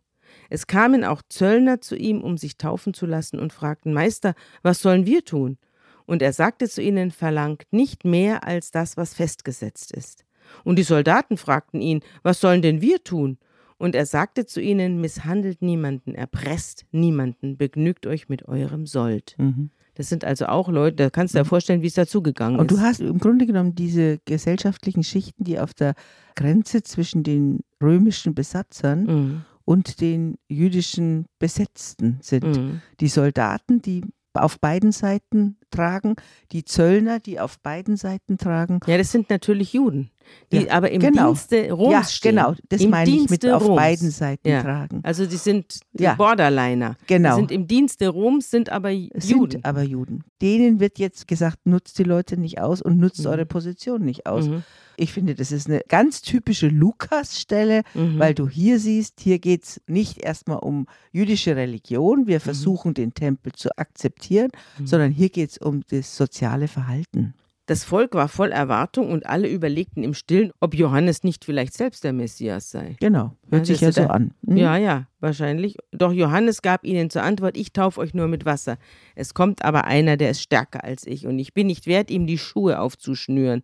Es 0.50 0.68
kamen 0.68 1.06
auch 1.06 1.22
Zöllner 1.30 1.80
zu 1.80 1.96
ihm, 1.96 2.22
um 2.22 2.38
sich 2.38 2.58
taufen 2.58 2.94
zu 2.94 3.06
lassen, 3.06 3.40
und 3.40 3.54
fragten, 3.54 3.94
Meister, 3.94 4.36
was 4.64 4.82
sollen 4.82 5.06
wir 5.06 5.24
tun? 5.24 5.58
Und 6.06 6.22
er 6.22 6.34
sagte 6.34 6.68
zu 6.68 6.82
ihnen, 6.82 7.12
verlangt 7.12 7.68
nicht 7.72 8.04
mehr 8.04 8.44
als 8.44 8.72
das, 8.72 8.98
was 8.98 9.14
festgesetzt 9.14 9.94
ist. 9.94 10.26
Und 10.66 10.78
die 10.78 10.84
Soldaten 10.84 11.38
fragten 11.38 11.82
ihn, 11.82 12.02
was 12.22 12.42
sollen 12.42 12.62
denn 12.62 12.82
wir 12.82 13.04
tun? 13.04 13.38
Und 13.80 13.96
er 13.96 14.06
sagte 14.06 14.46
zu 14.46 14.62
ihnen, 14.62 15.02
misshandelt 15.02 15.64
niemanden, 15.64 16.14
erpresst 16.14 16.86
niemanden, 16.92 17.58
begnügt 17.58 18.06
euch 18.06 18.30
mit 18.30 18.48
eurem 18.48 18.86
Sold. 18.86 19.36
Mhm. 19.40 19.72
Das 19.96 20.08
sind 20.08 20.24
also 20.24 20.46
auch 20.46 20.70
Leute, 20.70 20.98
da 20.98 21.10
kannst 21.10 21.34
du 21.34 21.40
dir 21.40 21.46
mhm. 21.46 21.50
vorstellen, 21.50 21.82
wie 21.82 21.88
es 21.88 21.96
dazugegangen 21.96 22.56
ist. 22.56 22.62
Und 22.62 22.72
du 22.72 22.80
hast 22.80 23.02
im 23.02 23.18
Grunde 23.18 23.48
genommen 23.48 23.74
diese 23.74 24.20
gesellschaftlichen 24.26 25.04
Schichten, 25.04 25.44
die 25.44 25.60
auf 25.60 25.74
der 25.74 25.96
Grenze 26.36 26.84
zwischen 26.84 27.24
den 27.24 27.62
römischen 27.82 28.36
Besatzern 28.36 29.04
mhm 29.04 29.42
und 29.70 30.02
den 30.02 30.40
jüdischen 30.48 31.28
Besetzten 31.38 32.18
sind. 32.24 32.58
Mhm. 32.58 32.82
Die 33.02 33.08
Soldaten, 33.08 33.84
die 33.84 34.02
auf 34.34 34.60
beiden 34.60 34.92
Seiten 34.92 35.58
tragen, 35.70 36.16
die 36.52 36.66
Zöllner, 36.66 37.20
die 37.20 37.40
auf 37.40 37.60
beiden 37.60 37.98
Seiten 37.98 38.38
tragen. 38.38 38.80
Ja, 38.88 38.98
das 38.98 39.12
sind 39.12 39.30
natürlich 39.30 39.74
Juden, 39.74 40.12
die 40.52 40.66
ja, 40.66 40.74
aber 40.74 40.92
im 40.92 41.02
genau. 41.02 41.28
Dienste 41.28 41.72
Roms 41.72 41.92
ja, 41.92 42.04
stehen. 42.04 42.36
genau, 42.36 42.56
das 42.70 42.82
Im 42.82 42.90
meine 42.90 43.10
Dienste 43.10 43.36
ich 43.36 43.44
mit 43.44 43.54
Roms. 43.54 43.64
auf 43.64 43.76
beiden 43.76 44.12
Seiten 44.12 44.48
ja. 44.48 44.62
tragen. 44.62 45.00
Also 45.04 45.26
die 45.26 45.38
sind 45.38 45.80
die 45.94 46.04
ja. 46.04 46.16
Borderliner. 46.16 46.96
Genau. 47.08 47.30
Die 47.30 47.36
sind 47.36 47.52
im 47.52 47.68
Dienste 47.68 48.10
Roms, 48.10 48.50
sind 48.50 48.70
aber 48.70 48.90
Juden. 48.90 49.52
Sind 49.52 49.66
aber 49.66 49.84
Juden. 49.84 50.24
Denen 50.42 50.80
wird 50.80 51.00
jetzt 51.00 51.28
gesagt, 51.28 51.66
nutzt 51.66 51.98
die 52.00 52.04
Leute 52.04 52.38
nicht 52.38 52.60
aus 52.62 52.82
und 52.82 52.98
nutzt 52.98 53.22
mhm. 53.22 53.32
eure 53.32 53.46
Position 53.46 54.04
nicht 54.04 54.26
aus. 54.26 54.48
Mhm. 54.48 54.64
Ich 55.00 55.14
finde, 55.14 55.34
das 55.34 55.52
ist 55.52 55.68
eine 55.68 55.82
ganz 55.88 56.22
typische 56.22 56.68
Lukas-Stelle, 56.68 57.84
mhm. 57.94 58.20
weil 58.20 58.34
du 58.34 58.50
hier 58.50 58.80
siehst, 58.80 59.22
hier 59.22 59.40
geht 59.40 59.64
es 59.64 59.82
nicht 59.88 60.18
erstmal 60.18 60.60
um 60.60 60.88
jüdische 61.12 61.56
Religion, 61.56 62.28
wir 62.28 62.38
mhm. 62.38 62.42
versuchen 62.42 62.90
mhm. 62.90 62.96
den 62.96 63.14
Tempel 63.14 63.54
zu 63.54 63.70
akzeptieren, 63.78 64.50
mhm. 64.78 64.88
sondern 64.88 65.12
hier 65.12 65.30
geht 65.30 65.52
es 65.52 65.58
um 65.58 65.84
das 65.90 66.18
soziale 66.18 66.68
Verhalten. 66.68 67.34
Das 67.66 67.84
Volk 67.84 68.16
war 68.16 68.28
voll 68.28 68.52
Erwartung 68.52 69.12
und 69.12 69.28
alle 69.28 69.48
überlegten 69.48 70.04
im 70.04 70.16
Stillen, 70.16 70.52
ob 70.60 70.74
Johannes 70.74 71.24
nicht 71.24 71.46
vielleicht 71.46 71.76
selbst 71.76 72.04
der 72.04 72.14
Messias 72.14 72.72
sei. 72.72 72.96
Genau, 73.00 73.38
hört 73.52 73.68
ja, 73.68 73.76
sich 73.76 73.82
ja 73.82 73.92
so 73.92 74.08
an. 74.08 74.32
Mhm. 74.42 74.58
Ja, 74.58 74.76
ja, 74.76 75.08
wahrscheinlich. 75.20 75.78
Doch 75.92 76.12
Johannes 76.12 76.64
gab 76.64 76.84
ihnen 76.84 77.12
zur 77.12 77.22
Antwort, 77.22 77.56
ich 77.56 77.72
taufe 77.72 78.02
euch 78.02 78.16
nur 78.16 78.28
mit 78.28 78.44
Wasser. 78.44 78.80
Es 79.16 79.36
kommt 79.36 79.64
aber 79.64 79.86
einer, 79.86 80.18
der 80.18 80.32
ist 80.32 80.42
stärker 80.42 80.84
als 80.84 81.06
ich 81.06 81.28
und 81.28 81.38
ich 81.38 81.54
bin 81.54 81.68
nicht 81.68 81.86
wert, 81.86 82.10
ihm 82.10 82.26
die 82.26 82.40
Schuhe 82.40 82.80
aufzuschnüren. 82.80 83.62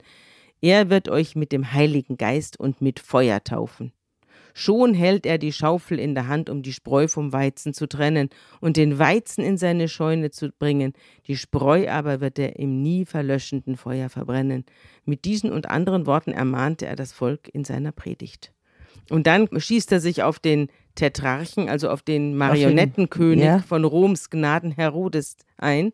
Er 0.65 0.89
wird 0.89 1.09
euch 1.09 1.35
mit 1.35 1.51
dem 1.51 1.73
Heiligen 1.73 2.17
Geist 2.17 2.59
und 2.59 2.81
mit 2.81 2.99
Feuer 2.99 3.43
taufen. 3.43 3.91
Schon 4.55 4.95
hält 4.95 5.27
er 5.27 5.37
die 5.37 5.51
Schaufel 5.51 5.99
in 5.99 6.15
der 6.15 6.27
Hand, 6.27 6.49
um 6.49 6.63
die 6.63 6.73
Spreu 6.73 7.07
vom 7.07 7.31
Weizen 7.33 7.71
zu 7.75 7.87
trennen 7.87 8.29
und 8.61 8.75
den 8.75 8.97
Weizen 8.97 9.43
in 9.43 9.57
seine 9.57 9.87
Scheune 9.87 10.31
zu 10.31 10.49
bringen, 10.49 10.93
die 11.27 11.37
Spreu 11.37 11.87
aber 11.87 12.19
wird 12.19 12.39
er 12.39 12.57
im 12.57 12.81
nie 12.81 13.05
verlöschenden 13.05 13.77
Feuer 13.77 14.09
verbrennen. 14.09 14.65
Mit 15.03 15.25
diesen 15.25 15.51
und 15.51 15.69
anderen 15.69 16.07
Worten 16.07 16.31
ermahnte 16.31 16.87
er 16.87 16.95
das 16.95 17.13
Volk 17.13 17.47
in 17.53 17.63
seiner 17.63 17.91
Predigt. 17.91 18.51
Und 19.11 19.27
dann 19.27 19.47
schießt 19.55 19.91
er 19.91 19.99
sich 19.99 20.23
auf 20.23 20.39
den 20.39 20.69
Tetrarchen, 20.95 21.69
also 21.69 21.91
auf 21.91 22.01
den 22.01 22.35
Marionettenkönig 22.37 23.45
ja. 23.45 23.59
von 23.59 23.85
Roms 23.85 24.31
Gnaden 24.31 24.71
Herodes 24.71 25.37
ein 25.57 25.93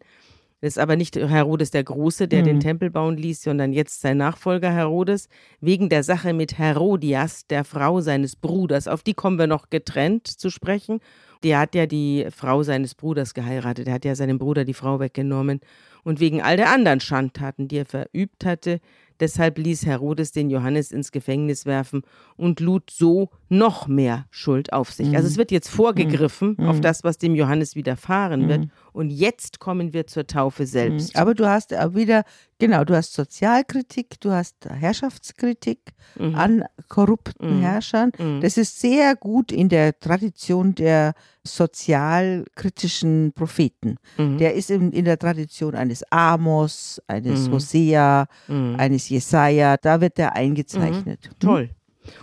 das 0.61 0.73
ist 0.73 0.77
aber 0.77 0.95
nicht 0.95 1.15
Herodes 1.15 1.71
der 1.71 1.83
Große, 1.83 2.27
der 2.27 2.41
mhm. 2.41 2.45
den 2.45 2.59
Tempel 2.59 2.91
bauen 2.91 3.17
ließ, 3.17 3.41
sondern 3.41 3.73
jetzt 3.73 4.01
sein 4.01 4.17
Nachfolger 4.17 4.71
Herodes, 4.71 5.27
wegen 5.59 5.89
der 5.89 6.03
Sache 6.03 6.33
mit 6.33 6.59
Herodias, 6.59 7.47
der 7.47 7.63
Frau 7.63 7.99
seines 7.99 8.35
Bruders. 8.35 8.87
Auf 8.87 9.01
die 9.01 9.15
kommen 9.15 9.39
wir 9.39 9.47
noch 9.47 9.71
getrennt 9.71 10.27
zu 10.27 10.51
sprechen. 10.51 10.99
Der 11.43 11.59
hat 11.59 11.73
ja 11.73 11.87
die 11.87 12.27
Frau 12.29 12.61
seines 12.61 12.93
Bruders 12.93 13.33
geheiratet. 13.33 13.87
Er 13.87 13.95
hat 13.95 14.05
ja 14.05 14.13
seinem 14.13 14.37
Bruder 14.37 14.63
die 14.63 14.75
Frau 14.75 14.99
weggenommen. 14.99 15.61
Und 16.03 16.19
wegen 16.19 16.43
all 16.43 16.57
der 16.57 16.71
anderen 16.71 16.99
Schandtaten, 16.99 17.67
die 17.67 17.77
er 17.77 17.85
verübt 17.85 18.45
hatte, 18.45 18.79
Deshalb 19.21 19.59
ließ 19.59 19.85
Herodes 19.85 20.31
den 20.31 20.49
Johannes 20.49 20.91
ins 20.91 21.11
Gefängnis 21.11 21.65
werfen 21.65 22.01
und 22.37 22.59
lud 22.59 22.89
so 22.89 23.29
noch 23.49 23.87
mehr 23.87 24.25
Schuld 24.31 24.73
auf 24.73 24.91
sich. 24.91 25.15
Also 25.15 25.27
es 25.27 25.35
mhm. 25.35 25.39
wird 25.39 25.51
jetzt 25.51 25.69
vorgegriffen 25.69 26.55
mhm. 26.57 26.67
auf 26.67 26.81
das, 26.81 27.03
was 27.03 27.17
dem 27.17 27.35
Johannes 27.35 27.75
widerfahren 27.75 28.43
mhm. 28.43 28.47
wird. 28.47 28.67
Und 28.93 29.09
jetzt 29.09 29.59
kommen 29.59 29.93
wir 29.93 30.07
zur 30.07 30.25
Taufe 30.25 30.65
selbst. 30.65 31.15
Aber 31.15 31.33
du 31.33 31.47
hast 31.47 31.71
wieder, 31.71 32.23
genau, 32.59 32.83
du 32.83 32.95
hast 32.95 33.13
Sozialkritik, 33.13 34.19
du 34.21 34.31
hast 34.31 34.55
Herrschaftskritik 34.69 35.79
mhm. 36.17 36.35
an 36.35 36.63
korrupten 36.87 37.57
mhm. 37.57 37.61
Herrschern. 37.61 38.11
Mhm. 38.17 38.41
Das 38.41 38.57
ist 38.57 38.79
sehr 38.79 39.15
gut 39.15 39.51
in 39.51 39.69
der 39.69 39.99
Tradition 39.99 40.73
der 40.73 41.13
sozialkritischen 41.43 43.33
Propheten. 43.33 43.97
Der 44.17 44.53
ist 44.53 44.69
in, 44.69 44.91
in, 44.91 45.05
der 45.05 45.17
Tradition 45.17 45.73
eines 45.73 46.03
Amos, 46.11 47.01
eines 47.07 47.49
Hosea, 47.49 48.27
eines 48.47 49.09
Jesaja, 49.11 49.77
da 49.77 50.01
wird 50.01 50.17
der 50.17 50.35
eingezeichnet. 50.35 51.29
Mhm. 51.29 51.39
Toll. 51.39 51.69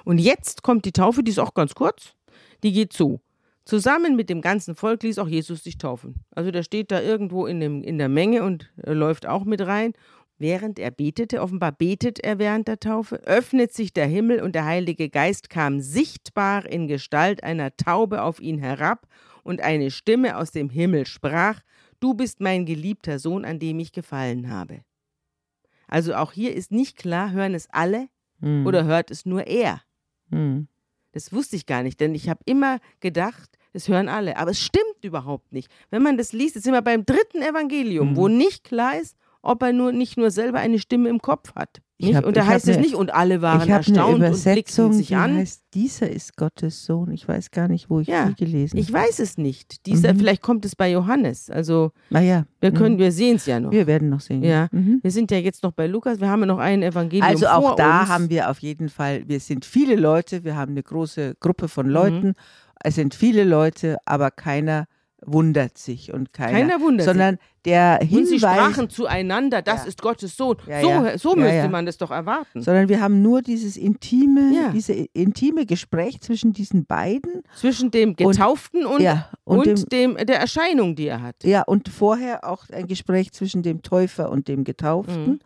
Und 0.05 0.19
jetzt 0.19 0.63
kommt 0.63 0.85
die 0.85 0.93
Taufe, 0.93 1.23
die 1.23 1.31
ist 1.31 1.39
auch 1.39 1.55
ganz 1.55 1.75
kurz. 1.75 2.15
Die 2.63 2.73
geht 2.73 2.93
so. 2.93 3.21
Zusammen 3.65 4.17
mit 4.17 4.31
dem 4.31 4.41
ganzen 4.41 4.75
Volk 4.75 5.03
ließ 5.03 5.19
auch 5.19 5.29
Jesus 5.29 5.63
sich 5.63 5.77
taufen. 5.77 6.25
Also 6.31 6.51
der 6.51 6.63
steht 6.63 6.91
da 6.91 7.03
irgendwo 7.03 7.47
in, 7.47 7.61
dem, 7.61 7.83
in 7.83 7.99
der 7.99 8.09
Menge 8.09 8.43
und 8.43 8.71
äh, 8.83 8.93
läuft 8.93 9.27
auch 9.27 9.45
mit 9.45 9.61
rein. 9.61 9.93
Während 10.39 10.79
er 10.79 10.91
betete, 10.91 11.43
offenbar 11.43 11.73
betet 11.73 12.21
er 12.21 12.39
während 12.39 12.69
der 12.69 12.81
Taufe, 12.81 13.17
öffnet 13.25 13.75
sich 13.75 13.93
der 13.93 14.07
Himmel 14.07 14.41
und 14.41 14.55
der 14.55 14.65
Heilige 14.65 15.11
Geist 15.11 15.51
kam 15.51 15.81
sichtbar 15.81 16.65
in 16.65 16.87
Gestalt 16.87 17.43
einer 17.43 17.77
Taube 17.77 18.23
auf 18.23 18.41
ihn 18.41 18.59
herab 18.59 19.07
und 19.43 19.61
eine 19.61 19.91
Stimme 19.91 20.37
aus 20.37 20.51
dem 20.53 20.71
Himmel 20.71 21.07
sprach, 21.07 21.61
Du 22.01 22.15
bist 22.15 22.41
mein 22.41 22.65
geliebter 22.65 23.19
Sohn, 23.19 23.45
an 23.45 23.59
dem 23.59 23.81
ich 23.81 23.93
gefallen 23.93 24.49
habe. 24.49 24.83
Also 25.89 26.15
auch 26.15 26.33
hier 26.33 26.55
ist 26.55 26.71
nicht 26.71 26.97
klar, 26.97 27.33
hören 27.33 27.55
es 27.55 27.69
alle 27.71 28.09
hm. 28.41 28.67
oder 28.67 28.85
hört 28.85 29.11
es 29.11 29.27
nur 29.27 29.47
er. 29.47 29.83
Hm. 30.31 30.69
Das 31.13 31.33
wusste 31.33 31.57
ich 31.57 31.67
gar 31.67 31.83
nicht, 31.83 31.99
denn 32.01 32.15
ich 32.15 32.29
habe 32.29 32.41
immer 32.45 32.79
gedacht, 33.01 33.51
Das 33.75 33.87
hören 33.87 34.09
alle. 34.09 34.39
Aber 34.39 34.51
es 34.53 34.61
stimmt 34.63 35.03
überhaupt 35.05 35.53
nicht. 35.53 35.71
Wenn 35.91 36.03
man 36.03 36.17
das 36.17 36.33
liest, 36.33 36.55
jetzt 36.55 36.65
sind 36.65 36.73
wir 36.73 36.81
beim 36.81 37.05
dritten 37.05 37.43
Evangelium, 37.43 38.13
Mhm. 38.13 38.17
wo 38.17 38.27
nicht 38.29 38.65
klar 38.65 38.99
ist, 38.99 39.15
ob 39.49 39.63
er 39.63 39.73
nur 39.73 39.93
nicht 39.93 40.17
nur 40.17 40.31
selber 40.31 40.59
eine 40.59 40.79
Stimme 40.79 41.09
im 41.09 41.21
Kopf 41.21 41.55
hat. 41.55 41.81
Hab- 42.01 42.27
und 42.27 42.37
da 42.37 42.47
heißt 42.47 42.69
es 42.69 42.77
ne- 42.77 42.83
nicht, 42.83 42.95
und 42.95 43.13
alle 43.13 43.43
waren 43.43 43.57
ich 43.57 43.73
habe 43.73 43.85
eine 43.85 43.97
erstaunt 43.97 44.15
und 44.15 44.21
Übersetzung, 44.21 44.91
blickten 44.91 44.93
sich 44.93 45.17
an. 45.17 45.35
heißt, 45.37 45.65
dieser 45.75 46.09
ist 46.09 46.37
Gottes 46.37 46.85
Sohn. 46.85 47.11
Ich 47.11 47.27
weiß 47.27 47.51
gar 47.51 47.67
nicht, 47.67 47.91
wo 47.91 47.99
ich 47.99 48.07
Ja, 48.07 48.27
die 48.27 48.37
gelesen 48.37 48.77
Ich 48.77 48.93
weiß 48.93 49.19
es 49.19 49.37
nicht. 49.37 49.85
Dieser, 49.85 50.15
Mhm. 50.15 50.19
Vielleicht 50.19 50.43
kommt 50.43 50.65
es 50.65 50.77
bei 50.77 50.93
Johannes. 50.93 51.51
Also 51.51 51.91
Naja, 52.11 52.45
wir 52.61 52.71
können, 52.71 52.99
wir 52.99 53.11
sehen 53.11 53.35
es 53.35 53.47
ja 53.47 53.59
noch. 53.59 53.73
wir 53.73 53.89
werden 53.89 54.11
noch 54.11 54.21
sehen. 54.21 54.45
Ja. 54.45 54.69
Mhm. 54.71 55.01
Wir 55.03 55.11
sind 55.11 55.33
ja 55.33 55.39
jetzt 55.39 55.65
noch 55.65 55.73
bei 55.73 55.89
Lukas. 55.89 56.21
Wir 56.21 56.29
haben 56.29 56.39
ja 56.41 56.47
noch 56.47 56.59
ein 56.59 56.85
Evangelium 56.85 57.27
Also 57.27 57.49
auch 57.49 57.75
da 57.75 58.03
uns. 58.03 58.09
haben 58.11 58.31
wir 58.31 58.49
auf 58.49 58.61
jeden 58.61 58.89
Fall, 58.91 59.25
wir 59.27 59.41
sind 59.41 59.65
viele 59.65 59.97
Leute, 59.97 60.45
wir 60.45 60.55
haben 60.55 60.71
eine 60.73 60.85
große 60.85 61.35
Gruppe 61.41 61.65
Mhm. 61.65 61.69
von 61.69 61.89
Leuten. 61.89 62.35
Es 62.81 62.95
sind 62.95 63.13
viele 63.17 63.43
Leute, 63.43 63.97
aber 64.05 64.31
keiner 64.31 64.87
wundert 65.27 65.77
sich 65.79 66.13
und 66.13 66.33
keiner, 66.33 66.59
Keiner 66.61 66.81
wundert 66.81 67.01
sich. 67.05 67.11
sondern 67.11 67.39
der 67.65 67.99
Und 68.01 68.09
sie 68.09 68.17
Hinweis, 68.37 68.39
sprachen 68.41 68.89
zueinander, 68.89 69.63
das 69.63 69.83
Ja. 69.83 69.89
ist 69.89 70.01
Gottes 70.01 70.37
Sohn. 70.37 70.57
Ja, 70.67 70.81
so 70.81 70.89
ja. 70.89 71.19
so 71.19 71.37
Ja, 71.37 71.43
müsste 71.43 71.69
man 71.69 71.87
das 71.87 71.99
doch 71.99 72.11
erwarten. 72.13 72.63
sondern 72.63 72.89
wir 72.89 73.01
haben 73.01 73.21
nur 73.21 73.43
dieses 73.43 73.77
intime, 73.77 74.71
diese 74.73 74.93
intime 74.93 75.67
Gespräch 75.67 76.21
zwischen 76.21 76.53
diesen 76.53 76.87
beiden. 76.87 77.43
Zwischen 77.57 77.91
dem 77.91 78.15
Getauften 78.15 78.87
und, 78.87 79.01
ja, 79.03 79.29
und, 79.45 79.67
und, 79.67 79.93
dem, 79.93 80.15
dem, 80.17 80.27
der 80.27 80.39
Erscheinung, 80.41 80.95
die 80.95 81.09
er 81.09 81.21
hat. 81.23 81.43
ja, 81.43 81.63
und 81.63 81.89
vorher 81.89 82.45
auch 82.49 82.65
ein 82.73 82.87
Gespräch 82.87 83.33
zwischen 83.33 83.63
dem 83.63 83.83
Täufer 83.83 84.31
und 84.31 84.47
dem 84.49 84.63
Getauften, 84.65 85.27
Mhm. 85.33 85.39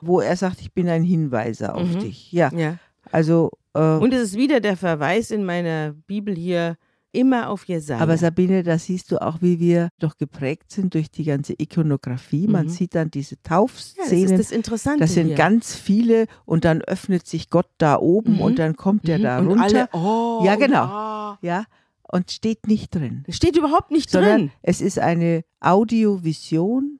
wo 0.00 0.20
er 0.20 0.36
sagt, 0.36 0.60
ich 0.60 0.72
bin 0.74 0.88
ein 0.88 1.04
Hinweiser 1.04 1.76
auf 1.76 1.94
Mhm. 1.94 1.98
dich. 2.00 2.32
Ja, 2.32 2.50
Ja. 2.54 2.78
also 3.12 3.50
äh, 3.74 3.78
Und 3.78 4.12
es 4.12 4.22
ist 4.22 4.36
wieder 4.36 4.58
der 4.60 4.76
Verweis 4.76 5.30
in 5.30 5.44
meiner 5.44 5.92
Bibel 6.08 6.34
hier 6.34 6.76
immer 7.12 7.48
auf 7.50 7.64
Jesaja. 7.66 8.00
Aber 8.00 8.16
Sabine, 8.16 8.62
da 8.62 8.78
siehst 8.78 9.10
du 9.10 9.20
auch, 9.20 9.42
wie 9.42 9.58
wir 9.58 9.88
doch 9.98 10.16
geprägt 10.16 10.70
sind 10.70 10.94
durch 10.94 11.10
die 11.10 11.24
ganze 11.24 11.54
Ikonografie. 11.58 12.46
Man 12.46 12.66
Mhm. 12.66 12.70
sieht 12.70 12.94
dann 12.94 13.10
diese 13.10 13.34
ja, 13.34 13.40
das 13.42 13.48
Taufszenen. 13.50 14.24
ist 14.24 14.38
das 14.38 14.50
Interessante 14.52 15.00
das 15.00 15.14
sind 15.14 15.26
hier. 15.28 15.36
ganz 15.36 15.74
viele 15.74 16.26
und 16.44 16.64
dann 16.64 16.82
öffnet 16.82 17.26
sich 17.26 17.50
Gott 17.50 17.68
da 17.78 17.98
oben 17.98 18.34
Mhm. 18.34 18.40
und 18.40 18.58
dann 18.58 18.76
kommt 18.76 19.08
er 19.08 19.18
Mhm. 19.18 19.22
da 19.22 19.38
und 19.40 19.46
runter. 19.48 19.62
alle, 19.64 19.88
oh, 19.92 20.42
Ja, 20.44 20.54
genau. 20.56 20.84
Ja. 20.84 21.38
Ja, 21.42 21.64
und 22.12 22.30
steht 22.30 22.66
nicht 22.66 22.94
drin. 22.94 23.24
Steht 23.28 23.56
überhaupt 23.56 23.90
nicht 23.90 24.12
drin. 24.14 24.50
es 24.62 24.80
ist 24.80 24.98
eine 24.98 25.42
Audiovision 25.60 26.98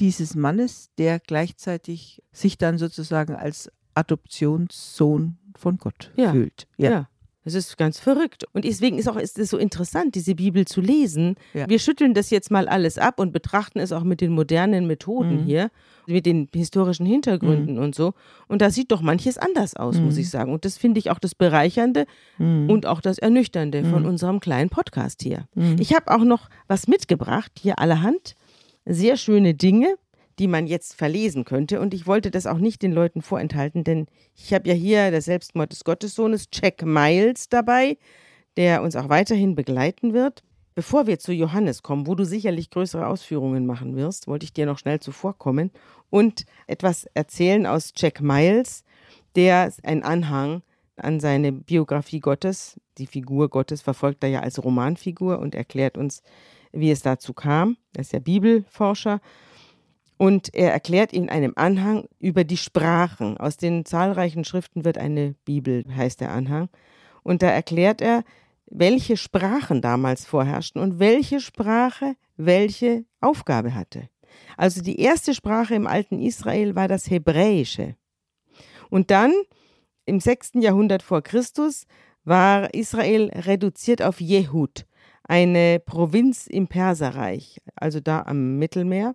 dieses 0.00 0.34
Mannes, 0.36 0.90
der 0.98 1.18
gleichzeitig 1.18 2.22
sich 2.32 2.56
dann 2.58 2.78
sozusagen 2.78 3.34
als 3.34 3.70
Adoptionssohn 3.94 5.38
von 5.56 5.78
Gott 5.78 6.12
Ja. 6.16 6.30
fühlt. 6.32 6.66
Ja. 6.76 7.08
Das 7.54 7.54
ist 7.66 7.78
ganz 7.78 7.98
verrückt. 7.98 8.44
Und 8.52 8.64
deswegen 8.64 8.98
ist 8.98 9.08
auch 9.08 9.16
ist 9.16 9.38
es 9.38 9.48
so 9.50 9.56
interessant, 9.58 10.14
diese 10.14 10.34
Bibel 10.34 10.66
zu 10.66 10.80
lesen. 10.82 11.36
Ja. 11.54 11.68
Wir 11.68 11.78
schütteln 11.78 12.12
das 12.12 12.28
jetzt 12.30 12.50
mal 12.50 12.68
alles 12.68 12.98
ab 12.98 13.18
und 13.20 13.32
betrachten 13.32 13.78
es 13.78 13.90
auch 13.92 14.02
mit 14.04 14.20
den 14.20 14.32
modernen 14.32 14.86
Methoden 14.86 15.36
Mhm. 15.40 15.44
hier, 15.44 15.70
mit 16.06 16.26
den 16.26 16.48
historischen 16.54 17.06
Hintergründen 17.06 17.78
und 17.78 17.94
so. 17.94 18.12
Und 18.48 18.60
da 18.62 18.70
sieht 18.70 18.92
doch 18.92 19.00
manches 19.00 19.38
anders 19.38 19.74
aus, 19.76 19.98
muss 19.98 20.14
Mhm. 20.16 20.20
ich 20.20 20.30
sagen. 20.30 20.52
Und 20.52 20.64
das 20.66 20.76
finde 20.76 20.98
ich 20.98 21.10
auch 21.10 21.18
das 21.18 21.34
Bereichernde 21.34 22.04
Mhm. 22.38 22.68
und 22.68 22.84
auch 22.86 23.00
das 23.00 23.18
Ernüchternde 23.18 23.84
von 23.84 24.02
Mhm. 24.02 24.08
unserem 24.08 24.40
kleinen 24.40 24.68
Podcast 24.68 25.22
hier. 25.22 25.46
Mhm. 25.54 25.76
Ich 25.80 25.94
habe 25.94 26.14
auch 26.14 26.24
noch 26.24 26.48
was 26.66 26.86
mitgebracht, 26.86 27.52
hier 27.58 27.78
allerhand. 27.78 28.34
Sehr 28.84 29.16
schöne 29.16 29.54
Dinge, 29.54 29.94
die 30.38 30.48
man 30.48 30.66
jetzt 30.66 30.94
verlesen 30.94 31.44
könnte. 31.44 31.80
Und 31.80 31.94
ich 31.94 32.06
wollte 32.06 32.30
das 32.30 32.46
auch 32.46 32.58
nicht 32.58 32.82
den 32.82 32.92
Leuten 32.92 33.22
vorenthalten, 33.22 33.84
denn 33.84 34.06
ich 34.34 34.54
habe 34.54 34.68
ja 34.68 34.74
hier 34.74 35.10
der 35.10 35.22
Selbstmord 35.22 35.72
des 35.72 35.84
Gottessohnes, 35.84 36.48
Jack 36.52 36.82
Miles, 36.82 37.48
dabei, 37.48 37.98
der 38.56 38.82
uns 38.82 38.96
auch 38.96 39.08
weiterhin 39.08 39.54
begleiten 39.54 40.12
wird. 40.12 40.42
Bevor 40.74 41.08
wir 41.08 41.18
zu 41.18 41.32
Johannes 41.32 41.82
kommen, 41.82 42.06
wo 42.06 42.14
du 42.14 42.24
sicherlich 42.24 42.70
größere 42.70 43.08
Ausführungen 43.08 43.66
machen 43.66 43.96
wirst, 43.96 44.28
wollte 44.28 44.44
ich 44.44 44.52
dir 44.52 44.64
noch 44.64 44.78
schnell 44.78 45.00
zuvorkommen 45.00 45.72
und 46.08 46.44
etwas 46.68 47.06
erzählen 47.14 47.66
aus 47.66 47.92
Jack 47.96 48.20
Miles, 48.20 48.84
der 49.34 49.72
ein 49.82 50.04
Anhang 50.04 50.62
an 50.96 51.18
seine 51.20 51.52
Biografie 51.52 52.20
Gottes, 52.20 52.80
die 52.98 53.06
Figur 53.06 53.48
Gottes 53.48 53.82
verfolgt 53.82 54.22
er 54.24 54.30
ja 54.30 54.40
als 54.40 54.62
Romanfigur 54.62 55.38
und 55.38 55.54
erklärt 55.54 55.96
uns, 55.96 56.22
wie 56.72 56.90
es 56.90 57.02
dazu 57.02 57.32
kam. 57.32 57.76
Er 57.94 58.00
ist 58.00 58.12
ja 58.12 58.18
Bibelforscher. 58.18 59.20
Und 60.18 60.52
er 60.54 60.72
erklärt 60.72 61.12
in 61.12 61.30
einem 61.30 61.52
Anhang 61.56 62.08
über 62.18 62.44
die 62.44 62.56
Sprachen. 62.56 63.36
Aus 63.38 63.56
den 63.56 63.84
zahlreichen 63.84 64.44
Schriften 64.44 64.84
wird 64.84 64.98
eine 64.98 65.34
Bibel, 65.44 65.84
heißt 65.94 66.20
der 66.20 66.32
Anhang. 66.32 66.68
Und 67.22 67.42
da 67.42 67.48
erklärt 67.48 68.02
er, 68.02 68.24
welche 68.66 69.16
Sprachen 69.16 69.80
damals 69.80 70.26
vorherrschten 70.26 70.82
und 70.82 70.98
welche 70.98 71.40
Sprache 71.40 72.16
welche 72.36 73.04
Aufgabe 73.20 73.74
hatte. 73.74 74.08
Also 74.56 74.82
die 74.82 75.00
erste 75.00 75.34
Sprache 75.34 75.74
im 75.74 75.86
alten 75.86 76.20
Israel 76.20 76.74
war 76.74 76.88
das 76.88 77.10
Hebräische. 77.10 77.96
Und 78.90 79.10
dann 79.10 79.32
im 80.04 80.20
6. 80.20 80.52
Jahrhundert 80.54 81.02
vor 81.02 81.22
Christus 81.22 81.86
war 82.24 82.72
Israel 82.74 83.30
reduziert 83.34 84.02
auf 84.02 84.20
Jehud, 84.20 84.86
eine 85.24 85.80
Provinz 85.80 86.46
im 86.46 86.66
Perserreich, 86.66 87.60
also 87.74 88.00
da 88.00 88.22
am 88.22 88.58
Mittelmeer. 88.58 89.14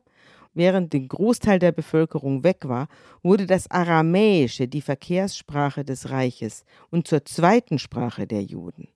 Während 0.54 0.94
der 0.94 1.02
Großteil 1.02 1.60
der 1.60 1.72
Bevölkerung 1.72 2.44
weg 2.44 2.68
war, 2.68 2.88
wurde 3.24 3.48
das 3.48 3.70
Aramäische 3.72 4.68
die 4.68 4.82
Verkehrssprache 4.82 5.84
des 5.84 6.10
Reiches 6.10 6.64
und 6.92 7.08
zur 7.08 7.26
zweiten 7.26 7.80
Sprache 7.80 8.28
der 8.28 8.44
Juden. 8.44 8.88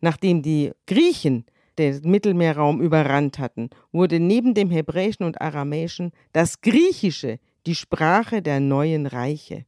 Nachdem 0.00 0.42
die 0.42 0.72
Griechen 0.86 1.44
den 1.78 2.00
Mittelmeerraum 2.04 2.80
überrannt 2.80 3.38
hatten, 3.38 3.68
wurde 3.92 4.20
neben 4.20 4.54
dem 4.54 4.70
Hebräischen 4.70 5.26
und 5.26 5.40
Aramäischen 5.40 6.12
das 6.32 6.60
Griechische 6.62 7.38
die 7.66 7.74
Sprache 7.74 8.40
der 8.40 8.60
neuen 8.60 9.06
Reiche. 9.06 9.66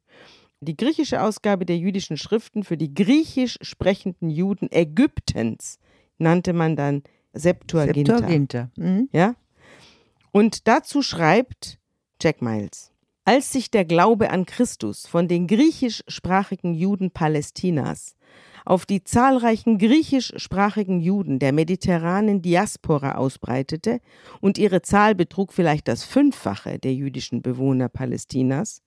Die 0.60 0.76
griechische 0.76 1.22
Ausgabe 1.22 1.66
der 1.66 1.76
jüdischen 1.76 2.16
Schriften 2.16 2.64
für 2.64 2.76
die 2.76 2.92
griechisch 2.92 3.58
sprechenden 3.60 4.30
Juden 4.30 4.68
Ägyptens 4.70 5.78
nannte 6.18 6.52
man 6.52 6.74
dann 6.74 7.02
Septuaginta. 7.32 8.18
Septuaginta. 8.18 8.70
Mhm. 8.76 9.08
Ja? 9.12 9.34
Und 10.30 10.68
dazu 10.68 11.02
schreibt 11.02 11.78
Jack 12.20 12.42
Miles, 12.42 12.92
als 13.24 13.52
sich 13.52 13.70
der 13.70 13.84
Glaube 13.84 14.30
an 14.30 14.46
Christus 14.46 15.06
von 15.06 15.28
den 15.28 15.46
griechischsprachigen 15.46 16.74
Juden 16.74 17.10
Palästinas 17.10 18.16
auf 18.68 18.84
die 18.84 19.02
zahlreichen 19.02 19.78
griechischsprachigen 19.78 21.00
Juden 21.00 21.38
der 21.38 21.52
mediterranen 21.52 22.42
Diaspora 22.42 23.14
ausbreitete 23.14 24.00
und 24.42 24.58
ihre 24.58 24.82
Zahl 24.82 25.14
betrug 25.14 25.54
vielleicht 25.54 25.88
das 25.88 26.04
Fünffache 26.04 26.78
der 26.78 26.92
jüdischen 26.92 27.40
Bewohner 27.40 27.88
Palästinas, 27.88 28.82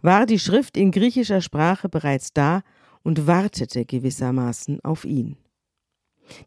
war 0.00 0.24
die 0.24 0.38
Schrift 0.38 0.78
in 0.78 0.90
griechischer 0.90 1.42
Sprache 1.42 1.90
bereits 1.90 2.32
da 2.32 2.62
und 3.02 3.26
wartete 3.26 3.84
gewissermaßen 3.84 4.82
auf 4.82 5.04
ihn. 5.04 5.36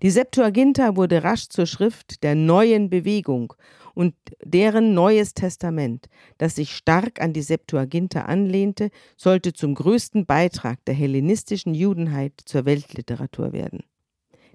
Die 0.02 0.10
Septuaginta 0.10 0.96
wurde 0.96 1.24
rasch 1.24 1.50
zur 1.50 1.66
Schrift 1.66 2.24
der 2.24 2.36
neuen 2.36 2.90
Bewegung 2.90 3.54
und 3.94 4.14
deren 4.44 4.94
Neues 4.94 5.34
Testament, 5.34 6.08
das 6.38 6.56
sich 6.56 6.76
stark 6.76 7.22
an 7.22 7.34
die 7.34 7.42
Septuaginta 7.42 8.22
anlehnte, 8.22 8.90
sollte 9.16 9.54
zum 9.54 9.76
größten 9.76 10.26
Beitrag 10.26 10.84
der 10.86 10.94
hellenistischen 10.94 11.74
Judenheit 11.74 12.34
zur 12.46 12.66
Weltliteratur 12.66 13.54
werden. 13.54 13.84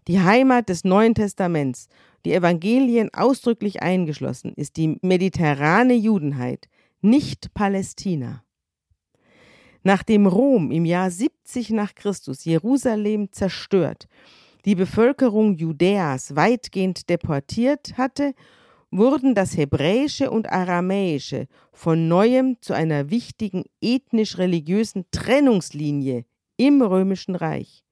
Die 0.09 0.21
Heimat 0.21 0.69
des 0.69 0.85
Neuen 0.85 1.15
Testaments, 1.15 1.89
die 2.25 2.33
Evangelien 2.33 3.11
ausdrücklich 3.15 3.83
eingeschlossen, 3.83 4.53
ist 4.55 4.77
die 4.77 4.99
mediterrane 5.03 5.95
Judenheit, 5.95 6.69
nicht 7.01 7.53
Palästina. 7.55 8.45
Nachdem 9.83 10.27
Rom 10.27 10.71
im 10.71 10.85
Jahr 10.85 11.11
70 11.11 11.71
nach 11.71 11.95
Christus 11.95 12.45
Jerusalem 12.45 13.33
zerstört, 13.33 14.07
die 14.65 14.75
Bevölkerung 14.75 15.57
Judäas 15.57 16.37
weitgehend 16.37 17.09
deportiert 17.11 17.97
hatte, 17.97 18.35
wurden 18.91 19.35
das 19.35 19.57
Hebräische 19.57 20.31
und 20.31 20.53
Aramäische 20.53 21.49
von 21.73 22.09
neuem 22.09 22.59
zu 22.61 22.75
einer 22.75 23.11
wichtigen 23.11 23.65
ethnisch-religiösen 23.81 25.07
Trennungslinie 25.11 26.25
im 26.57 26.83
Römischen 26.83 27.35
Reich. 27.35 27.85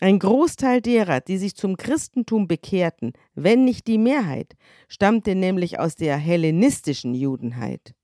Ein 0.00 0.18
Großteil 0.18 0.80
derer, 0.80 1.20
die 1.20 1.36
sich 1.36 1.54
zum 1.56 1.76
Christentum 1.76 2.48
bekehrten, 2.48 3.12
wenn 3.34 3.66
nicht 3.66 3.86
die 3.86 3.98
Mehrheit, 3.98 4.56
stammte 4.88 5.34
nämlich 5.34 5.78
aus 5.78 5.94
der 5.94 6.16
hellenistischen 6.16 7.14
Judenheit. 7.14 7.94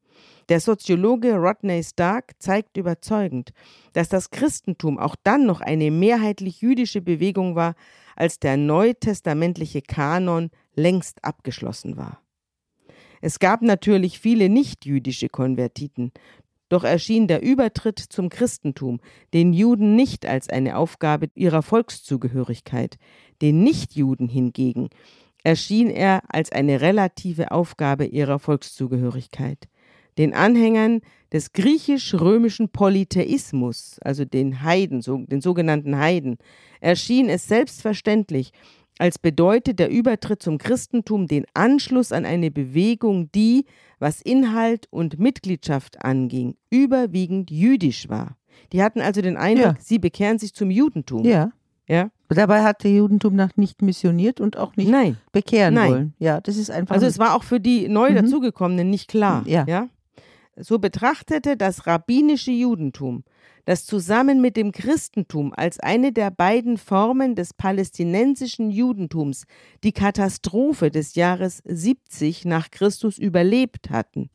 Der 0.49 0.61
Soziologe 0.61 1.35
Rodney 1.35 1.83
Stark 1.83 2.35
zeigt 2.39 2.77
überzeugend, 2.77 3.53
dass 3.95 4.09
das 4.09 4.31
Christentum 4.31 4.99
auch 4.99 5.17
dann 5.25 5.45
noch 5.45 5.61
eine 5.61 5.91
mehrheitlich 5.91 6.61
jüdische 6.61 7.01
Bewegung 7.01 7.57
war, 7.57 7.75
als 8.15 8.39
der 8.39 8.57
neutestamentliche 8.57 9.83
Kanon 9.83 10.51
längst 10.75 11.25
abgeschlossen 11.25 11.97
war. 11.97 12.21
Es 13.21 13.41
gab 13.41 13.63
natürlich 13.63 14.21
viele 14.21 14.49
nichtjüdische 14.49 15.29
Konvertiten, 15.29 16.13
Doch 16.69 16.83
erschien 16.83 17.29
der 17.29 17.43
Übertritt 17.43 18.01
zum 18.01 18.29
Christentum 18.29 18.99
den 19.33 19.53
Juden 19.53 19.95
nicht 19.95 20.27
als 20.27 20.49
eine 20.49 20.77
Aufgabe 20.77 21.29
ihrer 21.37 21.63
Volkszugehörigkeit, 21.63 22.99
den 23.41 23.63
Nichtjuden 23.63 24.29
hingegen 24.29 24.91
erschien 25.47 25.91
er 25.91 26.25
als 26.27 26.51
eine 26.51 26.81
relative 26.81 27.53
Aufgabe 27.53 28.05
ihrer 28.05 28.41
Volkszugehörigkeit. 28.41 29.69
Den 30.19 30.35
Anhängern 30.35 31.01
des 31.33 31.53
griechisch-römischen 31.53 32.71
Polytheismus, 32.71 33.99
also 34.01 34.25
den 34.25 34.63
Heiden, 34.63 35.03
den 35.27 35.41
sogenannten 35.41 35.99
Heiden, 35.99 36.39
erschien 36.81 37.29
es 37.29 37.49
selbstverständlich, 37.49 38.53
als 38.99 39.19
bedeute 39.19 39.75
der 39.75 39.91
Übertritt 39.91 40.43
zum 40.43 40.59
Christentum 40.59 41.27
den 41.27 41.45
Anschluss 41.53 42.13
an 42.13 42.25
eine 42.25 42.51
Bewegung, 42.51 43.31
die, 43.33 43.67
was 43.99 44.23
Inhalt 44.23 44.87
und 44.91 45.19
Mitgliedschaft 45.19 46.03
anging, 46.03 46.57
überwiegend 46.71 47.51
jüdisch 47.51 48.09
war. 48.09 48.37
Die 48.73 48.83
hatten 48.83 49.01
also 49.01 49.21
den 49.21 49.37
Eindruck, 49.37 49.67
ja. 49.67 49.77
sie 49.79 49.99
bekehren 49.99 50.39
sich 50.39 50.55
zum 50.55 50.71
Judentum. 50.71 51.25
Ja. 51.25 51.53
Ja. 51.89 52.11
Dabei 52.29 52.65
hat 52.65 52.83
der 52.83 52.91
Judentum 52.91 53.37
noch 53.37 53.57
nicht 53.57 53.83
missioniert 53.83 54.41
und 54.41 54.57
auch 54.57 54.75
nicht 54.77 54.91
Nein. 54.91 55.19
bekehren 55.31 55.75
Nein. 55.75 55.91
wollen. 55.91 56.15
Ja, 56.19 56.41
das 56.41 56.57
ist 56.57 56.71
einfach. 56.71 56.95
Also 56.95 57.07
es 57.07 57.21
war 57.21 57.37
auch 57.37 57.45
für 57.45 57.61
die 57.61 57.89
neu 57.89 58.11
mhm. 58.11 58.17
dazugekommenen 58.17 58.91
nicht 58.91 59.09
klar. 59.09 59.45
Ja. 59.47 59.65
ja. 59.69 59.89
So 60.59 60.79
betrachtete 60.79 61.57
das 61.57 61.87
rabbinische 61.87 62.51
Judentum 62.51 63.25
das 63.67 63.85
zusammen 63.85 64.41
mit 64.41 64.57
dem 64.57 64.73
Christentum 64.73 65.53
als 65.53 65.79
eine 65.81 66.13
der 66.13 66.31
beiden 66.31 66.79
Formen 66.79 67.35
des 67.35 67.53
palästinensischen 67.53 68.71
Judentums 68.71 69.45
die 69.85 69.93
Katastrophe 69.93 70.91
des 70.91 71.17
Jahres 71.17 71.63
70 71.65 72.45
nach 72.45 72.71
Christus 72.71 73.19
überlebt 73.19 73.91
hatten. 73.91 74.31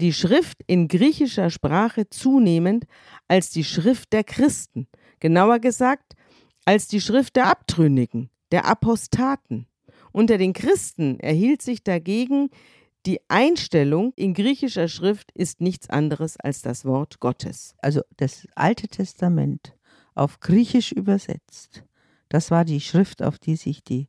Die 0.00 0.12
Schrift 0.12 0.58
in 0.66 0.86
griechischer 0.86 1.48
Sprache 1.48 2.08
zunehmend 2.10 2.84
als 3.26 3.50
die 3.50 3.64
Schrift 3.64 4.12
der 4.12 4.24
Christen, 4.24 4.86
genauer 5.18 5.58
gesagt 5.58 6.14
als 6.66 6.88
die 6.88 7.00
Schrift 7.00 7.36
der 7.36 7.46
Abtrünnigen, 7.46 8.28
der 8.52 8.66
Apostaten. 8.66 9.66
Unter 10.12 10.36
den 10.36 10.52
Christen 10.52 11.18
erhielt 11.20 11.62
sich 11.62 11.82
dagegen 11.82 12.50
die 13.06 13.20
Einstellung 13.28 14.12
in 14.16 14.34
griechischer 14.34 14.88
Schrift 14.88 15.32
ist 15.32 15.60
nichts 15.60 15.90
anderes 15.90 16.36
als 16.38 16.62
das 16.62 16.84
Wort 16.84 17.20
Gottes. 17.20 17.74
Also 17.78 18.02
das 18.16 18.46
Alte 18.54 18.88
Testament 18.88 19.74
auf 20.14 20.40
Griechisch 20.40 20.92
übersetzt, 20.92 21.84
das 22.28 22.50
war 22.50 22.64
die 22.64 22.80
Schrift, 22.80 23.22
auf 23.22 23.38
die 23.38 23.56
sich 23.56 23.82
die 23.82 24.08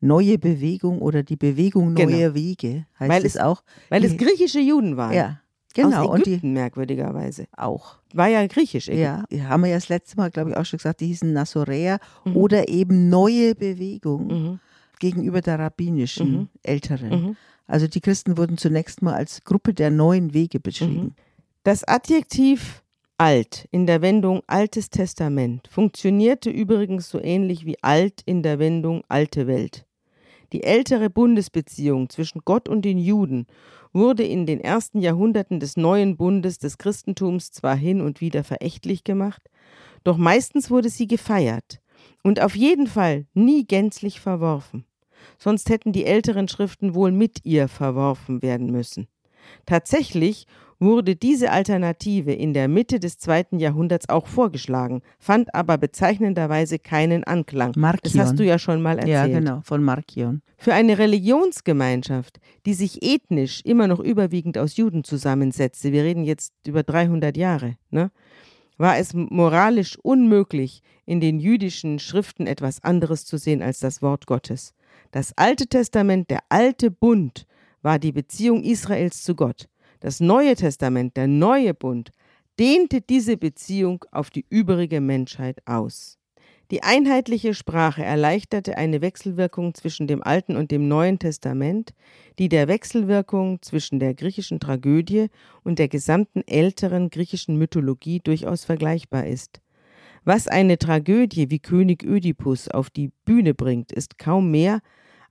neue 0.00 0.38
Bewegung 0.38 1.00
oder 1.00 1.22
die 1.22 1.36
Bewegung 1.36 1.94
neuer 1.94 2.06
genau. 2.06 2.34
Wege 2.34 2.86
heißt 2.98 3.10
weil 3.10 3.24
es, 3.24 3.36
auch. 3.36 3.62
Weil 3.88 4.04
es 4.04 4.16
griechische 4.16 4.60
Juden 4.60 4.96
waren. 4.96 5.12
Ja. 5.12 5.38
Genau, 5.74 6.08
Aus 6.08 6.18
Ägypten, 6.18 6.34
und 6.34 6.42
die, 6.42 6.46
merkwürdigerweise. 6.46 7.46
Auch. 7.56 7.96
War 8.12 8.28
ja 8.28 8.46
griechisch. 8.46 8.88
Ägypten. 8.88 9.36
Ja, 9.36 9.48
haben 9.48 9.62
wir 9.62 9.70
ja 9.70 9.76
das 9.76 9.88
letzte 9.88 10.16
Mal, 10.16 10.30
glaube 10.30 10.50
ich, 10.50 10.56
auch 10.56 10.66
schon 10.66 10.76
gesagt, 10.76 11.00
die 11.00 11.06
hießen 11.06 11.32
Nazoräer 11.32 11.98
mhm. 12.24 12.36
oder 12.36 12.68
eben 12.68 13.08
neue 13.08 13.54
Bewegung 13.54 14.26
mhm. 14.26 14.60
gegenüber 14.98 15.40
der 15.40 15.58
rabbinischen, 15.58 16.32
mhm. 16.32 16.48
älteren. 16.62 17.36
Also 17.72 17.86
die 17.86 18.02
Christen 18.02 18.36
wurden 18.36 18.58
zunächst 18.58 19.00
mal 19.00 19.14
als 19.14 19.44
Gruppe 19.44 19.72
der 19.72 19.90
neuen 19.90 20.34
Wege 20.34 20.60
beschrieben. 20.60 21.04
Mhm. 21.04 21.14
Das 21.62 21.84
Adjektiv 21.84 22.82
alt 23.16 23.66
in 23.70 23.86
der 23.86 24.02
Wendung 24.02 24.42
Altes 24.46 24.90
Testament 24.90 25.68
funktionierte 25.68 26.50
übrigens 26.50 27.08
so 27.08 27.18
ähnlich 27.18 27.64
wie 27.64 27.82
alt 27.82 28.20
in 28.26 28.42
der 28.42 28.58
Wendung 28.58 29.04
Alte 29.08 29.46
Welt. 29.46 29.86
Die 30.52 30.64
ältere 30.64 31.08
Bundesbeziehung 31.08 32.10
zwischen 32.10 32.42
Gott 32.44 32.68
und 32.68 32.84
den 32.84 32.98
Juden 32.98 33.46
wurde 33.94 34.24
in 34.24 34.44
den 34.44 34.60
ersten 34.60 35.00
Jahrhunderten 35.00 35.58
des 35.58 35.78
neuen 35.78 36.18
Bundes 36.18 36.58
des 36.58 36.76
Christentums 36.76 37.52
zwar 37.52 37.74
hin 37.74 38.02
und 38.02 38.20
wieder 38.20 38.44
verächtlich 38.44 39.02
gemacht, 39.02 39.48
doch 40.04 40.18
meistens 40.18 40.70
wurde 40.70 40.90
sie 40.90 41.06
gefeiert 41.06 41.80
und 42.22 42.42
auf 42.42 42.54
jeden 42.54 42.86
Fall 42.86 43.24
nie 43.32 43.64
gänzlich 43.64 44.20
verworfen 44.20 44.84
sonst 45.38 45.68
hätten 45.70 45.92
die 45.92 46.04
älteren 46.04 46.48
Schriften 46.48 46.94
wohl 46.94 47.12
mit 47.12 47.44
ihr 47.44 47.68
verworfen 47.68 48.42
werden 48.42 48.70
müssen. 48.70 49.08
Tatsächlich 49.66 50.46
wurde 50.82 51.14
diese 51.14 51.52
Alternative 51.52 52.32
in 52.32 52.54
der 52.54 52.68
Mitte 52.68 52.98
des 52.98 53.18
zweiten 53.18 53.58
Jahrhunderts 53.60 54.08
auch 54.08 54.26
vorgeschlagen, 54.26 55.02
fand 55.18 55.54
aber 55.54 55.78
bezeichnenderweise 55.78 56.78
keinen 56.78 57.24
Anklang. 57.24 57.72
Markion. 57.76 58.00
Das 58.02 58.18
hast 58.18 58.38
du 58.38 58.44
ja 58.44 58.58
schon 58.58 58.82
mal 58.82 58.98
erzählt. 58.98 59.08
Ja, 59.08 59.26
genau, 59.28 59.60
von 59.62 59.82
Markion. 59.82 60.42
Für 60.58 60.74
eine 60.74 60.98
Religionsgemeinschaft, 60.98 62.40
die 62.66 62.74
sich 62.74 63.02
ethnisch 63.02 63.62
immer 63.64 63.86
noch 63.86 64.00
überwiegend 64.00 64.58
aus 64.58 64.76
Juden 64.76 65.04
zusammensetzte, 65.04 65.92
wir 65.92 66.02
reden 66.02 66.24
jetzt 66.24 66.52
über 66.66 66.82
300 66.82 67.36
Jahre, 67.36 67.76
ne, 67.90 68.10
war 68.76 68.98
es 68.98 69.14
moralisch 69.14 69.96
unmöglich, 70.02 70.82
in 71.04 71.20
den 71.20 71.38
jüdischen 71.38 71.98
Schriften 71.98 72.46
etwas 72.46 72.82
anderes 72.82 73.24
zu 73.24 73.36
sehen 73.36 73.62
als 73.62 73.78
das 73.78 74.02
Wort 74.02 74.26
Gottes. 74.26 74.74
Das 75.12 75.36
Alte 75.36 75.66
Testament, 75.66 76.30
der 76.30 76.40
alte 76.48 76.90
Bund, 76.90 77.46
war 77.82 77.98
die 77.98 78.12
Beziehung 78.12 78.64
Israels 78.64 79.22
zu 79.22 79.34
Gott. 79.34 79.68
Das 80.00 80.20
Neue 80.20 80.56
Testament, 80.56 81.18
der 81.18 81.26
neue 81.26 81.74
Bund, 81.74 82.12
dehnte 82.58 83.02
diese 83.02 83.36
Beziehung 83.36 84.06
auf 84.10 84.30
die 84.30 84.46
übrige 84.48 85.02
Menschheit 85.02 85.60
aus. 85.66 86.18
Die 86.70 86.82
einheitliche 86.82 87.52
Sprache 87.52 88.02
erleichterte 88.02 88.78
eine 88.78 89.02
Wechselwirkung 89.02 89.74
zwischen 89.74 90.06
dem 90.06 90.22
Alten 90.22 90.56
und 90.56 90.70
dem 90.70 90.88
Neuen 90.88 91.18
Testament, 91.18 91.92
die 92.38 92.48
der 92.48 92.66
Wechselwirkung 92.66 93.60
zwischen 93.60 94.00
der 94.00 94.14
griechischen 94.14 94.60
Tragödie 94.60 95.26
und 95.62 95.78
der 95.78 95.88
gesamten 95.88 96.40
älteren 96.46 97.10
griechischen 97.10 97.58
Mythologie 97.58 98.20
durchaus 98.20 98.64
vergleichbar 98.64 99.26
ist. 99.26 99.60
Was 100.24 100.48
eine 100.48 100.78
Tragödie 100.78 101.50
wie 101.50 101.58
König 101.58 102.02
Ödipus 102.02 102.68
auf 102.68 102.88
die 102.88 103.10
Bühne 103.26 103.52
bringt, 103.52 103.92
ist 103.92 104.16
kaum 104.16 104.50
mehr 104.50 104.80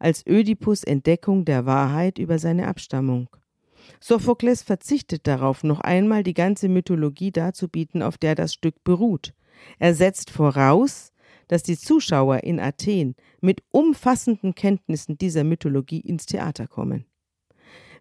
als 0.02 0.26
Ödipus 0.26 0.84
Entdeckung 0.84 1.46
der 1.46 1.66
Wahrheit 1.66 2.18
über 2.18 2.40
seine 2.40 2.68
Abstammung. 2.68 3.30
Sophokles 4.00 4.64
verzichtet 4.64 5.28
darauf, 5.28 5.64
noch 5.64 5.80
einmal 5.80 6.24
die 6.24 6.34
ganze 6.34 6.70
Mythologie 6.70 7.32
darzubieten, 7.32 8.02
auf 8.02 8.18
der 8.18 8.36
das 8.36 8.54
Stück 8.54 8.84
beruht. 8.84 9.34
Er 9.78 9.94
setzt 9.94 10.32
voraus, 10.32 11.14
dass 11.48 11.64
die 11.64 11.78
Zuschauer 11.78 12.44
in 12.44 12.60
Athen 12.60 13.16
mit 13.42 13.62
umfassenden 13.72 14.56
Kenntnissen 14.56 15.18
dieser 15.18 15.44
Mythologie 15.44 16.00
ins 16.00 16.26
Theater 16.26 16.68
kommen. 16.68 17.06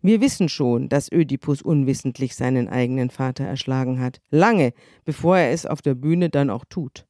Wir 0.02 0.22
wissen 0.22 0.48
schon, 0.48 0.88
dass 0.88 1.12
Ödipus 1.12 1.60
unwissentlich 1.60 2.34
seinen 2.34 2.68
eigenen 2.68 3.10
Vater 3.10 3.44
erschlagen 3.44 4.00
hat, 4.00 4.22
lange 4.30 4.72
bevor 5.04 5.36
er 5.36 5.50
es 5.50 5.66
auf 5.66 5.82
der 5.82 5.94
Bühne 5.94 6.30
dann 6.30 6.48
auch 6.48 6.64
tut. 6.64 7.06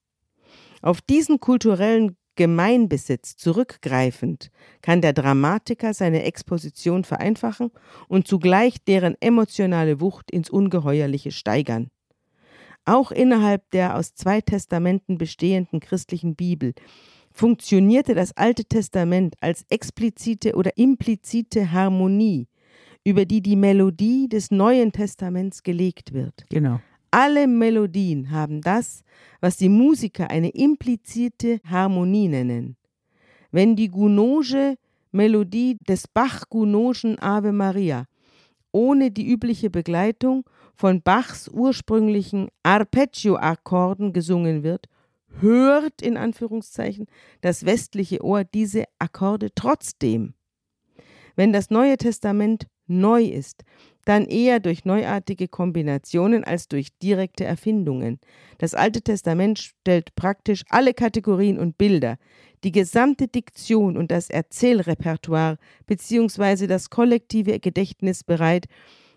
Auf 0.82 1.00
diesen 1.00 1.38
kulturellen 1.38 2.16
Gemeinbesitz 2.40 3.36
zurückgreifend 3.36 4.50
kann 4.80 5.02
der 5.02 5.12
Dramatiker 5.12 5.92
seine 5.92 6.22
Exposition 6.22 7.04
vereinfachen 7.04 7.70
und 8.08 8.26
zugleich 8.26 8.82
deren 8.82 9.14
emotionale 9.20 10.00
Wucht 10.00 10.30
ins 10.30 10.48
Ungeheuerliche 10.48 11.32
steigern. 11.32 11.90
Auch 12.86 13.10
innerhalb 13.10 13.70
der 13.72 13.94
aus 13.94 14.14
zwei 14.14 14.40
Testamenten 14.40 15.18
bestehenden 15.18 15.80
christlichen 15.80 16.34
Bibel 16.34 16.72
funktionierte 17.30 18.14
das 18.14 18.34
Alte 18.38 18.64
Testament 18.64 19.34
als 19.42 19.66
explizite 19.68 20.54
oder 20.54 20.78
implizite 20.78 21.72
Harmonie, 21.72 22.48
über 23.04 23.26
die 23.26 23.42
die 23.42 23.56
Melodie 23.56 24.30
des 24.30 24.50
Neuen 24.50 24.92
Testaments 24.92 25.62
gelegt 25.62 26.14
wird. 26.14 26.46
Genau. 26.48 26.80
Alle 27.10 27.48
Melodien 27.48 28.30
haben 28.30 28.60
das, 28.60 29.02
was 29.40 29.56
die 29.56 29.68
Musiker 29.68 30.30
eine 30.30 30.50
implizite 30.50 31.60
Harmonie 31.68 32.28
nennen. 32.28 32.76
Wenn 33.50 33.74
die 33.74 33.88
Gounodge 33.88 34.76
Melodie 35.10 35.76
des 35.88 36.06
Bach-Gounodschen 36.06 37.18
Ave 37.18 37.50
Maria 37.50 38.04
ohne 38.72 39.10
die 39.10 39.28
übliche 39.28 39.70
Begleitung 39.70 40.44
von 40.76 41.02
Bachs 41.02 41.48
ursprünglichen 41.48 42.48
Arpeggio-Akkorden 42.62 44.12
gesungen 44.12 44.62
wird, 44.62 44.86
hört 45.40 46.00
in 46.00 46.16
Anführungszeichen 46.16 47.06
das 47.40 47.66
westliche 47.66 48.22
Ohr 48.24 48.44
diese 48.44 48.84
Akkorde 49.00 49.48
trotzdem. 49.54 50.34
Wenn 51.34 51.52
das 51.52 51.70
Neue 51.70 51.96
Testament 51.96 52.68
neu 52.86 53.24
ist, 53.24 53.64
dann 54.04 54.26
eher 54.26 54.60
durch 54.60 54.84
neuartige 54.84 55.48
Kombinationen 55.48 56.44
als 56.44 56.68
durch 56.68 56.96
direkte 56.98 57.44
Erfindungen. 57.44 58.18
Das 58.58 58.74
Alte 58.74 59.02
Testament 59.02 59.58
stellt 59.58 60.14
praktisch 60.16 60.64
alle 60.68 60.94
Kategorien 60.94 61.58
und 61.58 61.78
Bilder, 61.78 62.16
die 62.64 62.72
gesamte 62.72 63.28
Diktion 63.28 63.96
und 63.96 64.10
das 64.10 64.30
Erzählrepertoire 64.30 65.58
bzw. 65.86 66.66
das 66.66 66.90
kollektive 66.90 67.58
Gedächtnis 67.58 68.24
bereit, 68.24 68.66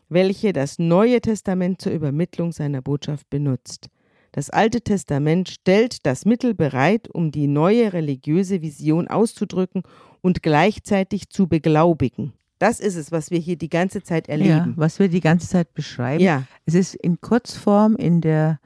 welche 0.09 0.53
das 0.53 0.79
Neue 0.79 1.21
Testament 1.21 1.81
zur 1.81 1.91
Übermittlung 1.91 2.51
seiner 2.51 2.81
Botschaft 2.81 3.29
benutzt. 3.29 3.89
Das 4.31 4.49
Alte 4.49 4.81
Testament 4.81 5.49
stellt 5.49 6.05
das 6.05 6.25
Mittel 6.25 6.55
bereit, 6.55 7.07
um 7.13 7.31
die 7.31 7.47
neue 7.47 7.93
religiöse 7.93 8.61
Vision 8.61 9.07
auszudrücken 9.07 9.83
und 10.21 10.41
gleichzeitig 10.41 11.29
zu 11.29 11.47
beglaubigen. 11.47 12.33
Das 12.63 12.79
ist 12.79 12.95
es, 12.95 13.11
was 13.11 13.29
wir 13.29 13.39
hier 13.39 13.57
die 13.57 13.67
ganze 13.67 14.03
Zeit 14.03 14.29
Ja, 14.29 14.35
erleben. 14.35 14.73
was 14.77 14.97
wir 14.97 15.09
die 15.09 15.19
ganze 15.19 15.49
Zeit 15.49 15.73
beschreiben. 15.73 16.23
Ja, 16.23 16.43
Es 16.65 16.75
ist 16.75 16.95
in 16.95 17.19
Kurzform 17.19 17.97
in 17.97 18.21
der 18.21 18.61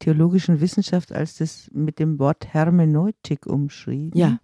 theologischen 0.00 0.60
Wissenschaft 0.60 1.12
als 1.12 1.36
das 1.36 1.70
mit 1.72 2.00
dem 2.00 2.18
Wort 2.18 2.52
Hermeneutik 2.52 3.46
umschrieben. 3.46 4.18
Ja. 4.18 4.40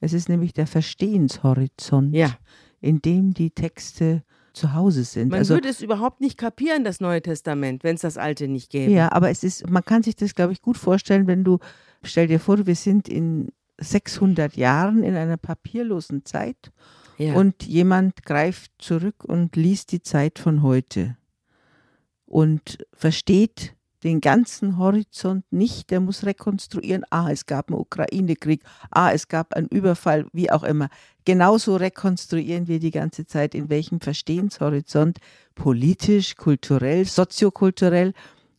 Es 0.00 0.12
ist 0.12 0.28
nämlich 0.28 0.52
der 0.52 0.66
Verstehenshorizont, 0.66 2.14
ja. 2.14 2.36
in 2.82 3.00
dem 3.00 3.32
die 3.32 3.50
Texte 3.50 4.22
zu 4.52 4.74
Hause 4.74 5.04
sind. 5.04 5.30
Man 5.30 5.38
also, 5.38 5.54
würde 5.54 5.70
es 5.70 5.80
überhaupt 5.80 6.20
nicht 6.20 6.36
kapieren, 6.36 6.84
das 6.84 7.00
Neue 7.00 7.22
Testament, 7.22 7.82
wenn 7.82 7.94
es 7.94 8.02
das 8.02 8.18
Alte 8.18 8.46
nicht 8.46 8.68
gäbe. 8.68 8.92
ja, 8.92 9.10
aber 9.10 9.30
es 9.30 9.42
ist, 9.42 9.70
man 9.70 9.82
kann 9.82 10.02
sich 10.02 10.16
das, 10.16 10.34
glaube 10.34 10.52
ich, 10.52 10.60
gut 10.60 10.76
vorstellen, 10.76 11.26
wenn 11.26 11.44
du, 11.44 11.60
stell 12.02 12.26
dir 12.26 12.38
vor, 12.38 12.66
wir 12.66 12.76
sind 12.76 13.08
in 13.08 13.52
600 13.78 14.54
Jahren 14.54 15.02
in 15.02 15.16
einer 15.16 15.38
papierlosen 15.38 16.26
Zeit 16.26 16.72
ja. 17.18 17.34
und 17.34 17.64
jemand 17.64 18.24
greift 18.24 18.72
zurück 18.78 19.24
und 19.24 19.56
liest 19.56 19.92
die 19.92 20.02
Zeit 20.02 20.38
von 20.38 20.62
heute 20.62 21.16
und 22.26 22.78
versteht 22.92 23.74
den 24.04 24.20
ganzen 24.20 24.76
Horizont 24.76 25.44
nicht. 25.50 25.90
Der 25.90 26.00
muss 26.00 26.24
rekonstruieren, 26.24 27.04
ah, 27.10 27.30
es 27.30 27.46
gab 27.46 27.70
einen 27.70 27.80
Ukraine-Krieg, 27.80 28.62
ah, 28.90 29.10
es 29.12 29.28
gab 29.28 29.54
einen 29.54 29.68
Überfall, 29.68 30.26
wie 30.32 30.50
auch 30.50 30.62
immer. 30.62 30.90
Genauso 31.24 31.76
rekonstruieren 31.76 32.68
wir 32.68 32.78
die 32.78 32.90
ganze 32.90 33.26
Zeit, 33.26 33.54
in 33.54 33.70
welchem 33.70 34.00
Verstehenshorizont 34.00 35.18
politisch, 35.54 36.36
kulturell, 36.36 37.06
soziokulturell 37.06 38.12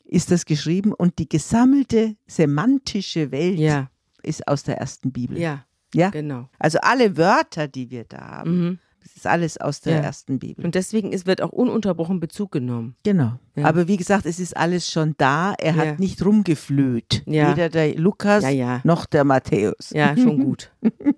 ist 0.04 0.32
das 0.32 0.46
geschrieben 0.46 0.94
und 0.94 1.20
die 1.20 1.30
gesammelte 1.30 2.16
semantische 2.28 3.32
Welt 3.32 3.60
ja, 3.60 3.90
ist 4.24 4.48
aus 4.48 4.64
der 4.64 4.78
ersten 4.78 5.12
Bibel. 5.12 5.38
ja, 5.38 5.66
Ja? 5.96 6.10
genau. 6.10 6.50
Also 6.60 6.80
alle 6.82 7.18
Wörter, 7.18 7.68
die 7.68 7.90
wir 7.92 8.04
da 8.06 8.20
haben, 8.20 8.52
Mhm. 8.68 8.80
das 9.02 9.16
ist 9.16 9.28
alles 9.28 9.58
aus 9.58 9.82
der 9.82 9.96
Ja. 9.98 10.02
ersten 10.02 10.40
Bibel. 10.40 10.66
Und 10.66 10.76
deswegen 10.76 11.12
ist, 11.12 11.26
wird 11.28 11.42
auch 11.42 11.52
ununterbrochen 11.52 12.20
Bezug 12.20 12.52
genommen. 12.52 12.96
Genau. 13.04 13.40
Ja. 13.56 13.66
Aber 13.66 13.88
wie 13.88 13.98
gesagt, 13.98 14.26
es 14.26 14.40
ist 14.40 14.58
alles 14.58 14.90
schon 14.92 15.16
da. 15.18 15.54
Er 15.60 15.76
Ja. 15.76 15.86
hat 15.86 16.00
nicht 16.00 16.24
rumgeflöht. 16.26 17.24
Weder 17.26 17.70
der 17.70 17.96
Lukas 17.96 18.44
noch 18.84 19.06
der 19.06 19.24
Matthäus. 19.24 19.92
Ja, 19.92 20.16
schon 20.18 20.44
gut. 20.44 20.72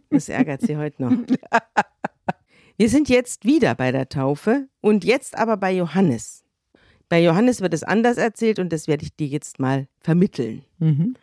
Das 0.10 0.30
ärgert 0.30 0.62
sie 0.62 0.78
heute 0.78 1.02
noch. 1.02 1.12
Wir 2.80 2.90
sind 2.90 3.10
jetzt 3.10 3.44
wieder 3.46 3.74
bei 3.74 3.92
der 3.92 4.08
Taufe 4.08 4.68
und 4.82 5.04
jetzt 5.04 5.36
aber 5.38 5.58
bei 5.58 5.72
Johannes. 5.74 6.44
Bei 7.10 7.20
Johannes 7.24 7.62
wird 7.62 7.74
es 7.74 7.84
anders 7.84 8.18
erzählt 8.18 8.60
und 8.60 8.72
das 8.72 8.88
werde 8.88 9.04
ich 9.04 9.16
dir 9.16 9.28
jetzt 9.28 9.60
mal 9.60 9.88
vermitteln. 10.00 10.64
Mhm. 10.78 11.16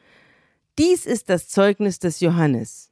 Dies 0.79 1.07
ist 1.07 1.29
das 1.31 1.49
Zeugnis 1.49 1.99
des 2.01 2.19
Johannes. 2.21 2.91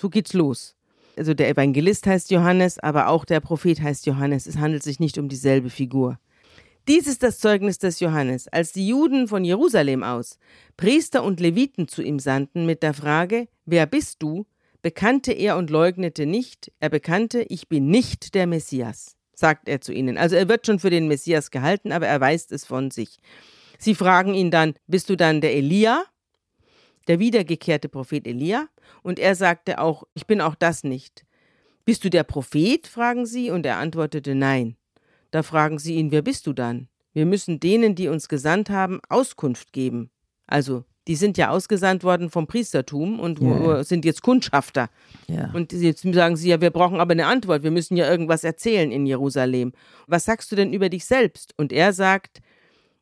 So 0.00 0.08
geht's 0.08 0.32
los. 0.32 0.76
Also 1.18 1.34
der 1.34 1.50
Evangelist 1.50 2.06
heißt 2.06 2.30
Johannes, 2.30 2.78
aber 2.78 3.08
auch 3.08 3.26
der 3.26 3.40
Prophet 3.40 3.82
heißt 3.82 4.06
Johannes. 4.06 4.46
Es 4.46 4.56
handelt 4.56 4.82
sich 4.82 4.98
nicht 4.98 5.18
um 5.18 5.28
dieselbe 5.28 5.68
Figur. 5.68 6.18
Dies 6.88 7.06
ist 7.06 7.22
das 7.22 7.38
Zeugnis 7.38 7.76
des 7.78 8.00
Johannes, 8.00 8.48
als 8.48 8.72
die 8.72 8.88
Juden 8.88 9.28
von 9.28 9.44
Jerusalem 9.44 10.02
aus 10.02 10.38
Priester 10.78 11.22
und 11.22 11.38
Leviten 11.38 11.86
zu 11.86 12.02
ihm 12.02 12.18
sandten 12.18 12.64
mit 12.64 12.82
der 12.82 12.94
Frage, 12.94 13.48
wer 13.66 13.84
bist 13.86 14.22
du? 14.22 14.46
bekannte 14.80 15.32
er 15.32 15.58
und 15.58 15.68
leugnete 15.68 16.24
nicht, 16.24 16.72
er 16.80 16.88
bekannte, 16.88 17.42
ich 17.42 17.68
bin 17.68 17.90
nicht 17.90 18.34
der 18.34 18.46
Messias, 18.46 19.16
sagt 19.34 19.68
er 19.68 19.82
zu 19.82 19.92
ihnen. 19.92 20.16
Also 20.16 20.36
er 20.36 20.48
wird 20.48 20.64
schon 20.64 20.78
für 20.78 20.88
den 20.88 21.06
Messias 21.06 21.50
gehalten, 21.50 21.92
aber 21.92 22.06
er 22.06 22.22
weist 22.22 22.50
es 22.52 22.64
von 22.64 22.90
sich. 22.90 23.18
Sie 23.78 23.94
fragen 23.94 24.32
ihn 24.32 24.50
dann, 24.50 24.72
bist 24.86 25.10
du 25.10 25.16
dann 25.16 25.42
der 25.42 25.54
Elia? 25.54 26.04
Der 27.08 27.18
wiedergekehrte 27.18 27.88
Prophet 27.88 28.26
Elia, 28.26 28.68
und 29.02 29.18
er 29.18 29.34
sagte 29.34 29.78
auch, 29.80 30.04
ich 30.14 30.26
bin 30.26 30.40
auch 30.40 30.54
das 30.54 30.84
nicht. 30.84 31.24
Bist 31.84 32.04
du 32.04 32.10
der 32.10 32.24
Prophet? 32.24 32.86
fragen 32.86 33.26
sie, 33.26 33.50
und 33.50 33.64
er 33.66 33.78
antwortete 33.78 34.34
nein. 34.34 34.76
Da 35.30 35.42
fragen 35.42 35.78
sie 35.78 35.94
ihn, 35.94 36.10
wer 36.10 36.22
bist 36.22 36.46
du 36.46 36.52
dann? 36.52 36.88
Wir 37.12 37.26
müssen 37.26 37.60
denen, 37.60 37.94
die 37.94 38.08
uns 38.08 38.28
gesandt 38.28 38.70
haben, 38.70 39.00
Auskunft 39.08 39.72
geben. 39.72 40.10
Also, 40.46 40.84
die 41.08 41.16
sind 41.16 41.38
ja 41.38 41.50
ausgesandt 41.50 42.04
worden 42.04 42.30
vom 42.30 42.46
Priestertum 42.46 43.18
und 43.18 43.40
Ja. 43.40 43.82
sind 43.82 44.04
jetzt 44.04 44.22
Kundschafter. 44.22 44.90
Ja. 45.26 45.50
Und 45.52 45.72
jetzt 45.72 46.02
sagen 46.02 46.36
sie 46.36 46.50
ja, 46.50 46.60
wir 46.60 46.70
brauchen 46.70 47.00
aber 47.00 47.12
eine 47.12 47.26
Antwort, 47.26 47.62
wir 47.62 47.70
müssen 47.70 47.96
ja 47.96 48.08
irgendwas 48.08 48.44
erzählen 48.44 48.92
in 48.92 49.06
Jerusalem. 49.06 49.72
Was 50.06 50.24
sagst 50.26 50.52
du 50.52 50.56
denn 50.56 50.72
über 50.72 50.88
dich 50.88 51.04
selbst? 51.06 51.54
Und 51.56 51.72
er 51.72 51.92
sagt, 51.92 52.40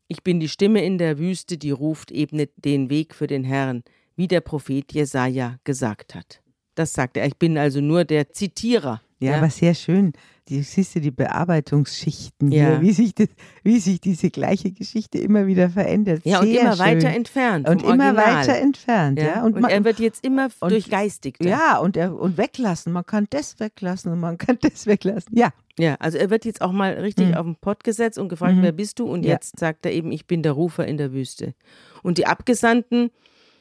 ich 0.08 0.22
bin 0.22 0.40
die 0.40 0.48
Stimme 0.48 0.82
in 0.84 0.98
der 0.98 1.18
Wüste, 1.18 1.58
die 1.58 1.70
ruft, 1.70 2.10
ebnet 2.10 2.50
den 2.56 2.90
Weg 2.90 3.14
für 3.14 3.26
den 3.26 3.44
Herrn, 3.44 3.84
wie 4.16 4.26
der 4.26 4.40
Prophet 4.40 4.92
Jesaja 4.92 5.58
gesagt 5.64 6.14
hat. 6.14 6.40
Das 6.74 6.92
sagt 6.92 7.16
er. 7.16 7.26
Ich 7.26 7.36
bin 7.36 7.58
also 7.58 7.80
nur 7.80 8.04
der 8.04 8.30
Zitierer. 8.30 9.02
Ja, 9.20 9.36
aber 9.36 9.50
sehr 9.50 9.74
schön. 9.74 10.12
Die, 10.48 10.62
siehst 10.62 10.94
du 10.94 11.00
die 11.00 11.10
Bearbeitungsschichten 11.10 12.50
Ja. 12.50 12.68
hier, 12.70 12.80
wie 12.80 12.92
sich, 12.92 13.14
das, 13.14 13.28
wie 13.62 13.78
sich 13.80 14.00
diese 14.00 14.30
gleiche 14.30 14.70
Geschichte 14.72 15.18
immer 15.18 15.46
wieder 15.46 15.68
verändert. 15.70 16.22
ja, 16.24 16.40
und 16.40 16.46
sehr 16.46 16.60
immer 16.62 16.76
schön. 16.76 16.86
weiter 16.86 17.08
entfernt. 17.10 17.68
Und 17.68 17.82
immer 17.82 17.90
Original. 18.06 18.16
weiter 18.16 18.56
entfernt. 18.56 19.18
Ja. 19.20 19.26
Ja, 19.26 19.42
Und, 19.44 19.56
und, 19.56 19.60
man, 19.62 19.70
er 19.70 19.84
wird 19.84 20.00
jetzt 20.00 20.24
immer 20.24 20.48
und- 20.60 20.72
durchgeistigt. 20.72 21.44
ja, 21.44 21.78
und, 21.78 21.96
er, 21.96 22.14
und 22.18 22.38
weglassen. 22.38 22.92
Man 22.92 23.04
kann 23.04 23.26
das 23.30 23.60
weglassen 23.60 24.10
und 24.12 24.20
man 24.20 24.38
kann 24.38 24.58
das 24.62 24.86
weglassen. 24.86 25.36
Ja, 25.36 25.50
Ja, 25.78 25.94
also 26.00 26.18
er 26.18 26.30
wird 26.30 26.44
jetzt 26.44 26.60
auch 26.60 26.72
mal 26.72 26.94
richtig 26.94 27.28
Mhm. 27.28 27.34
auf 27.34 27.46
den 27.46 27.56
Pott 27.56 27.84
gesetzt 27.84 28.18
und 28.18 28.28
gefragt, 28.28 28.56
Mhm. 28.56 28.62
wer 28.62 28.72
bist 28.72 28.98
du? 28.98 29.06
Und 29.06 29.24
Ja. 29.24 29.32
jetzt 29.34 29.58
sagt 29.60 29.86
er 29.86 29.92
eben, 29.92 30.10
ich 30.12 30.26
bin 30.26 30.42
der 30.42 30.52
Rufer 30.52 30.86
in 30.86 30.96
der 30.96 31.12
Wüste. 31.12 31.54
Und 32.02 32.18
die 32.18 32.26
Abgesandten 32.26 33.10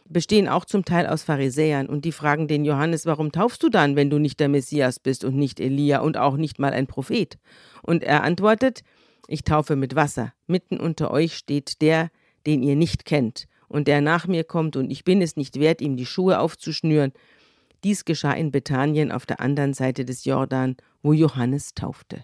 bestehen 0.10 0.48
auch 0.48 0.66
zum 0.66 0.86
Teil 0.86 1.08
aus 1.08 1.24
Pharisäern 1.24 1.88
und 1.88 2.06
die 2.06 2.12
fragen 2.12 2.48
den 2.48 2.66
Johannes, 2.66 3.06
warum 3.06 3.32
taufst 3.32 3.62
du 3.64 3.70
dann, 3.70 3.96
wenn 3.96 4.10
du 4.10 4.20
nicht 4.20 4.40
der 4.40 4.50
Messias 4.50 5.00
bist 5.00 5.24
und 5.24 5.36
nicht 5.36 5.60
Elia 5.60 6.00
und 6.00 6.18
auch 6.18 6.38
nicht 6.38 6.60
mal 6.60 6.74
ein 6.74 6.88
Prophet? 6.88 7.38
Und 7.82 8.04
er 8.04 8.24
antwortet, 8.24 8.82
ich 9.28 9.44
taufe 9.44 9.76
mit 9.76 9.96
Wasser. 9.96 10.34
Mitten 10.48 10.80
unter 10.80 11.12
euch 11.12 11.36
steht 11.36 11.82
der, 11.82 12.10
den 12.46 12.64
ihr 12.64 12.76
nicht 12.76 13.06
kennt 13.06 13.48
und 13.68 13.88
der 13.88 14.02
nach 14.02 14.28
mir 14.28 14.44
kommt 14.44 14.76
und 14.76 14.90
ich 14.90 15.04
bin 15.04 15.22
es 15.22 15.36
nicht 15.36 15.60
wert, 15.60 15.82
ihm 15.82 15.98
die 15.98 16.06
Schuhe 16.06 16.40
aufzuschnüren. 16.40 17.12
Dies 17.84 18.06
geschah 18.06 18.34
in 18.34 18.52
Bethanien 18.52 19.12
auf 19.12 19.26
der 19.26 19.40
anderen 19.40 19.74
Seite 19.74 20.06
des 20.06 20.26
Jordan, 20.26 20.78
wo 21.04 21.14
Johannes 21.14 21.74
taufte. 21.74 22.24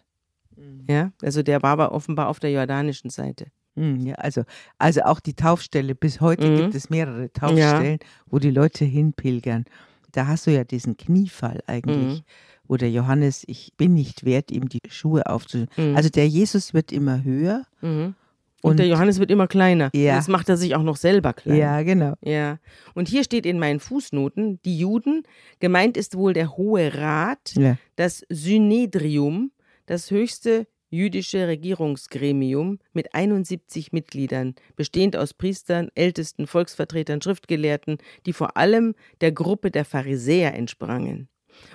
Ja, 0.87 1.11
also 1.21 1.43
der 1.43 1.61
war 1.61 1.71
aber 1.71 1.91
offenbar 1.91 2.27
auf 2.27 2.39
der 2.39 2.51
jordanischen 2.51 3.09
Seite. 3.09 3.47
Hm, 3.75 4.05
ja 4.05 4.15
also, 4.15 4.43
also 4.77 5.01
auch 5.01 5.19
die 5.19 5.33
Taufstelle. 5.33 5.95
Bis 5.95 6.21
heute 6.21 6.47
Mhm. 6.49 6.57
gibt 6.57 6.75
es 6.75 6.89
mehrere 6.89 7.31
Taufstellen, 7.33 7.99
wo 8.27 8.39
die 8.39 8.51
Leute 8.51 8.85
hinpilgern. 8.85 9.65
Da 10.11 10.27
hast 10.27 10.45
du 10.47 10.51
ja 10.51 10.63
diesen 10.63 10.95
Kniefall 10.95 11.61
eigentlich, 11.65 12.19
Mhm. 12.19 12.23
wo 12.67 12.75
der 12.77 12.91
Johannes, 12.91 13.43
ich 13.47 13.73
bin 13.77 13.93
nicht 13.95 14.25
wert, 14.25 14.51
ihm 14.51 14.69
die 14.69 14.79
Schuhe 14.89 15.25
aufzunehmen. 15.25 15.69
Mhm. 15.75 15.95
Also 15.95 16.09
der 16.09 16.27
Jesus 16.27 16.73
wird 16.75 16.91
immer 16.91 17.23
höher. 17.23 17.63
Mhm. 17.81 18.13
Und, 18.61 18.69
Und- 18.71 18.77
der 18.79 18.87
Johannes 18.87 19.19
wird 19.19 19.29
immer 19.31 19.47
kleiner. 19.47 19.89
Ja. 19.93 20.15
Jetzt 20.15 20.29
macht 20.29 20.47
er 20.47 20.55
sich 20.55 20.73
auch 20.75 20.83
noch 20.83 20.95
selber 20.95 21.33
klein. 21.33 21.57
Ja, 21.57 21.81
genau. 21.81 22.13
Ja. 22.21 22.59
Und 22.93 23.09
hier 23.09 23.23
steht 23.25 23.45
in 23.45 23.59
meinen 23.59 23.79
Fußnoten, 23.81 24.61
die 24.63 24.77
Juden, 24.77 25.23
gemeint 25.59 25.97
ist 25.97 26.15
wohl 26.15 26.31
der 26.31 26.55
Hohe 26.55 26.93
Rat, 26.95 27.53
Ja. 27.57 27.75
das 27.97 28.23
Synedrium, 28.29 29.51
das 29.85 30.11
höchste 30.11 30.65
jüdische 30.93 31.47
Regierungsgremium 31.47 32.77
mit 32.93 33.15
71 33.15 33.91
Mitgliedern, 33.91 34.53
bestehend 34.75 35.17
aus 35.17 35.33
Priestern, 35.33 35.89
Ältesten, 35.95 36.45
Volksvertretern, 36.45 37.21
Schriftgelehrten, 37.21 37.97
die 38.27 38.33
vor 38.33 38.55
allem 38.57 38.93
der 39.19 39.31
Gruppe 39.31 39.71
der 39.71 39.85
Pharisäer 39.85 40.53
entsprangen. 40.53 41.29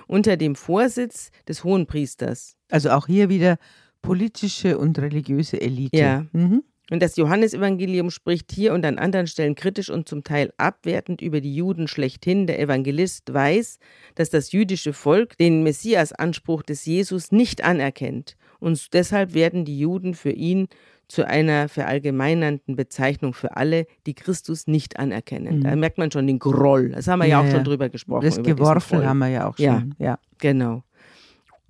Unter 0.07 0.37
dem 0.37 0.55
Vorsitz 0.55 1.31
des 1.47 1.63
Hohenpriesters. 1.63 2.55
Also 2.71 2.91
auch 2.91 3.07
hier 3.07 3.29
wieder 3.29 3.57
politische 4.01 4.77
und 4.77 4.97
religiöse 4.99 5.59
Elite. 5.59 5.97
Ja. 5.97 6.25
Mhm. 6.31 6.63
Und 6.91 7.01
das 7.01 7.15
Johannesevangelium 7.17 8.09
spricht 8.09 8.51
hier 8.51 8.73
und 8.73 8.85
an 8.85 8.97
anderen 8.97 9.27
Stellen 9.27 9.55
kritisch 9.55 9.89
und 9.89 10.09
zum 10.09 10.23
Teil 10.23 10.51
abwertend 10.57 11.21
über 11.21 11.39
die 11.41 11.53
Juden 11.55 11.87
schlechthin. 11.87 12.47
Der 12.47 12.59
Evangelist 12.59 13.31
weiß, 13.33 13.77
dass 14.15 14.29
das 14.29 14.51
jüdische 14.51 14.93
Volk 14.93 15.37
den 15.37 15.61
Messiasanspruch 15.63 16.63
des 16.63 16.85
Jesus 16.85 17.31
nicht 17.31 17.63
anerkennt. 17.63 18.35
Und 18.59 18.93
deshalb 18.93 19.33
werden 19.33 19.65
die 19.65 19.79
Juden 19.79 20.15
für 20.15 20.31
ihn 20.31 20.67
zu 21.07 21.25
einer 21.27 21.69
verallgemeinernden 21.69 22.75
Bezeichnung 22.75 23.33
für 23.33 23.57
alle, 23.57 23.87
die 24.05 24.13
Christus 24.13 24.67
nicht 24.67 24.99
anerkennen. 24.99 25.59
Mhm. 25.59 25.63
Da 25.63 25.75
merkt 25.75 25.97
man 25.97 26.11
schon 26.11 26.27
den 26.27 26.37
Groll. 26.39 26.89
Das 26.89 27.07
haben 27.07 27.19
wir 27.19 27.25
ja, 27.25 27.39
Ja, 27.39 27.39
auch 27.41 27.49
schon 27.49 27.59
ja. 27.59 27.63
drüber 27.63 27.89
gesprochen. 27.89 28.25
Das 28.25 28.41
Geworfen 28.41 29.05
haben 29.05 29.17
wir 29.19 29.27
ja 29.29 29.47
auch 29.47 29.57
Ja. 29.57 29.79
schon. 29.79 29.95
Ja. 29.97 30.19
Genau. 30.37 30.83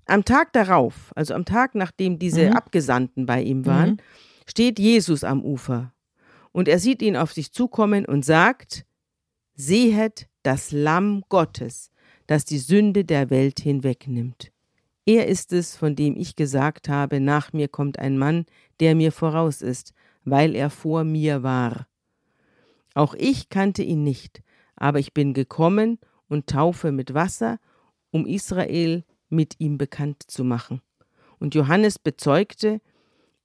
Am 0.08 0.26
Tag 0.26 0.52
darauf, 0.54 1.12
also 1.16 1.34
am 1.36 1.46
Tag, 1.46 1.76
nachdem 1.76 2.20
diese 2.20 2.48
Mhm. 2.48 2.54
Abgesandten 2.54 3.26
bei 3.26 3.42
ihm 3.42 3.66
waren, 3.66 3.92
Mhm. 3.92 3.98
Steht 4.50 4.80
Jesus 4.80 5.24
am 5.24 5.44
Ufer. 5.44 5.94
Und 6.52 6.68
er 6.68 6.80
sieht 6.80 7.02
ihn 7.02 7.16
auf 7.16 7.34
sich 7.34 7.52
zukommen 7.52 8.06
und 8.06 8.26
sagt, 8.26 8.86
Sehet 9.54 10.28
das 10.42 10.72
Lamm 10.72 11.24
Gottes, 11.30 11.92
das 12.26 12.46
die 12.46 12.58
Sünde 12.58 13.06
der 13.06 13.30
Welt 13.30 13.60
hinwegnimmt. 13.60 14.52
Er 15.06 15.28
ist 15.28 15.54
es, 15.54 15.76
von 15.76 15.96
dem 15.96 16.16
ich 16.16 16.36
gesagt 16.36 16.90
habe, 16.90 17.20
nach 17.20 17.54
mir 17.54 17.68
kommt 17.68 18.00
ein 18.00 18.18
Mann, 18.18 18.46
der 18.80 18.96
mir 18.96 19.12
voraus 19.12 19.62
ist, 19.62 19.94
weil 20.24 20.56
er 20.56 20.70
vor 20.70 21.04
mir 21.04 21.44
war. 21.44 21.88
Auch 22.96 23.14
ich 23.16 23.50
kannte 23.50 23.84
ihn 23.84 24.04
nicht, 24.04 24.42
aber 24.76 25.00
ich 25.00 25.14
bin 25.14 25.34
gekommen 25.34 26.00
und 26.28 26.48
taufe 26.48 26.92
mit 26.92 27.14
Wasser, 27.14 27.60
um 28.12 28.26
Israel 28.26 29.04
mit 29.30 29.60
ihm 29.60 29.78
bekannt 29.78 30.24
zu 30.28 30.44
machen. 30.44 30.82
Und 31.38 31.56
Johannes 31.56 32.00
bezeugte, 32.00 32.82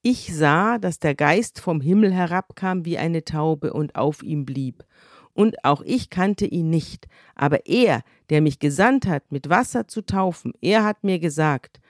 ich 0.05 0.37
sah, 0.37 0.77
dass 0.79 0.99
der 0.99 1.15
Geist 1.15 1.59
vom 1.61 1.81
Himmel 1.81 2.13
herabkam 2.13 2.85
wie 2.85 2.99
eine 2.99 3.25
Taube 3.25 3.73
und 3.73 3.97
auf 3.97 4.23
ihm 4.23 4.45
blieb. 4.45 4.85
Und 5.33 5.65
auch 5.65 5.83
ich 5.83 6.11
kannte 6.11 6.47
ihn 6.47 6.69
nicht, 6.71 7.09
aber 7.35 7.67
er, 7.67 8.03
der 8.31 8.43
mich 8.43 8.59
gesandt 8.59 9.07
hat, 9.07 9.33
mit 9.33 9.49
Wasser 9.49 9.89
zu 9.89 10.03
taufen, 10.03 10.53
er 10.61 10.85
hat 10.85 11.03
mir 11.03 11.19
gesagt, 11.19 11.81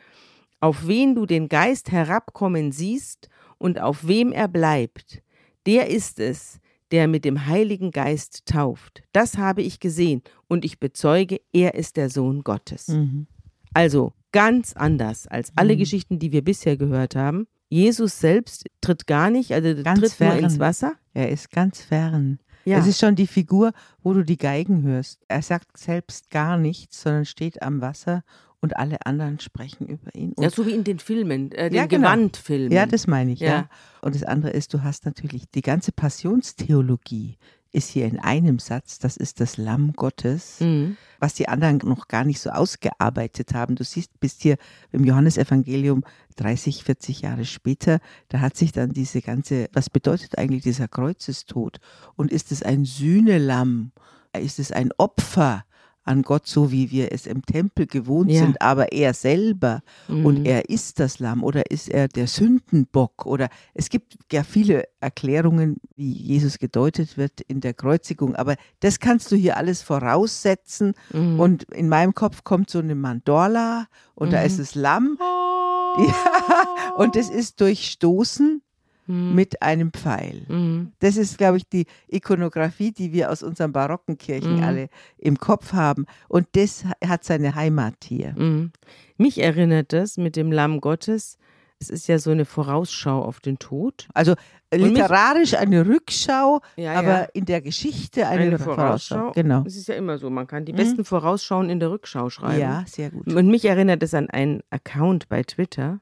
auf 0.60 0.86
wen 0.86 1.14
du 1.14 1.26
den 1.26 1.48
Geist 1.48 1.90
herabkommen 1.92 2.72
siehst 2.72 3.28
und 3.58 3.80
auf 3.80 4.06
wem 4.06 4.32
er 4.32 4.48
bleibt, 4.48 5.22
der 5.66 5.88
ist 5.90 6.20
es, 6.20 6.60
der 6.92 7.08
mit 7.08 7.24
dem 7.24 7.46
Heiligen 7.46 7.90
Geist 7.90 8.46
tauft. 8.46 9.02
Das 9.12 9.36
habe 9.36 9.60
ich 9.62 9.80
gesehen 9.80 10.22
und 10.46 10.64
ich 10.64 10.78
bezeuge, 10.78 11.40
er 11.52 11.74
ist 11.74 11.96
der 11.96 12.08
Sohn 12.10 12.44
Gottes. 12.44 12.88
Mhm. 12.88 13.26
Also 13.74 14.12
ganz 14.32 14.72
anders 14.74 15.26
als 15.26 15.52
alle 15.56 15.74
Mhm. 15.74 15.78
Geschichten, 15.80 16.18
die 16.20 16.30
wir 16.32 16.42
bisher 16.42 16.76
gehört 16.76 17.16
haben. 17.16 17.46
Jesus 17.68 18.20
selbst 18.20 18.66
tritt 18.80 19.06
gar 19.06 19.30
nicht, 19.30 19.52
also 19.52 19.82
Ganz 19.82 20.00
tritt 20.00 20.20
nur 20.20 20.34
ins 20.34 20.54
fern. 20.54 20.60
Wasser. 20.60 20.92
Er 21.12 21.30
ist 21.30 21.50
ganz 21.50 21.80
fern. 21.80 22.38
Ja. 22.64 22.78
Es 22.78 22.86
ist 22.86 22.98
schon 22.98 23.14
die 23.14 23.26
Figur, 23.26 23.72
wo 24.02 24.12
du 24.14 24.24
die 24.24 24.38
Geigen 24.38 24.82
hörst. 24.82 25.20
Er 25.28 25.42
sagt 25.42 25.76
selbst 25.76 26.30
gar 26.30 26.56
nichts, 26.56 27.02
sondern 27.02 27.26
steht 27.26 27.62
am 27.62 27.80
Wasser 27.80 28.22
und 28.60 28.76
alle 28.76 29.04
anderen 29.04 29.38
sprechen 29.40 29.86
über 29.86 30.14
ihn. 30.14 30.32
Und 30.32 30.42
ja, 30.42 30.50
so 30.50 30.66
wie 30.66 30.72
in 30.72 30.84
den 30.84 30.98
Filmen, 30.98 31.52
äh, 31.52 31.68
den 31.68 31.76
Ja, 31.76 31.86
genau. 31.86 32.08
Gewandfilmen. 32.08 32.72
Ja, 32.72 32.86
das 32.86 33.06
meine 33.06 33.32
ich, 33.32 33.40
ja. 33.40 33.48
Ja. 33.48 33.68
Und 34.00 34.14
das 34.14 34.22
andere 34.22 34.52
ist, 34.52 34.72
du 34.72 34.82
hast 34.82 35.04
natürlich 35.04 35.50
die 35.50 35.60
ganze 35.60 35.92
Passionstheologie 35.92 37.36
ist 37.74 37.90
hier 37.90 38.06
in 38.06 38.18
einem 38.18 38.58
Satz, 38.58 38.98
das 38.98 39.16
ist 39.16 39.40
das 39.40 39.56
Lamm 39.56 39.92
Gottes, 39.94 40.60
Mhm. 40.60 40.96
was 41.18 41.34
die 41.34 41.48
anderen 41.48 41.78
noch 41.78 42.08
gar 42.08 42.24
nicht 42.24 42.40
so 42.40 42.50
ausgearbeitet 42.50 43.52
haben. 43.54 43.74
Du 43.74 43.84
siehst, 43.84 44.18
bist 44.20 44.42
hier 44.42 44.56
im 44.92 45.04
Johannesevangelium 45.04 46.04
30, 46.36 46.84
40 46.84 47.22
Jahre 47.22 47.44
später, 47.44 48.00
da 48.28 48.40
hat 48.40 48.56
sich 48.56 48.72
dann 48.72 48.92
diese 48.92 49.20
ganze, 49.22 49.68
was 49.72 49.90
bedeutet 49.90 50.38
eigentlich 50.38 50.62
dieser 50.62 50.88
Kreuzestod? 50.88 51.78
Und 52.16 52.32
ist 52.32 52.52
es 52.52 52.62
ein 52.62 52.84
Sühnelamm? 52.84 53.92
Ist 54.36 54.58
es 54.58 54.72
ein 54.72 54.90
Opfer? 54.98 55.64
An 56.04 56.22
Gott, 56.22 56.46
so 56.46 56.70
wie 56.70 56.90
wir 56.90 57.12
es 57.12 57.26
im 57.26 57.42
Tempel 57.44 57.86
gewohnt 57.86 58.30
Ja. 58.30 58.40
sind, 58.40 58.60
aber 58.60 58.92
er 58.92 59.14
selber 59.14 59.82
Mhm. 60.08 60.26
und 60.26 60.46
er 60.46 60.68
ist 60.68 61.00
das 61.00 61.18
Lamm 61.18 61.42
oder 61.42 61.70
ist 61.70 61.88
er 61.88 62.08
der 62.08 62.26
Sündenbock 62.26 63.24
oder 63.26 63.48
es 63.72 63.88
gibt 63.88 64.16
ja 64.30 64.42
viele 64.44 64.84
Erklärungen, 65.00 65.76
wie 65.96 66.12
Jesus 66.12 66.58
gedeutet 66.58 67.16
wird 67.16 67.40
in 67.40 67.60
der 67.60 67.74
Kreuzigung, 67.74 68.34
aber 68.36 68.56
das 68.80 69.00
kannst 69.00 69.32
du 69.32 69.36
hier 69.36 69.56
alles 69.56 69.82
voraussetzen 69.82 70.92
Mhm. 71.12 71.40
und 71.40 71.62
in 71.72 71.88
meinem 71.88 72.14
Kopf 72.14 72.44
kommt 72.44 72.68
so 72.70 72.78
eine 72.80 72.94
Mandorla 72.94 73.86
und 74.14 74.32
da 74.32 74.40
Mhm. 74.40 74.46
ist 74.46 74.58
das 74.58 74.74
Lamm 74.74 75.18
ja, 75.98 76.94
und 76.96 77.16
es 77.16 77.30
ist 77.30 77.60
durchstoßen 77.60 78.62
Mhm. 79.06 79.34
mit 79.34 79.60
einem 79.62 79.92
Pfeil. 79.92 80.42
Mhm. 80.48 80.92
Das 81.00 81.16
ist, 81.16 81.36
glaube 81.38 81.56
ich, 81.58 81.68
die 81.68 81.86
Ikonografie, 82.08 82.92
die 82.92 83.12
wir 83.12 83.30
aus 83.30 83.42
unseren 83.42 83.72
barocken 83.72 84.16
Kirchen 84.18 84.56
Mhm. 84.56 84.62
alle 84.62 84.88
im 85.18 85.38
Kopf 85.38 85.72
haben. 85.72 86.06
Und 86.28 86.46
das 86.52 86.84
ha- 86.84 87.08
hat 87.08 87.24
seine 87.24 87.54
Heimat 87.54 87.94
hier. 88.04 88.34
Mhm. 88.36 88.72
Mich 89.18 89.40
erinnert 89.42 89.92
das 89.92 90.16
mit 90.16 90.36
dem 90.36 90.50
Lamm 90.52 90.80
Gottes. 90.80 91.36
Es 91.80 91.90
ist 91.90 92.06
ja 92.06 92.18
so 92.18 92.30
eine 92.30 92.44
Vorausschau 92.46 93.20
auf 93.22 93.40
den 93.40 93.58
Tod. 93.58 94.08
Also 94.14 94.34
mich- 94.72 94.82
literarisch 94.84 95.54
eine 95.54 95.84
Rückschau, 95.86 96.60
Ja, 96.76 96.94
aber 96.94 97.08
ja. 97.22 97.28
in 97.34 97.44
der 97.44 97.60
Geschichte 97.60 98.26
eine, 98.26 98.42
Eine 98.44 98.58
Vorausschau. 98.58 99.16
Vorausschau. 99.16 99.32
Genau. 99.32 99.64
Es 99.66 99.76
ist 99.76 99.88
ja 99.88 99.96
immer 99.96 100.16
so, 100.18 100.30
man 100.30 100.46
kann 100.46 100.64
die 100.64 100.72
Mhm. 100.72 100.76
besten 100.76 101.04
Vorausschauen 101.04 101.68
in 101.68 101.80
der 101.80 101.90
Rückschau 101.90 102.30
schreiben. 102.30 102.60
Ja, 102.60 102.84
sehr 102.86 103.10
gut. 103.10 103.30
Und 103.32 103.48
mich 103.48 103.64
erinnert 103.66 104.02
es 104.02 104.14
an 104.14 104.30
einen 104.30 104.62
Account 104.70 105.28
bei 105.28 105.42
Twitter, 105.42 106.00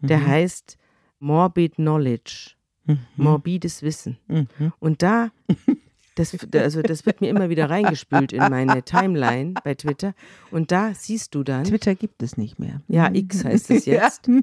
der 0.00 0.18
Mhm. 0.18 0.26
heißt 0.28 0.78
Morbid 1.22 1.76
Knowledge, 1.76 2.54
Mhm. 2.84 2.98
morbides 3.16 3.82
Wissen. 3.82 4.18
Mhm. 4.26 4.48
Und 4.80 5.02
da, 5.02 5.30
das, 6.16 6.36
also 6.52 6.82
das 6.82 7.06
wird 7.06 7.20
mir 7.20 7.28
immer 7.28 7.48
wieder 7.48 7.70
reingespült 7.70 8.32
in 8.32 8.40
meine 8.40 8.82
Timeline 8.82 9.54
bei 9.62 9.74
Twitter. 9.76 10.14
Und 10.50 10.72
da 10.72 10.92
siehst 10.92 11.32
du 11.36 11.44
dann, 11.44 11.62
Twitter 11.62 11.94
gibt 11.94 12.24
es 12.24 12.36
nicht 12.36 12.58
mehr. 12.58 12.82
ja, 12.88 13.08
X 13.14 13.44
heißt 13.44 13.70
es 13.70 13.84
jetzt. 13.86 14.26
Ja. 14.26 14.40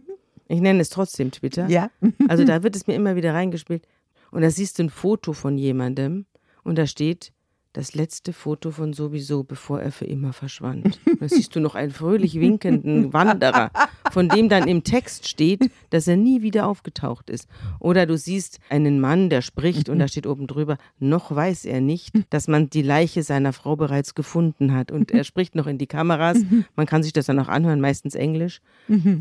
Ich 0.48 0.62
nenne 0.62 0.80
es 0.80 0.90
trotzdem 0.90 1.32
Twitter. 1.32 1.68
ja. 1.68 1.92
Also 2.30 2.46
da 2.46 2.64
wird 2.64 2.78
es 2.78 2.88
mir 2.88 2.96
immer 2.96 3.18
wieder 3.18 3.34
reingespielt. 3.34 3.86
Und 4.32 4.42
da 4.42 4.50
siehst 4.50 4.80
du 4.80 4.84
ein 4.84 4.90
Foto 4.90 5.34
von 5.34 5.58
jemandem 5.58 6.26
und 6.64 6.78
da 6.78 6.88
steht 6.88 7.34
das 7.74 7.94
letzte 7.94 8.34
Foto 8.34 8.72
von 8.72 8.94
sowieso, 8.94 9.44
bevor 9.44 9.80
er 9.80 9.92
für 9.92 10.06
immer 10.06 10.34
verschwand. 10.34 11.00
Da 11.20 11.30
siehst 11.30 11.56
du 11.56 11.60
noch 11.60 11.76
einen 11.76 11.92
fröhlich 11.92 12.40
winkenden 12.40 13.14
Wanderer, 13.14 13.70
von 14.12 14.28
dem 14.28 14.50
dann 14.50 14.68
im 14.68 14.84
Text 14.84 15.28
steht, 15.28 15.70
dass 15.92 16.08
er 16.08 16.18
nie 16.18 16.42
wieder 16.42 16.66
aufgetaucht 16.68 17.30
ist. 17.30 17.48
Oder 17.80 18.08
du 18.08 18.18
siehst 18.18 18.60
einen 18.70 19.00
Mann, 19.00 19.30
der 19.30 19.42
spricht 19.44 19.88
und 19.88 20.00
da 20.00 20.08
steht 20.08 20.26
oben 20.26 20.48
drüber, 20.48 20.78
noch 20.98 21.34
weiß 21.34 21.66
er 21.66 21.80
nicht, 21.80 22.16
dass 22.32 22.48
man 22.48 22.72
die 22.72 22.82
Leiche 22.82 23.22
seiner 23.22 23.54
Frau 23.54 23.76
bereits 23.76 24.16
gefunden 24.16 24.74
hat. 24.74 24.92
Und 24.92 25.12
er 25.12 25.24
spricht 25.24 25.54
noch 25.54 25.68
in 25.68 25.78
die 25.78 25.88
Kameras. 25.88 26.40
Man 26.76 26.88
kann 26.88 27.04
sich 27.04 27.14
das 27.14 27.28
dann 27.28 27.40
auch 27.40 27.50
anhören, 27.50 27.82
meistens 27.82 28.16
Englisch. 28.16 28.62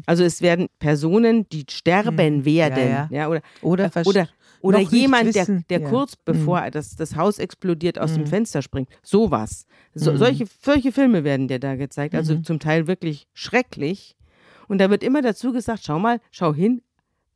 Also 0.07 0.25
es 0.25 0.41
werden 0.41 0.69
Personen, 0.79 1.47
die 1.51 1.65
sterben 1.71 2.47
werden. 2.47 2.89
ja. 2.89 3.09
Ja, 3.11 3.29
oder, 3.29 3.43
Oder 3.61 3.91
vers- 3.91 4.07
oder, 4.07 4.29
oder 4.61 4.81
jemand, 4.81 5.35
der, 5.35 5.47
der 5.69 5.81
Ja. 5.81 5.89
kurz 5.89 6.17
bevor 6.17 6.71
das, 6.71 6.97
das 6.97 7.17
Haus 7.17 7.39
explodiert 7.39 7.99
aus 7.99 8.15
dem 8.15 8.27
Fenster 8.27 8.63
springt. 8.63 8.89
Sowas. 9.03 9.67
So, 9.95 10.17
solche, 10.17 10.47
solche 10.63 10.93
Filme 10.93 11.25
werden 11.25 11.49
dir 11.49 11.59
da 11.59 11.77
gezeigt. 11.77 12.15
Also 12.15 12.37
zum 12.37 12.59
Teil 12.59 12.87
wirklich 12.87 13.27
schrecklich. 13.35 14.17
Und 14.69 14.79
da 14.79 14.91
wird 14.91 15.03
immer 15.03 15.23
dazu 15.23 15.53
gesagt, 15.53 15.83
schau 15.85 15.99
mal, 15.99 16.21
schau 16.31 16.53
hin, 16.55 16.83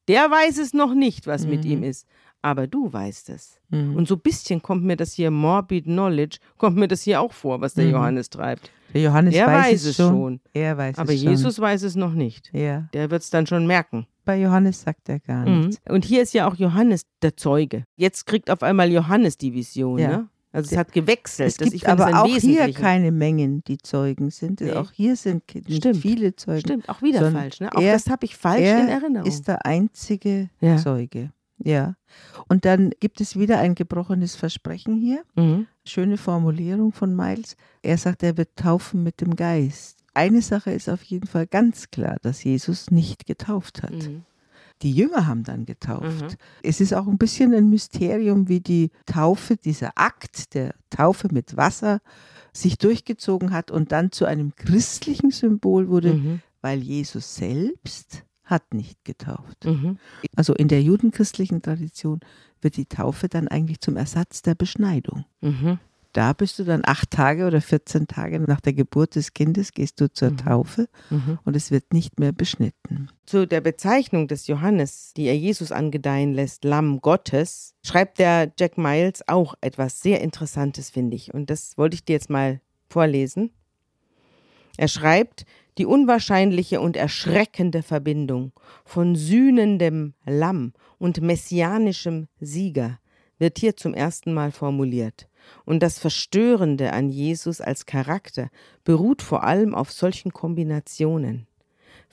der 0.09 0.31
weiß 0.31 0.59
es 0.59 0.75
noch 0.75 0.95
nicht, 0.95 1.27
was 1.27 1.47
mit 1.47 1.65
ihm 1.65 1.83
ist. 1.83 2.07
Aber 2.45 2.67
du 2.67 2.93
weißt 2.93 3.31
es. 3.31 3.61
Und 3.71 4.07
so 4.09 4.17
ein 4.17 4.21
bisschen 4.21 4.61
kommt 4.61 4.83
mir 4.85 4.97
das 4.97 5.13
hier, 5.13 5.31
Morbid 5.31 5.85
Knowledge, 5.85 6.39
kommt 6.59 6.77
mir 6.77 6.89
das 6.89 7.03
hier 7.03 7.21
auch 7.21 7.33
vor, 7.33 7.61
was 7.61 7.75
der 7.75 7.89
Johannes 7.89 8.31
treibt. 8.31 8.71
Der 8.93 9.01
Johannes 9.03 9.35
Er 9.35 9.47
weiß, 9.47 9.65
weiß 9.73 9.85
es 9.87 9.97
schon. 9.97 10.09
schon. 10.11 10.41
Er 10.53 10.77
weiß 10.77 10.99
Aber 10.99 11.13
es 11.15 11.21
schon. 11.23 11.31
Jesus 11.31 11.59
weiß 11.59 11.83
es 11.85 11.95
noch 11.97 12.13
nicht. 12.13 12.51
Ja. 12.53 12.89
Der 12.93 13.11
wird 13.11 13.23
es 13.23 13.31
dann 13.31 13.47
schon 13.47 13.67
merken. 13.67 14.07
Bei 14.25 14.39
Johannes 14.41 14.83
sagt 14.83 15.09
er 15.09 15.19
gar 15.21 15.47
Mhm. 15.49 15.61
nichts. 15.67 15.81
Und 15.89 16.05
hier 16.05 16.23
ist 16.23 16.33
ja 16.35 16.49
auch 16.49 16.55
Johannes 16.55 17.03
der 17.23 17.37
Zeuge. 17.37 17.85
Jetzt 17.97 18.27
kriegt 18.27 18.51
auf 18.51 18.63
einmal 18.63 18.91
Johannes 18.93 19.37
die 19.37 19.53
Vision. 19.53 19.99
Ja. 19.99 20.09
Ne? 20.09 20.29
Also 20.53 20.71
es 20.71 20.77
hat 20.77 20.93
gewechselt. 20.93 21.49
Es 21.49 21.57
Das- 21.57 21.71
gibt 21.71 21.87
aber 21.89 22.23
auch 22.23 22.27
hier 22.37 22.71
keine 22.75 23.11
Mengen, 23.11 23.63
die 23.67 23.79
Zeugen 23.79 24.31
sind. 24.31 24.61
Nee. 24.61 24.73
Auch 24.73 24.93
hier 24.93 25.17
sind 25.17 25.43
nicht 25.55 25.79
Stimmt. 25.79 25.97
viele 25.97 26.37
Zeugen. 26.37 26.61
Stimmt, 26.61 26.89
auch 26.91 27.01
wieder 27.01 27.21
sondern 27.21 27.43
falsch. 27.45 27.61
Ne? 27.61 27.75
Auch 27.75 27.81
er- 27.81 27.95
das 27.95 28.09
habe 28.11 28.27
ich 28.27 28.37
falsch 28.37 28.61
er 28.63 28.83
in 28.83 28.89
Erinnerung. 28.89 29.27
ist 29.27 29.49
der 29.49 29.65
einzige 29.65 30.51
Ja. 30.61 30.77
Zeuge. 30.77 31.33
Ja. 31.65 31.95
Und 32.49 32.65
dann 32.65 32.91
gibt 33.01 33.21
es 33.21 33.39
wieder 33.39 33.59
ein 33.61 33.75
gebrochenes 33.75 34.35
Versprechen 34.37 34.95
hier. 34.97 35.23
mhm. 35.37 35.67
Schöne 35.85 36.17
Formulierung 36.19 36.93
von 36.93 37.17
Miles. 37.17 37.57
Er 37.83 37.97
sagt, 37.99 38.23
er 38.23 38.37
wird 38.37 38.55
taufen 38.57 39.03
mit 39.03 39.21
dem 39.21 39.35
Geist. 39.37 40.02
Eine 40.15 40.43
Sache 40.43 40.73
ist 40.73 40.89
auf 40.89 41.03
jeden 41.05 41.27
Fall 41.27 41.47
ganz 41.47 41.91
klar, 41.91 42.17
dass 42.23 42.45
Jesus 42.45 42.91
nicht 42.91 43.27
getauft 43.27 43.83
hat. 43.83 43.93
Mhm. 43.93 44.23
Die 44.83 44.93
Jünger 44.93 45.27
haben 45.27 45.45
dann 45.45 45.65
getauft. 45.65 46.23
Mhm. 46.23 46.37
Es 46.63 46.81
ist 46.81 46.93
auch 46.93 47.07
ein 47.07 47.17
bisschen 47.19 47.55
ein 47.55 47.71
Mysterium, 47.71 48.49
wie 48.49 48.61
die 48.61 48.91
Taufe, 49.07 49.57
dieser 49.57 49.93
Akt 49.95 50.55
der 50.55 50.75
Taufe 50.91 51.29
mit 51.31 51.57
Wasser 51.57 52.01
sich 52.53 52.79
durchgezogen 52.79 53.53
hat 53.53 53.71
und 53.71 53.93
dann 53.93 54.11
zu 54.13 54.25
einem 54.25 54.55
christlichen 54.57 55.31
Symbol 55.31 55.89
wurde, 55.89 56.15
Mhm. 56.15 56.41
weil 56.61 56.81
Jesus 56.83 57.37
selbst 57.37 58.25
hat 58.45 58.75
nicht 58.75 59.05
getauft. 59.05 59.65
Mhm. 59.65 59.99
Also 60.37 60.53
in 60.55 60.69
der 60.69 60.83
judenchristlichen 60.83 61.63
Tradition 61.63 62.21
wird 62.61 62.77
die 62.77 62.87
Taufe 62.87 63.29
dann 63.29 63.49
eigentlich 63.49 63.81
zum 63.81 63.97
Ersatz 63.97 64.43
der 64.43 64.55
Beschneidung. 64.57 65.25
Mhm. 66.13 66.19
Da 66.21 66.33
bist 66.35 66.59
du 66.59 66.65
dann 66.65 66.83
acht 66.85 67.11
Tage 67.11 67.47
oder 67.47 67.61
14 67.61 68.07
Tage 68.07 68.39
nach 68.41 68.61
der 68.61 68.73
Geburt 68.75 69.15
des 69.15 69.33
Kindes, 69.33 69.73
gehst 69.73 70.01
du 70.01 70.13
zur 70.13 70.37
Taufe 70.37 70.89
Mhm. 71.11 71.39
und 71.45 71.57
es 71.57 71.71
wird 71.71 71.93
nicht 71.93 72.21
mehr 72.21 72.33
beschnitten. 72.33 73.09
Zu 73.27 73.47
der 73.47 73.61
Bezeichnung 73.61 74.29
des 74.29 74.47
Johannes, 74.47 75.13
die 75.17 75.25
er 75.25 75.37
Jesus 75.37 75.73
angedeihen 75.73 76.35
lässt, 76.35 76.65
Lamm 76.65 77.01
Gottes, 77.01 77.75
schreibt 77.83 78.19
der 78.19 78.53
Jack 78.59 78.77
Miles 78.79 79.27
auch 79.27 79.55
etwas 79.61 80.01
sehr 80.03 80.21
Interessantes, 80.21 80.91
finde 80.91 81.17
ich. 81.17 81.33
Und 81.33 81.49
das 81.51 81.79
wollte 81.79 81.95
ich 81.95 82.05
dir 82.05 82.13
jetzt 82.15 82.31
mal 82.31 82.61
vorlesen. 82.89 83.51
Er 84.77 84.89
schreibt, 84.89 85.45
die 85.79 85.87
unwahrscheinliche 85.87 86.81
und 86.81 86.97
erschreckende 86.97 87.83
Verbindung 87.83 88.53
von 88.85 89.17
sühnendem 89.17 90.13
Lamm 90.27 90.75
und 90.99 91.23
messianischem 91.23 92.29
Sieger 92.41 92.99
wird 93.39 93.59
hier 93.59 93.77
zum 93.77 93.95
ersten 93.95 94.35
Mal 94.35 94.53
formuliert. 94.53 95.29
Und 95.65 95.83
das 95.83 95.99
Verstörende 95.99 96.93
an 96.93 97.09
Jesus 97.09 97.61
als 97.61 97.87
Charakter 97.87 98.51
beruht 98.85 99.23
vor 99.23 99.45
allem 99.45 99.75
auf 99.75 99.93
solchen 99.93 100.33
Kombinationen. 100.33 101.47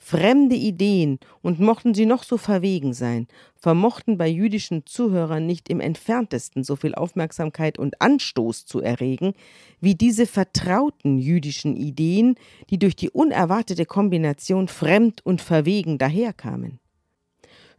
Fremde 0.02 0.56
Ideen, 0.56 1.18
und 1.42 1.60
mochten 1.60 1.92
sie 1.92 2.06
noch 2.06 2.22
so 2.22 2.38
verwegen 2.38 2.94
sein, 2.94 3.28
vermochten 3.54 4.16
bei 4.16 4.28
jüdischen 4.28 4.86
Zuhörern 4.86 5.44
nicht 5.46 5.68
im 5.68 5.78
entferntesten 5.78 6.64
so 6.64 6.74
viel 6.74 6.94
Aufmerksamkeit 6.94 7.78
und 7.78 8.00
Anstoß 8.00 8.64
zu 8.64 8.80
erregen, 8.80 9.34
wie 9.78 9.94
diese 9.94 10.26
vertrauten 10.26 11.18
jüdischen 11.18 11.76
Ideen, 11.76 12.36
die 12.70 12.78
durch 12.78 12.96
die 12.96 13.10
unerwartete 13.10 13.84
Kombination 13.84 14.68
fremd 14.68 15.20
und 15.24 15.42
verwegen 15.42 15.98
daherkamen. 15.98 16.80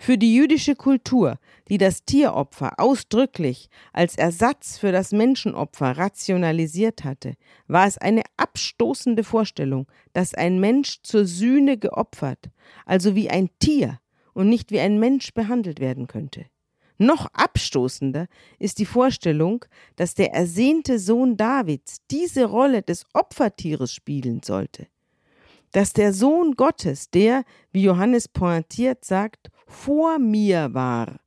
Für 0.04 0.18
die 0.18 0.34
jüdische 0.34 0.76
Kultur, 0.76 1.38
die 1.70 1.78
das 1.78 2.06
Tieropfer 2.06 2.80
ausdrücklich 2.80 3.70
als 3.93 4.16
Ersatz 4.16 4.80
für 4.80 4.91
das 4.91 5.12
Menschenopfer 5.12 5.95
rationalisiert 5.95 7.04
hatte, 7.04 7.36
war 7.68 7.86
es 7.86 7.99
eine 7.99 8.24
abstoßende 8.36 9.24
Vorstellung, 9.24 9.86
dass 10.14 10.34
ein 10.34 10.60
Mensch 10.60 11.04
zur 11.04 11.26
Sühne 11.26 11.78
geopfert, 11.78 12.49
also 12.88 13.14
wie 13.14 13.30
ein 13.30 13.52
Tier 13.60 13.99
und 14.34 14.49
nicht 14.49 14.72
wie 14.72 14.80
ein 14.80 14.97
Mensch 14.97 15.36
behandelt 15.36 15.80
werden 15.80 16.08
könnte. 16.08 16.47
Noch 16.97 17.28
abstoßender 17.34 18.26
ist 18.58 18.80
die 18.80 18.88
Vorstellung, 18.88 19.64
dass 19.97 20.16
der 20.16 20.34
ersehnte 20.34 20.97
Sohn 20.97 21.38
Davids 21.38 21.97
diese 22.10 22.45
Rolle 22.45 22.82
des 22.82 23.06
Opfertieres 23.14 23.93
spielen 23.93 24.41
sollte. 24.43 24.88
Dass 25.72 25.93
der 25.93 26.12
Sohn 26.12 26.56
Gottes, 26.56 27.12
der, 27.12 27.43
wie 27.72 27.84
Johannes 27.84 28.28
pointiert 28.28 29.06
sagt, 29.06 29.52
vor 29.72 30.20
mir 30.20 30.74
war, 30.74 31.20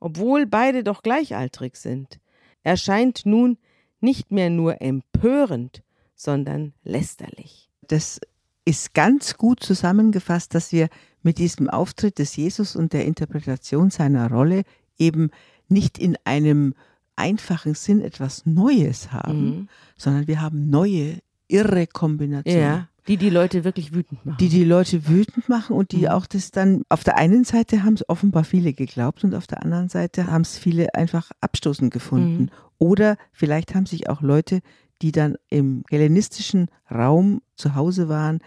obwohl 0.00 0.46
beide 0.46 0.82
doch 0.84 1.02
gleichaltrig 1.02 1.76
sind, 1.76 2.18
erscheint 2.62 3.22
nun 3.24 3.58
nicht 4.00 4.30
mehr 4.30 4.50
nur 4.50 4.82
empörend, 4.82 5.82
sondern 6.14 6.74
lästerlich. 6.82 7.70
Das 7.82 8.20
ist 8.64 8.94
ganz 8.94 9.36
gut 9.36 9.60
zusammengefasst, 9.60 10.54
dass 10.54 10.72
wir 10.72 10.88
mit 11.22 11.38
diesem 11.38 11.70
Auftritt 11.70 12.18
des 12.18 12.36
Jesus 12.36 12.76
und 12.76 12.92
der 12.92 13.04
Interpretation 13.04 13.90
seiner 13.90 14.30
Rolle 14.30 14.62
eben 14.98 15.30
nicht 15.68 15.98
in 15.98 16.16
einem 16.24 16.74
einfachen 17.16 17.74
Sinn 17.74 18.00
etwas 18.00 18.46
Neues 18.46 19.12
haben, 19.12 19.44
mhm. 19.44 19.68
sondern 19.96 20.26
wir 20.26 20.40
haben 20.40 20.70
neue, 20.70 21.18
irre 21.48 21.86
Kombinationen. 21.86 22.60
Ja. 22.60 22.88
Die 23.08 23.16
die 23.16 23.30
Leute 23.30 23.64
wirklich 23.64 23.92
wütend 23.92 24.24
machen. 24.24 24.36
Die 24.38 24.48
die 24.48 24.64
Leute 24.64 25.08
wütend 25.08 25.48
machen 25.48 25.74
und 25.74 25.92
die 25.92 26.02
mhm. 26.02 26.08
auch 26.08 26.26
das 26.26 26.52
dann, 26.52 26.82
auf 26.88 27.02
der 27.02 27.16
einen 27.16 27.44
Seite 27.44 27.82
haben 27.82 27.94
es 27.94 28.08
offenbar 28.08 28.44
viele 28.44 28.72
geglaubt 28.72 29.24
und 29.24 29.34
auf 29.34 29.46
der 29.46 29.62
anderen 29.62 29.88
Seite 29.88 30.28
haben 30.28 30.42
es 30.42 30.56
viele 30.56 30.94
einfach 30.94 31.30
abstoßend 31.40 31.92
gefunden. 31.92 32.42
Mhm. 32.42 32.50
Oder 32.78 33.16
vielleicht 33.32 33.74
haben 33.74 33.86
sich 33.86 34.08
auch 34.08 34.22
Leute, 34.22 34.60
die 35.02 35.10
dann 35.10 35.36
im 35.48 35.82
hellenistischen 35.90 36.68
Raum 36.90 37.42
zu 37.56 37.74
Hause 37.74 38.08
waren, 38.08 38.38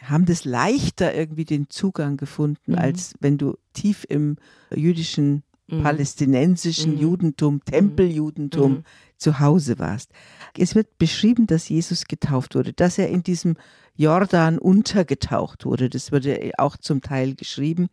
haben 0.00 0.24
das 0.24 0.44
leichter 0.44 1.14
irgendwie 1.14 1.44
den 1.44 1.68
Zugang 1.68 2.16
gefunden, 2.16 2.72
mhm. 2.72 2.78
als 2.78 3.14
wenn 3.20 3.38
du 3.38 3.56
tief 3.74 4.04
im 4.08 4.36
jüdischen 4.74 5.42
mhm. 5.68 5.82
palästinensischen 5.82 6.94
mhm. 6.94 7.00
Judentum. 7.00 7.64
Tempeljudentum 7.64 8.84
zu 9.16 9.38
Hause 9.38 9.78
warst. 9.78 10.10
Es 10.58 10.74
wird 10.74 10.98
beschrieben, 10.98 11.46
dass 11.46 11.68
Jesus 11.68 12.04
getauft 12.04 12.54
wurde, 12.54 12.72
dass 12.72 12.98
er 12.98 13.08
in 13.08 13.22
diesem 13.22 13.56
Jordan 13.94 14.58
untergetaucht 14.58 15.64
wurde. 15.64 15.90
Das 15.90 16.12
wurde 16.12 16.52
auch 16.58 16.76
zum 16.76 17.02
Teil 17.02 17.34
geschrieben. 17.34 17.88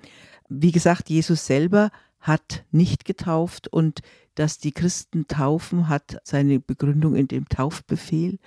Wie 0.48 0.72
gesagt, 0.72 1.10
Jesus 1.10 1.46
selber 1.46 1.92
hat 2.20 2.66
nicht 2.72 3.06
getauft 3.06 3.68
und 3.68 4.02
dass 4.36 4.58
die 4.58 4.72
Christen 4.72 5.28
taufen, 5.28 5.90
hat 5.90 6.20
seine 6.24 6.60
Begründung 6.60 7.16
in 7.16 7.28
dem 7.28 7.48
Taufbefehl. 7.50 8.40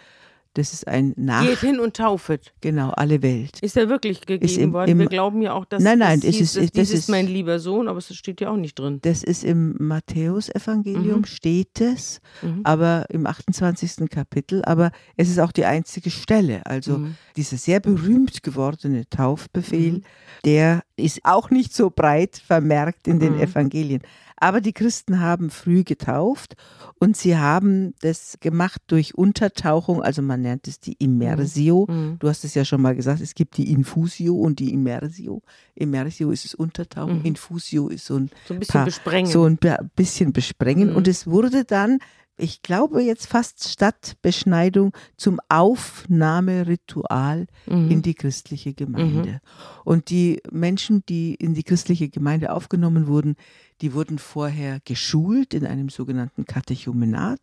Das 0.55 0.75
ist 0.75 0.87
ein 0.87 1.15
Nach. 1.17 1.47
Geht 1.47 1.61
hin 1.61 1.81
und 1.81 1.97
taufet. 1.97 2.53
Genau, 2.61 2.91
alle 2.91 3.23
Welt. 3.23 3.59
Ist 3.61 3.77
er 3.77 3.89
wirklich 3.89 4.27
gegeben 4.27 4.61
im, 4.61 4.73
worden? 4.75 4.91
Im, 4.91 4.99
Wir 4.99 5.07
glauben 5.07 5.41
ja 5.41 5.55
auch, 5.55 5.65
dass 5.65 5.83
nein, 5.83 5.99
nein, 5.99 6.21
das, 6.21 6.35
hieß, 6.35 6.57
ist, 6.57 6.77
das 6.77 6.91
ist 6.91 7.09
mein 7.09 7.27
lieber 7.27 7.59
Sohn, 7.59 7.89
aber 7.89 7.99
es 7.99 8.15
steht 8.15 8.43
ja 8.43 8.51
auch 8.51 8.57
nicht 8.57 8.79
drin. 8.79 8.99
Das 9.03 9.23
ist 9.23 9.45
im 9.45 9.75
Matthäusevangelium 9.79 11.21
mhm. 11.21 11.25
steht 11.25 11.81
es, 11.81 12.21
mhm. 12.43 12.61
aber 12.65 13.07
im 13.09 13.27
28. 13.27 14.11
Kapitel, 14.11 14.63
aber 14.65 14.93
es 15.17 15.31
ist 15.31 15.39
auch 15.39 15.53
die 15.53 15.65
einzige 15.65 16.11
Stelle. 16.11 16.67
Also 16.67 16.99
mhm. 16.99 17.17
dieser 17.37 17.57
sehr 17.57 17.81
berühmt 17.81 18.43
gewordene 18.43 19.09
Taufbefehl, 19.09 19.93
mhm. 19.93 20.03
der 20.45 20.83
ist 20.97 21.21
auch 21.25 21.49
nicht 21.49 21.75
so 21.75 21.91
breit 21.91 22.37
vermerkt 22.37 23.09
in 23.09 23.21
den 23.21 23.37
mhm. 23.37 23.41
Evangelien. 23.41 24.03
Aber 24.43 24.61
die 24.61 24.73
Christen 24.73 25.21
haben 25.21 25.51
früh 25.51 25.85
getauft 25.85 26.57
und 26.99 27.17
sie 27.17 27.37
haben 27.37 27.95
das 28.01 28.39
gemacht 28.41 28.83
durch 28.89 29.15
Untertauchung, 29.15 30.03
also 30.03 30.21
man 30.21 30.41
nennt 30.41 30.67
es 30.67 30.81
die 30.81 30.95
Immersio. 30.95 31.87
Mhm. 31.89 31.95
mhm. 31.95 32.19
Du 32.19 32.29
hast 32.29 32.43
es 32.43 32.55
ja 32.55 32.65
schon 32.65 32.83
mal 32.83 32.97
gesagt, 32.97 33.21
es 33.21 33.37
gibt 33.37 33.57
die 33.57 33.71
Infusio 33.71 34.35
und 34.35 34.59
die 34.59 34.73
Immersio. 34.73 35.43
Immersio 35.77 36.33
ist 36.33 36.45
das 36.45 36.55
Untertauchen, 36.55 37.21
mhm. 37.21 37.25
Infusio 37.25 37.87
ist 37.87 38.05
so 38.05 38.17
ein, 38.17 38.31
so 38.49 38.55
ein 38.55 38.59
bisschen 38.59 38.73
paar, 38.73 38.85
besprengen. 38.85 39.31
So 39.31 39.45
ein 39.45 39.59
bisschen 39.95 40.33
besprengen. 40.33 40.91
Mhm. 40.91 40.97
Und 40.97 41.07
es 41.07 41.29
wurde 41.29 41.65
dann 41.65 42.01
ich 42.39 42.63
glaube 42.63 43.03
jetzt 43.03 43.27
fast 43.27 43.69
statt 43.69 44.17
Beschneidung 44.23 44.93
zum 45.17 45.39
Aufnahmeritual 45.49 47.47
mhm. 47.67 47.91
in 47.91 48.03
die 48.03 48.15
christliche 48.15 48.75
Gemeinde. 48.75 49.31
Mhm. 49.31 49.41
Und 49.85 50.11
die 50.11 50.41
Menschen, 50.51 51.05
die 51.09 51.35
in 51.35 51.55
die 51.55 51.63
christliche 51.63 52.09
Gemeinde 52.09 52.53
aufgenommen 52.53 53.07
wurden, 53.07 53.37
die 53.83 53.93
wurden 53.93 54.19
vorher 54.19 54.79
geschult 54.85 55.55
in 55.55 55.67
einem 55.67 55.89
sogenannten 55.89 56.45
Katechumenat, 56.45 57.41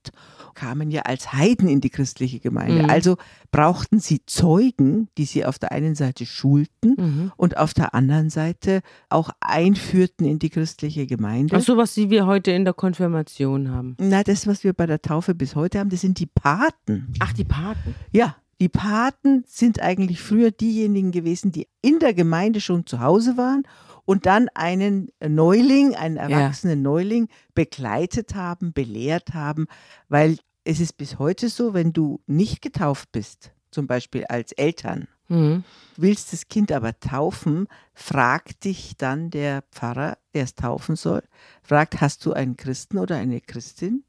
kamen 0.55 0.89
ja 0.89 1.01
als 1.01 1.33
Heiden 1.33 1.67
in 1.67 1.81
die 1.81 1.89
christliche 1.89 2.39
Gemeinde. 2.39 2.83
Mhm. 2.83 2.89
Also 2.89 3.17
brauchten 3.51 3.99
sie 3.99 4.25
Zeugen, 4.25 5.09
die 5.17 5.25
sie 5.25 5.45
auf 5.45 5.59
der 5.59 5.73
einen 5.73 5.95
Seite 5.95 6.25
schulten 6.25 6.95
mhm. 6.97 7.31
und 7.35 7.57
auf 7.57 7.73
der 7.73 7.93
anderen 7.93 8.29
Seite 8.29 8.81
auch 9.09 9.29
einführten 9.41 10.25
in 10.25 10.39
die 10.39 10.49
christliche 10.49 11.07
Gemeinde. 11.07 11.57
Ach 11.57 11.61
so, 11.61 11.75
was 11.75 11.97
wir 11.97 12.25
heute 12.25 12.51
in 12.51 12.63
der 12.63 12.73
Konfirmation 12.73 13.69
haben. 13.69 13.97
Na, 13.99 14.23
das, 14.23 14.47
was 14.47 14.63
wir 14.63 14.71
bei 14.71 14.85
der 14.85 15.01
Taufe 15.01 15.35
bis 15.35 15.55
heute 15.55 15.79
haben, 15.79 15.89
das 15.89 16.01
sind 16.01 16.19
die 16.19 16.25
Paten. 16.25 17.13
Ach, 17.19 17.33
die 17.33 17.43
Paten. 17.43 17.95
Ja, 18.13 18.37
die 18.59 18.69
Paten 18.69 19.43
sind 19.47 19.81
eigentlich 19.81 20.21
früher 20.21 20.51
diejenigen 20.51 21.11
gewesen, 21.11 21.51
die 21.51 21.67
in 21.81 21.99
der 21.99 22.13
Gemeinde 22.13 22.59
schon 22.61 22.85
zu 22.85 22.99
Hause 22.99 23.37
waren 23.37 23.63
und 24.05 24.25
dann 24.25 24.49
einen 24.53 25.09
Neuling, 25.25 25.95
einen 25.95 26.17
erwachsenen 26.17 26.79
ja. 26.79 26.83
Neuling 26.83 27.29
begleitet 27.53 28.35
haben, 28.35 28.73
belehrt 28.73 29.33
haben, 29.33 29.67
weil 30.09 30.37
es 30.63 30.79
ist 30.79 30.97
bis 30.97 31.19
heute 31.19 31.47
so, 31.49 31.73
wenn 31.73 31.93
du 31.93 32.19
nicht 32.27 32.61
getauft 32.61 33.11
bist, 33.11 33.51
zum 33.71 33.87
Beispiel 33.87 34.25
als 34.25 34.51
Eltern, 34.51 35.07
mhm. 35.29 35.63
willst 35.95 36.33
das 36.33 36.47
Kind 36.47 36.71
aber 36.71 36.99
taufen, 36.99 37.67
fragt 37.93 38.65
dich 38.65 38.97
dann 38.97 39.29
der 39.29 39.63
Pfarrer, 39.71 40.17
der 40.33 40.43
es 40.43 40.55
taufen 40.55 40.95
soll, 40.95 41.23
fragt, 41.61 42.01
hast 42.01 42.25
du 42.25 42.33
einen 42.33 42.57
Christen 42.57 42.97
oder 42.97 43.15
eine 43.15 43.39
Christin? 43.39 44.03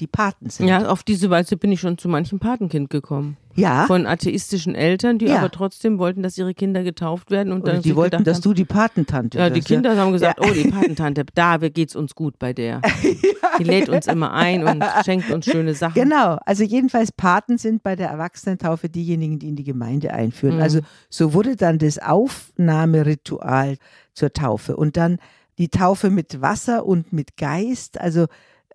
Die 0.00 0.06
Paten 0.06 0.50
sind. 0.50 0.68
Ja, 0.68 0.88
auf 0.88 1.02
diese 1.02 1.30
Weise 1.30 1.56
bin 1.56 1.72
ich 1.72 1.80
schon 1.80 1.96
zu 1.98 2.08
manchem 2.08 2.38
Patenkind 2.38 2.90
gekommen. 2.90 3.36
Ja. 3.54 3.86
Von 3.86 4.06
atheistischen 4.06 4.74
Eltern, 4.74 5.18
die 5.18 5.26
ja. 5.26 5.38
aber 5.38 5.50
trotzdem 5.50 5.98
wollten, 5.98 6.22
dass 6.22 6.36
ihre 6.36 6.52
Kinder 6.52 6.82
getauft 6.82 7.30
werden. 7.30 7.52
Und 7.52 7.66
dann 7.66 7.80
die 7.80 7.96
wollten, 7.96 8.22
dass 8.22 8.36
haben, 8.36 8.42
du 8.42 8.52
die 8.52 8.66
Patentante 8.66 9.38
Ja, 9.38 9.48
die 9.48 9.62
Kinder 9.62 9.94
ja. 9.94 10.00
haben 10.00 10.12
gesagt, 10.12 10.38
ja. 10.42 10.46
oh, 10.46 10.52
die 10.52 10.70
Patentante, 10.70 11.24
da 11.34 11.56
geht's 11.56 11.96
uns 11.96 12.14
gut 12.14 12.38
bei 12.38 12.52
der. 12.52 12.82
die 13.58 13.64
lädt 13.64 13.88
uns 13.88 14.06
immer 14.06 14.32
ein 14.34 14.62
und 14.62 14.84
schenkt 15.04 15.30
uns 15.30 15.46
schöne 15.46 15.72
Sachen. 15.72 15.94
Genau, 15.94 16.38
also 16.44 16.64
jedenfalls 16.64 17.12
Paten 17.12 17.56
sind 17.56 17.82
bei 17.82 17.96
der 17.96 18.10
Erwachsenentaufe 18.10 18.90
diejenigen, 18.90 19.38
die 19.38 19.48
in 19.48 19.56
die 19.56 19.64
Gemeinde 19.64 20.12
einführen. 20.12 20.56
Mhm. 20.56 20.62
Also 20.62 20.80
so 21.08 21.32
wurde 21.32 21.56
dann 21.56 21.78
das 21.78 21.98
Aufnahmeritual 21.98 23.78
zur 24.12 24.34
Taufe. 24.34 24.76
Und 24.76 24.98
dann 24.98 25.18
die 25.56 25.68
Taufe 25.68 26.10
mit 26.10 26.42
Wasser 26.42 26.84
und 26.84 27.14
mit 27.14 27.38
Geist, 27.38 27.98
also 27.98 28.26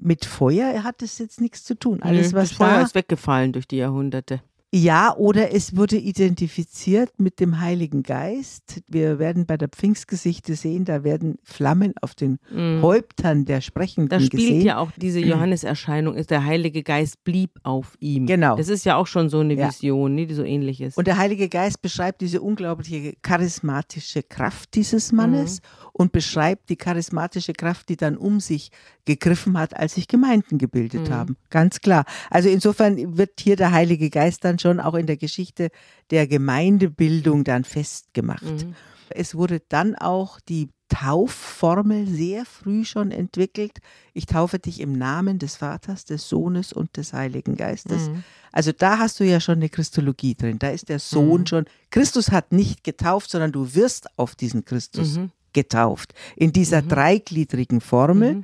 mit 0.02 0.26
Feuer 0.26 0.84
hat 0.84 1.02
es 1.02 1.18
jetzt 1.20 1.40
nichts 1.40 1.64
zu 1.64 1.76
tun. 1.76 2.02
Alles, 2.02 2.32
Nö, 2.32 2.40
was 2.40 2.50
das 2.50 2.58
Feuer 2.58 2.70
da, 2.70 2.82
ist 2.82 2.96
weggefallen 2.96 3.54
durch 3.54 3.68
die 3.68 3.78
Jahrhunderte. 3.78 4.42
Ja, 4.74 5.14
oder 5.18 5.54
es 5.54 5.76
wurde 5.76 5.98
identifiziert 5.98 7.12
mit 7.18 7.42
dem 7.42 7.60
Heiligen 7.60 8.04
Geist. 8.04 8.82
Wir 8.88 9.20
werden 9.20 9.46
bei 9.46 9.58
der 9.58 9.68
Pfingstgeschichte 9.68 10.56
sehen, 10.56 10.86
da 10.86 11.04
werden 11.04 11.40
Flammen 11.44 11.94
auf 12.02 12.16
den 12.16 12.40
mm. 12.50 12.82
Häuptern 12.82 13.44
der 13.44 13.60
Sprechenden 13.60 14.08
gesehen. 14.08 14.30
Da 14.30 14.38
spielt 14.38 14.48
gesehen. 14.48 14.66
ja 14.66 14.78
auch 14.78 14.92
diese 14.96 15.20
Johanneserscheinung, 15.20 16.16
ist 16.16 16.32
der 16.32 16.46
Heilige 16.46 16.84
Geist 16.84 17.22
blieb 17.26 17.52
auf 17.64 17.98
ihm. 18.00 18.28
Genau. 18.28 18.56
Das 18.56 18.70
ist 18.70 18.86
ja 18.86 18.96
auch 18.96 19.08
schon 19.08 19.28
so 19.28 19.40
eine 19.40 19.58
Vision, 19.58 20.18
ja. 20.18 20.26
die 20.26 20.34
so 20.34 20.44
ähnlich 20.44 20.80
ist. 20.80 20.98
Und 20.98 21.06
der 21.06 21.18
Heilige 21.18 21.50
Geist 21.50 21.82
beschreibt 21.82 22.22
diese 22.22 22.42
unglaubliche 22.42 23.16
charismatische 23.22 24.24
Kraft 24.24 24.76
dieses 24.76 25.12
Mannes 25.12 25.60
mm. 25.60 25.66
und 25.92 26.14
beschreibt 26.14 26.70
die 26.70 26.78
charismatische 26.78 27.52
Kraft, 27.52 27.90
die 27.90 27.98
dann 27.98 28.16
um 28.16 28.40
sich 28.40 28.72
gegriffen 29.04 29.58
hat, 29.58 29.76
als 29.76 29.96
sich 29.96 30.08
Gemeinden 30.08 30.58
gebildet 30.58 31.10
mm. 31.10 31.14
haben. 31.14 31.38
Ganz 31.50 31.82
klar. 31.82 32.06
Also 32.30 32.48
insofern 32.48 33.18
wird 33.18 33.32
hier 33.42 33.58
der 33.58 33.74
Heilige 33.74 34.10
Geist 34.10 34.46
dann 34.46 34.60
schon 34.62 34.80
auch 34.80 34.94
in 34.94 35.08
der 35.08 35.18
Geschichte 35.18 35.70
der 36.12 36.28
Gemeindebildung 36.28 37.44
dann 37.44 37.64
festgemacht. 37.64 38.44
Mhm. 38.44 38.76
Es 39.10 39.36
wurde 39.36 39.62
dann 39.68 39.96
auch 39.96 40.40
die 40.40 40.70
Taufformel 40.88 42.08
sehr 42.08 42.46
früh 42.46 42.86
schon 42.86 43.12
entwickelt. 43.12 43.80
Ich 44.14 44.26
taufe 44.26 44.60
dich 44.60 44.80
im 44.80 44.94
Namen 44.94 45.40
des 45.40 45.56
Vaters, 45.58 46.06
des 46.06 46.28
Sohnes 46.28 46.74
und 46.74 46.96
des 46.98 47.14
Heiligen 47.14 47.56
Geistes. 47.56 48.10
Mhm. 48.10 48.24
Also 48.52 48.72
da 48.72 48.98
hast 49.00 49.20
du 49.20 49.24
ja 49.26 49.40
schon 49.40 49.56
eine 49.56 49.70
Christologie 49.70 50.36
drin. 50.36 50.60
Da 50.60 50.70
ist 50.70 50.90
der 50.90 51.00
Sohn 51.00 51.42
Mhm. 51.42 51.46
schon. 51.48 51.66
Christus 51.92 52.32
hat 52.32 52.52
nicht 52.52 52.84
getauft, 52.84 53.30
sondern 53.32 53.52
du 53.52 53.74
wirst 53.76 54.08
auf 54.18 54.36
diesen 54.36 54.66
Christus 54.66 55.18
Mhm. 55.18 55.32
getauft. 55.54 56.14
In 56.36 56.52
dieser 56.54 56.82
Mhm. 56.82 56.90
dreigliedrigen 56.90 57.82
Formel. 57.82 58.44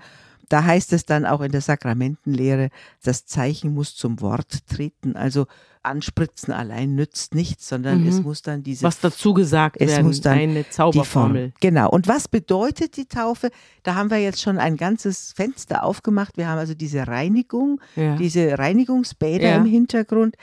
Da 0.49 0.63
heißt 0.63 0.93
es 0.93 1.05
dann 1.05 1.25
auch 1.25 1.41
in 1.41 1.51
der 1.51 1.61
Sakramentenlehre, 1.61 2.69
das 3.03 3.25
Zeichen 3.25 3.73
muss 3.73 3.95
zum 3.95 4.21
Wort 4.21 4.65
treten. 4.67 5.15
Also 5.15 5.45
anspritzen 5.83 6.53
allein 6.53 6.95
nützt 6.95 7.33
nichts, 7.33 7.69
sondern 7.69 8.01
Mhm. 8.01 8.07
es 8.09 8.21
muss 8.21 8.41
dann 8.41 8.61
diese 8.63 8.83
Was 8.83 8.99
dazu 8.99 9.33
gesagt 9.33 9.77
Es 9.79 9.89
werden, 9.91 10.07
muss 10.07 10.19
dann 10.21 10.37
eine. 10.37 10.69
Zauberformel. 10.69 11.53
Genau. 11.61 11.89
Und 11.89 12.07
was 12.09 12.27
bedeutet 12.27 12.97
die 12.97 13.05
Taufe? 13.05 13.49
Da 13.83 13.95
haben 13.95 14.09
wir 14.09 14.17
jetzt 14.17 14.41
schon 14.41 14.57
ein 14.57 14.75
ganzes 14.75 15.31
Fenster 15.33 15.83
aufgemacht. 15.83 16.35
Wir 16.37 16.47
haben 16.49 16.59
also 16.59 16.73
diese 16.73 17.07
Reinigung, 17.07 17.79
Ja. 17.95 18.15
diese 18.17 18.57
Reinigungsbäder 18.59 19.49
Ja. 19.49 19.55
im 19.57 19.65
Hintergrund. 19.65 20.35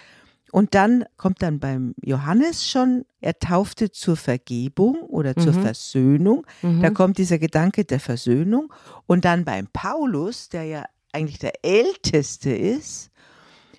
Und 0.55 0.77
dann 0.77 1.05
kommt 1.17 1.43
dann 1.43 1.59
beim 1.59 1.97
Johannes 2.01 2.65
schon, 2.65 3.05
er 3.21 3.37
taufte 3.41 3.91
zur 3.91 4.15
Vergebung 4.17 4.95
oder 5.01 5.35
zur 5.35 5.53
Mhm. 5.53 5.63
Versöhnung. 5.63 6.47
Mhm. 6.63 6.81
Da 6.81 6.91
kommt 6.91 7.19
dieser 7.19 7.41
Gedanke 7.41 7.85
der 7.85 7.99
Versöhnung. 7.99 8.73
Und 9.07 9.25
dann 9.25 9.45
beim 9.45 9.67
Paulus, 9.73 10.49
der 10.51 10.63
ja 10.63 10.85
eigentlich 11.13 11.41
der 11.41 11.65
Älteste 11.65 12.51
ist, 12.55 13.11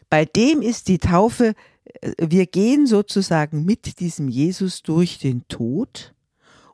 bei 0.09 0.26
dem 0.26 0.61
ist 0.61 0.89
die 0.89 0.97
Taufe, 0.97 1.53
äh, 2.01 2.11
wir 2.19 2.45
gehen 2.45 2.88
sozusagen 2.88 3.63
mit 3.63 4.01
diesem 4.01 4.28
Jesus 4.28 4.82
durch 4.84 5.17
den 5.17 5.47
Tod 5.47 6.13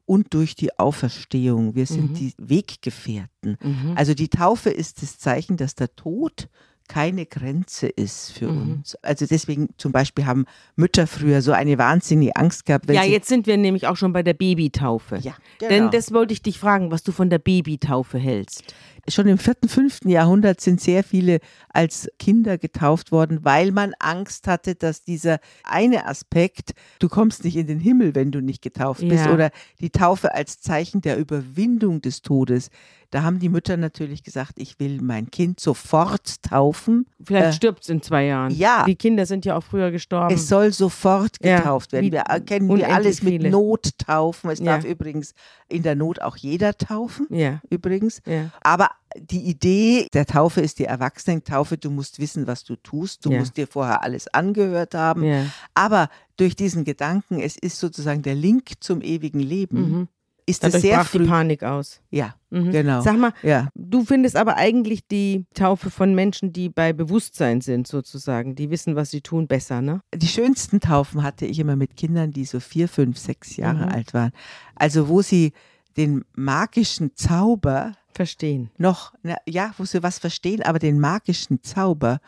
und 0.08 0.34
durch 0.34 0.56
die 0.56 0.80
Auferstehung. 0.80 1.76
Wir 1.76 1.86
sind 1.86 2.10
Mhm. 2.10 2.16
die 2.16 2.34
Weggefährten. 2.40 3.58
Mhm. 3.62 3.94
Also 3.96 4.16
die 4.16 4.30
Taufe 4.30 4.72
ist 4.72 5.04
das 5.04 5.20
Zeichen, 5.20 5.58
dass 5.58 5.76
der 5.76 5.96
Tod 5.96 6.50
keine 6.92 7.26
Grenze 7.26 7.88
ist 7.88 8.32
für 8.34 8.48
Mhm. 8.52 8.62
uns. 8.74 8.96
Also 9.02 9.26
deswegen 9.26 9.70
zum 9.78 9.92
Beispiel 9.94 10.26
haben 10.26 10.46
Mütter 10.76 11.08
früher 11.08 11.42
so 11.42 11.54
eine 11.54 11.78
wahnsinnige 11.78 12.36
Angst 12.36 12.66
gehabt, 12.66 12.90
ja, 12.92 13.04
jetzt 13.04 13.30
sind 13.30 13.48
wir 13.48 13.56
nämlich 13.56 13.88
auch 13.88 13.96
schon 13.96 14.12
bei 14.12 14.24
der 14.24 14.34
Babytaufe. 14.34 15.18
ja, 15.18 15.34
Denn 15.62 15.70
genau. 15.70 15.90
das 15.90 16.12
wollte 16.14 16.34
ich 16.34 16.42
dich 16.42 16.60
fragen, 16.60 16.92
was 16.92 17.04
du 17.04 17.12
von 17.14 17.30
der 17.30 17.40
Babytaufe 17.40 18.18
hältst. 18.18 18.74
Schon 19.08 19.28
im 19.28 19.38
vierten, 19.38 19.68
fünften 19.70 20.10
Jahrhundert 20.10 20.62
sind 20.62 20.80
sehr 20.82 21.04
viele 21.04 21.40
als 21.70 22.10
Kinder 22.20 22.58
getauft 22.58 23.12
worden, 23.12 23.40
weil 23.44 23.72
man 23.72 23.94
Angst 24.00 24.48
hatte, 24.48 24.76
dass 24.76 25.04
dieser 25.04 25.40
eine 25.64 26.06
Aspekt, 26.08 26.72
du 27.00 27.10
kommst 27.10 27.44
nicht 27.44 27.56
in 27.56 27.68
den 27.68 27.80
Himmel, 27.80 28.16
wenn 28.16 28.32
du 28.32 28.42
nicht 28.42 28.62
getauft 28.62 29.02
bist, 29.02 29.26
Ja. 29.26 29.34
oder 29.34 29.52
die 29.80 29.90
Taufe 29.90 30.34
als 30.36 30.60
Zeichen 30.62 31.02
der 31.02 31.18
Überwindung 31.18 32.02
des 32.02 32.22
Todes. 32.22 32.70
Da 33.10 33.24
haben 33.24 33.40
die 33.40 33.50
Mütter 33.50 33.76
natürlich 33.76 34.24
gesagt, 34.24 34.54
ich 34.56 34.80
will 34.80 35.02
mein 35.02 35.30
Kind 35.32 35.60
sofort 35.60 36.42
taufen. 36.44 37.08
Vielleicht 37.22 37.50
Äh, 37.50 37.54
stirbt 37.54 37.84
es 37.84 37.90
in 37.90 38.02
zwei 38.02 38.24
Jahren. 38.26 38.54
ja. 38.54 38.86
Die 38.86 38.96
Kinder 38.96 39.26
sind 39.26 39.44
ja 39.44 39.58
auch 39.58 39.64
früher 39.64 39.92
gestorben. 39.92 40.34
Es 40.34 40.48
soll 40.48 40.72
sofort 40.72 41.36
Ja, 41.44 41.58
getauft 41.58 41.92
werden. 41.92 42.06
wie- 42.06 42.12
Wir 42.14 42.22
erkennen 42.22 42.70
wir 42.74 42.88
alles 42.94 43.22
mit 43.22 43.34
viele. 43.34 43.50
Not 43.50 43.98
taufen. 43.98 44.50
Es 44.50 44.60
Ja. 44.60 44.78
darf 44.78 44.86
übrigens 44.86 45.34
in 45.68 45.84
der 45.84 45.96
Not 45.96 46.22
auch 46.22 46.38
jeder 46.38 46.78
taufen, 46.78 47.28
ja, 47.32 47.60
übrigens. 47.70 48.22
ja. 48.26 48.50
Aber 48.62 48.91
die 49.18 49.42
Idee 49.42 50.08
der 50.14 50.26
Taufe 50.26 50.62
ist 50.62 50.80
die 50.80 50.86
Erwachsenentaufe. 50.86 51.78
Du 51.78 51.90
musst 51.92 52.20
wissen, 52.20 52.48
was 52.48 52.64
du 52.64 52.76
tust. 52.78 53.26
Du 53.26 53.32
Ja. 53.32 53.40
musst 53.40 53.58
dir 53.58 53.68
vorher 53.68 54.04
alles 54.04 54.28
angehört 54.34 54.96
haben. 54.96 55.24
ja. 55.24 55.46
Aber 55.74 56.10
durch 56.38 56.56
diesen 56.56 56.86
Gedanken, 56.86 57.40
es 57.40 57.58
ist 57.58 57.80
sozusagen 57.80 58.22
der 58.22 58.36
Link 58.36 58.72
zum 58.80 59.02
ewigen 59.02 59.40
Leben, 59.42 59.80
Mhm. 60.00 60.08
ist 60.48 60.64
es 60.64 60.72
Dadurch 60.72 60.82
sehr 60.82 60.98
brach 60.98 61.08
früh. 61.10 61.20
die 61.20 61.26
Panik 61.30 61.64
aus. 61.64 62.02
Ja, 62.10 62.36
Mhm. 62.50 62.72
genau. 62.72 63.02
Sag 63.02 63.18
mal, 63.18 63.32
ja. 63.44 63.70
du 63.76 64.04
findest 64.06 64.36
aber 64.38 64.56
eigentlich 64.58 65.06
die 65.08 65.46
Taufe 65.54 65.92
von 65.92 66.16
Menschen, 66.16 66.52
die 66.52 66.70
bei 66.70 66.94
Bewusstsein 66.94 67.62
sind, 67.62 67.88
sozusagen, 67.88 68.56
die 68.56 68.70
wissen, 68.72 68.96
was 68.96 69.12
sie 69.12 69.22
tun, 69.22 69.48
besser, 69.48 69.82
ne? 69.82 70.02
Die 70.16 70.28
schönsten 70.28 70.80
Taufen 70.80 71.22
hatte 71.22 71.46
ich 71.46 71.60
immer 71.60 71.76
mit 71.76 71.96
Kindern, 71.96 72.32
die 72.32 72.46
so 72.46 72.60
vier, 72.60 72.88
fünf, 72.88 73.18
sechs 73.20 73.56
Jahre 73.58 73.86
Mhm. 73.88 73.92
alt 73.92 74.14
waren. 74.14 74.32
Also 74.76 75.08
wo 75.10 75.22
sie 75.22 75.52
den 75.98 76.24
magischen 76.36 77.16
Zauber 77.16 77.94
Verstehen. 78.14 78.70
noch, 78.78 79.14
na, 79.24 79.38
ja, 79.48 79.74
wo 79.78 79.86
sie 79.86 80.04
was 80.04 80.20
verstehen, 80.20 80.62
aber 80.64 80.80
den 80.80 81.00
magischen 81.00 81.64
Zauber 81.64 82.20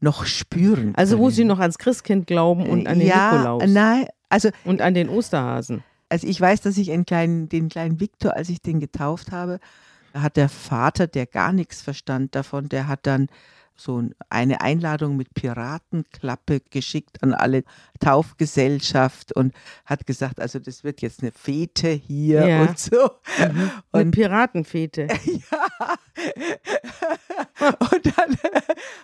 noch 0.00 0.26
spüren. 0.26 0.94
Also 0.96 1.18
wo 1.18 1.24
können. 1.24 1.34
sie 1.34 1.44
noch 1.44 1.60
ans 1.60 1.78
Christkind 1.78 2.26
glauben 2.26 2.66
und 2.66 2.86
an 2.86 2.98
den 2.98 3.08
ja, 3.08 3.32
Nikolaus 3.32 3.64
Nein, 3.66 4.06
also 4.28 4.50
und 4.64 4.80
an 4.80 4.94
den 4.94 5.08
Osterhasen. 5.08 5.84
Also 6.08 6.26
ich 6.26 6.40
weiß, 6.40 6.60
dass 6.60 6.76
ich 6.76 6.90
einen 6.90 7.06
kleinen, 7.06 7.48
den 7.48 7.68
kleinen 7.68 8.00
Viktor, 8.00 8.36
als 8.36 8.48
ich 8.48 8.60
den 8.60 8.80
getauft 8.80 9.32
habe, 9.32 9.60
hat 10.12 10.36
der 10.36 10.48
Vater, 10.48 11.06
der 11.06 11.26
gar 11.26 11.52
nichts 11.52 11.80
verstand 11.80 12.34
davon, 12.34 12.68
der 12.68 12.88
hat 12.88 13.06
dann 13.06 13.28
so 13.76 14.02
eine 14.28 14.60
Einladung 14.60 15.16
mit 15.16 15.34
Piratenklappe 15.34 16.60
geschickt 16.70 17.22
an 17.22 17.34
alle 17.34 17.64
Taufgesellschaft 18.00 19.32
und 19.34 19.52
hat 19.84 20.06
gesagt, 20.06 20.40
also 20.40 20.58
das 20.58 20.84
wird 20.84 21.00
jetzt 21.02 21.22
eine 21.22 21.32
Fete 21.32 21.88
hier 21.88 22.46
Ja. 22.46 22.62
und 22.62 22.78
so. 22.78 23.10
Eine 23.38 23.70
Und 23.90 24.10
Piratenfete. 24.12 25.08
und 27.92 28.06
dann, 28.16 28.36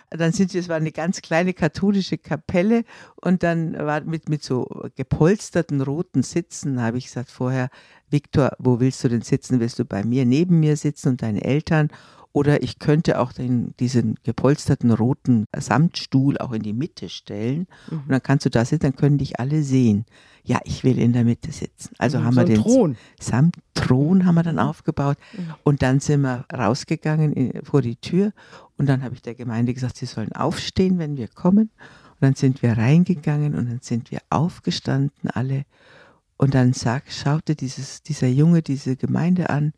dann 0.09 0.31
sind 0.31 0.53
wir, 0.53 0.61
es 0.61 0.69
war 0.69 0.77
eine 0.77 0.91
ganz 0.91 1.21
kleine 1.21 1.53
katholische 1.53 2.17
Kapelle 2.17 2.83
und 3.15 3.43
dann 3.43 3.73
war 3.77 4.01
mit, 4.01 4.29
mit 4.29 4.43
so 4.43 4.67
gepolsterten 4.95 5.81
roten 5.81 6.23
Sitzen, 6.23 6.81
habe 6.81 6.97
ich 6.97 7.05
gesagt 7.05 7.31
vorher, 7.31 7.69
Viktor, 8.09 8.51
wo 8.59 8.79
willst 8.79 9.03
du 9.03 9.07
denn 9.09 9.21
sitzen? 9.21 9.59
Willst 9.59 9.77
du 9.79 9.85
bei 9.85 10.03
mir 10.03 10.25
neben 10.25 10.59
mir 10.59 10.75
sitzen 10.77 11.09
und 11.09 11.21
deine 11.21 11.43
Eltern? 11.43 11.89
Oder 12.39 12.63
ich 12.63 12.79
könnte 12.79 13.19
auch 13.19 13.33
den, 13.33 13.73
diesen 13.81 14.15
gepolsterten 14.23 14.91
roten 14.91 15.43
Samtstuhl 15.53 16.37
auch 16.37 16.53
in 16.53 16.61
die 16.61 16.71
Mitte 16.71 17.09
stellen. 17.09 17.67
Und 17.91 18.07
dann 18.07 18.23
kannst 18.23 18.45
du 18.45 18.49
da 18.49 18.63
sitzen, 18.63 18.83
dann 18.83 18.95
können 18.95 19.17
dich 19.17 19.41
alle 19.41 19.61
sehen. 19.61 20.05
Ja, 20.45 20.61
ich 20.63 20.85
will 20.85 20.99
in 20.99 21.11
der 21.11 21.25
Mitte 21.25 21.51
sitzen. 21.51 21.89
Also 21.97 22.23
haben 22.23 22.35
so 22.35 22.39
wir 22.39 22.45
den 22.45 22.61
Thron. 22.61 22.95
samt 23.19 23.57
Thron 23.73 24.25
haben 24.25 24.35
wir 24.35 24.43
dann 24.43 24.57
aufgebaut. 24.57 25.17
Und 25.63 25.81
dann 25.81 25.99
sind 25.99 26.21
wir 26.21 26.45
rausgegangen 26.53 27.33
in, 27.33 27.65
vor 27.65 27.81
die 27.81 27.97
Tür. 27.97 28.31
Und 28.77 28.87
dann 28.87 29.03
habe 29.03 29.15
ich 29.15 29.21
der 29.21 29.35
Gemeinde 29.35 29.73
gesagt, 29.73 29.97
sie 29.97 30.05
sollen 30.05 30.31
aufstehen, 30.31 30.97
wenn 30.97 31.17
wir 31.17 31.27
kommen. 31.27 31.71
Und 32.11 32.21
dann 32.21 32.35
sind 32.35 32.61
wir 32.61 32.77
reingegangen 32.77 33.53
und 33.53 33.69
dann 33.69 33.79
sind 33.81 34.11
wir 34.11 34.19
aufgestanden 34.29 35.29
alle. 35.29 35.65
Und 36.37 36.53
dann 36.53 36.71
sag, 36.71 37.11
schaute 37.11 37.57
dieses, 37.57 38.01
dieser 38.01 38.29
Junge 38.29 38.61
diese 38.61 38.95
Gemeinde 38.95 39.49
an 39.49 39.73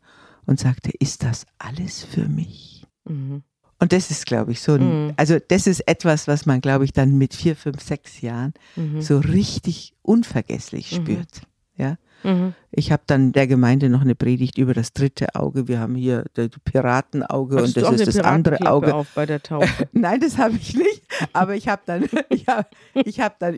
und 0.46 0.58
sagte, 0.60 0.90
ist 0.98 1.22
das 1.22 1.46
alles 1.58 2.02
für 2.04 2.28
mich? 2.28 2.84
Mhm. 3.04 3.42
Und 3.78 3.92
das 3.92 4.10
ist, 4.12 4.26
glaube 4.26 4.52
ich, 4.52 4.60
so 4.60 4.74
ein, 4.74 5.06
Mhm. 5.08 5.12
also 5.16 5.38
das 5.48 5.66
ist 5.66 5.80
etwas, 5.88 6.28
was 6.28 6.46
man, 6.46 6.60
glaube 6.60 6.84
ich, 6.84 6.92
dann 6.92 7.18
mit 7.18 7.34
vier, 7.34 7.56
fünf, 7.56 7.80
sechs 7.82 8.20
Jahren 8.20 8.54
Mhm. 8.76 9.00
so 9.02 9.18
richtig 9.18 9.94
unvergesslich 10.02 10.92
Mhm. 10.92 10.96
spürt. 10.96 11.42
Ja. 11.76 11.96
Mhm. 12.22 12.54
Ich 12.70 12.92
habe 12.92 13.02
dann 13.08 13.32
der 13.32 13.48
Gemeinde 13.48 13.88
noch 13.88 14.02
eine 14.02 14.14
Predigt 14.14 14.56
über 14.56 14.74
das 14.74 14.92
dritte 14.92 15.34
Auge. 15.34 15.66
Wir 15.66 15.80
haben 15.80 15.96
hier 15.96 16.24
das 16.34 16.50
Piratenauge 16.64 17.56
Hattest 17.56 17.76
und 17.78 17.82
das 17.84 18.00
ist 18.00 18.06
das 18.18 18.24
andere 18.24 18.64
Auge. 18.70 18.94
auf 18.94 19.08
bei 19.16 19.26
der 19.26 19.42
Taufe? 19.42 19.88
Nein, 19.92 20.20
das 20.20 20.38
habe 20.38 20.54
ich 20.56 20.74
nicht. 20.76 21.02
Aber 21.32 21.54
ich 21.56 21.68
habe 21.68 21.82
dann, 21.86 22.08
ich 22.28 22.46
hab, 22.46 22.74
ich 22.94 23.20
hab 23.20 23.38
dann 23.38 23.54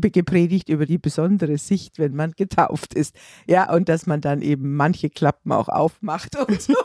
gepredigt 0.00 0.68
über 0.68 0.86
die 0.86 0.98
besondere 0.98 1.58
Sicht, 1.58 1.98
wenn 1.98 2.14
man 2.14 2.32
getauft 2.32 2.94
ist. 2.94 3.14
Ja, 3.46 3.72
und 3.72 3.88
dass 3.88 4.06
man 4.06 4.20
dann 4.20 4.42
eben 4.42 4.76
manche 4.76 5.10
Klappen 5.10 5.52
auch 5.52 5.68
aufmacht 5.68 6.36
und 6.36 6.60
so. 6.62 6.74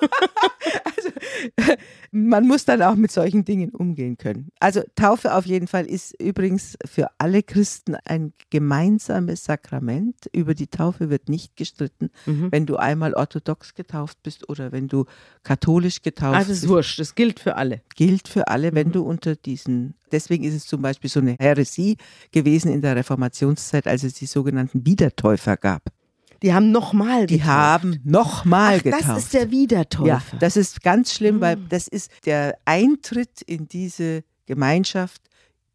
Also, 0.86 1.10
man 2.12 2.48
muss 2.48 2.64
dann 2.66 2.82
auch 2.82 2.96
mit 2.96 3.12
solchen 3.12 3.44
Dingen 3.44 3.72
umgehen 3.72 4.18
können. 4.18 4.50
Also 4.60 4.82
Taufe 4.96 5.34
auf 5.36 5.46
jeden 5.46 5.68
Fall 5.68 5.86
ist 5.86 6.14
übrigens 6.22 6.78
für 6.86 7.10
alle 7.18 7.44
Christen 7.44 7.96
ein 8.06 8.34
gemeinsames 8.50 9.44
Sakrament. 9.44 10.16
Über 10.34 10.54
die 10.54 10.68
Taufe 10.68 11.10
wird 11.10 11.30
nicht 11.30 11.56
gestritten, 11.58 12.10
Mhm. 12.26 12.52
wenn 12.52 12.66
du 12.66 12.78
einmal 12.78 13.14
orthodox 13.14 13.74
getauft 13.74 14.18
bist 14.24 14.48
oder 14.50 14.72
wenn 14.72 14.88
du 14.88 15.06
katholisch 15.44 16.02
getauft 16.02 16.36
Ah, 16.36 16.40
das 16.40 16.50
ist 16.50 16.62
bist 16.62 16.70
wurscht, 16.70 17.00
das 17.00 17.16
gilt 17.16 17.40
für 17.40 17.56
alle. 17.58 17.82
gilt 17.96 18.28
für 18.28 18.48
alle, 18.48 18.74
wenn 18.74 18.88
Mhm. 18.88 18.92
du 18.94 19.04
unter 19.04 19.36
diesen, 19.36 19.96
deswegen 20.24 20.44
ist 20.44 20.54
es 20.56 20.66
zum 20.66 20.82
Beispiel 20.82 21.10
so 21.10 21.20
eine 21.20 21.36
Häresie 21.40 21.98
gewesen 22.32 22.72
in 22.72 22.82
der 22.82 22.96
Reformationszeit, 22.96 23.88
als 23.88 24.04
es 24.04 24.14
die 24.14 24.26
sogenannten 24.26 24.86
Wiedertäufer 24.86 25.58
gab. 25.58 25.84
Die 26.42 26.54
haben 26.54 26.72
nochmal 26.72 27.26
Die 27.26 27.44
haben 27.44 28.00
nochmal 28.04 28.82
getauft. 28.82 29.04
das 29.08 29.18
ist 29.20 29.34
der 29.34 29.50
Wiedertäufer. 29.52 30.08
ja, 30.08 30.22
das 30.40 30.58
ist 30.58 30.82
ganz 30.82 31.14
schlimm, 31.14 31.40
weil 31.42 31.56
Mhm. 31.58 31.70
das 31.70 31.88
ist 31.88 32.12
der 32.26 32.58
Eintritt 32.66 33.42
in 33.46 33.68
diese 33.68 34.24
Gemeinschaft 34.46 35.22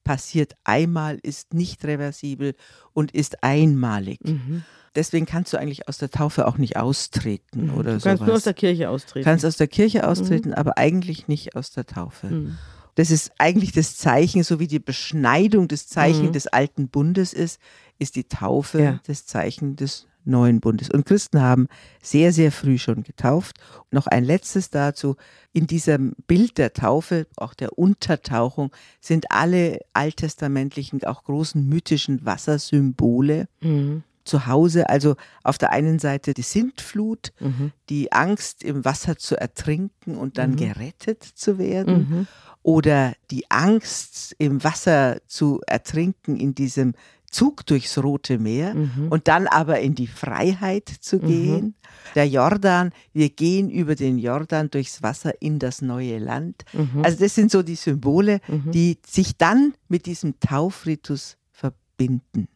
passiert 0.04 0.54
einmal, 0.64 1.18
ist 1.22 1.54
nicht 1.54 1.84
reversibel 1.84 2.54
und 2.92 3.12
ist 3.12 3.42
einmalig. 3.42 4.20
Mhm. 4.24 4.62
Deswegen 4.94 5.26
kannst 5.26 5.52
du 5.52 5.58
eigentlich 5.58 5.86
aus 5.88 5.98
der 5.98 6.10
Taufe 6.10 6.46
auch 6.46 6.58
nicht 6.58 6.76
austreten 6.76 7.70
oder 7.70 7.94
Du 7.94 8.00
so. 8.00 8.08
kannst 8.08 8.22
nur 8.26 8.34
aus 8.34 8.42
der 8.44 8.54
Kirche 8.54 8.88
austreten. 8.90 9.24
kannst 9.24 9.44
aus 9.44 9.56
der 9.56 9.68
Kirche 9.68 10.06
austreten, 10.08 10.52
aber 10.54 10.76
eigentlich 10.78 11.28
nicht 11.28 11.56
aus 11.56 11.70
der 11.70 11.86
Taufe. 11.86 12.56
Das 12.98 13.12
ist 13.12 13.30
eigentlich 13.38 13.70
das 13.70 13.96
Zeichen, 13.96 14.42
so 14.42 14.58
wie 14.58 14.66
die 14.66 14.80
Beschneidung 14.80 15.68
des 15.68 15.86
Zeichen 15.86 16.26
Mhm. 16.26 16.32
des 16.32 16.48
alten 16.48 16.88
Bundes 16.88 17.32
ist, 17.32 17.60
ist 18.00 18.16
die 18.16 18.24
Taufe 18.24 18.82
Ja. 18.82 19.00
das 19.06 19.24
Zeichen 19.24 19.76
des 19.76 20.06
neuen 20.24 20.58
Bundes. 20.60 20.90
Und 20.90 21.06
Christen 21.06 21.40
haben 21.40 21.68
sehr, 22.02 22.32
sehr 22.32 22.50
früh 22.50 22.76
schon 22.76 23.04
getauft. 23.04 23.56
Noch 23.92 24.08
ein 24.08 24.24
letztes 24.24 24.70
dazu. 24.70 25.14
In 25.52 25.68
diesem 25.68 26.14
Bild 26.26 26.58
der 26.58 26.72
Taufe, 26.72 27.28
auch 27.36 27.54
der 27.54 27.78
Untertauchung, 27.78 28.72
sind 29.00 29.30
alle 29.30 29.78
alttestamentlichen, 29.92 31.04
auch 31.04 31.22
großen 31.22 31.66
mythischen 31.66 32.26
Wassersymbole. 32.26 33.46
Mhm. 33.60 34.02
Zu 34.24 34.46
Hause, 34.46 34.90
also 34.90 35.14
auf 35.42 35.56
der 35.56 35.70
einen 35.72 35.98
Seite 35.98 36.34
die 36.34 36.42
Sintflut, 36.42 37.32
Mhm. 37.40 37.72
die 37.88 38.12
Angst 38.12 38.62
im 38.62 38.84
Wasser 38.84 39.16
zu 39.16 39.40
ertrinken 39.40 40.18
und 40.18 40.36
dann 40.36 40.50
Mhm. 40.50 40.56
gerettet 40.56 41.22
zu 41.22 41.56
werden 41.58 42.08
Mhm. 42.10 42.26
Oder 42.68 43.14
die 43.30 43.50
Angst 43.50 44.36
im 44.38 44.62
Wasser 44.62 45.22
zu 45.26 45.62
ertrinken 45.66 46.36
in 46.36 46.54
diesem 46.54 46.92
Zug 47.30 47.64
durchs 47.64 47.96
Rote 47.96 48.38
Meer 48.38 48.74
Mhm. 48.74 49.08
und 49.08 49.26
dann 49.26 49.46
aber 49.46 49.80
in 49.80 49.94
die 49.94 50.06
Freiheit 50.06 50.86
zu 51.00 51.18
gehen. 51.18 51.74
Der 52.14 52.28
Jordan, 52.28 52.90
wir 53.14 53.30
gehen 53.30 53.70
über 53.70 53.94
den 53.94 54.18
Jordan 54.18 54.68
durchs 54.70 55.02
Wasser 55.02 55.32
in 55.40 55.58
das 55.58 55.80
neue 55.80 56.18
Land. 56.18 56.64
Mhm. 56.74 57.02
Also 57.04 57.18
das 57.20 57.34
sind 57.34 57.50
so 57.50 57.62
die 57.62 57.74
Symbole, 57.76 58.40
Mhm. 58.48 58.70
die 58.72 58.98
sich 59.06 59.38
dann 59.38 59.72
mit 59.88 60.04
diesem 60.04 60.38
Taufritus 60.38 61.38
verbinden. 61.50 62.48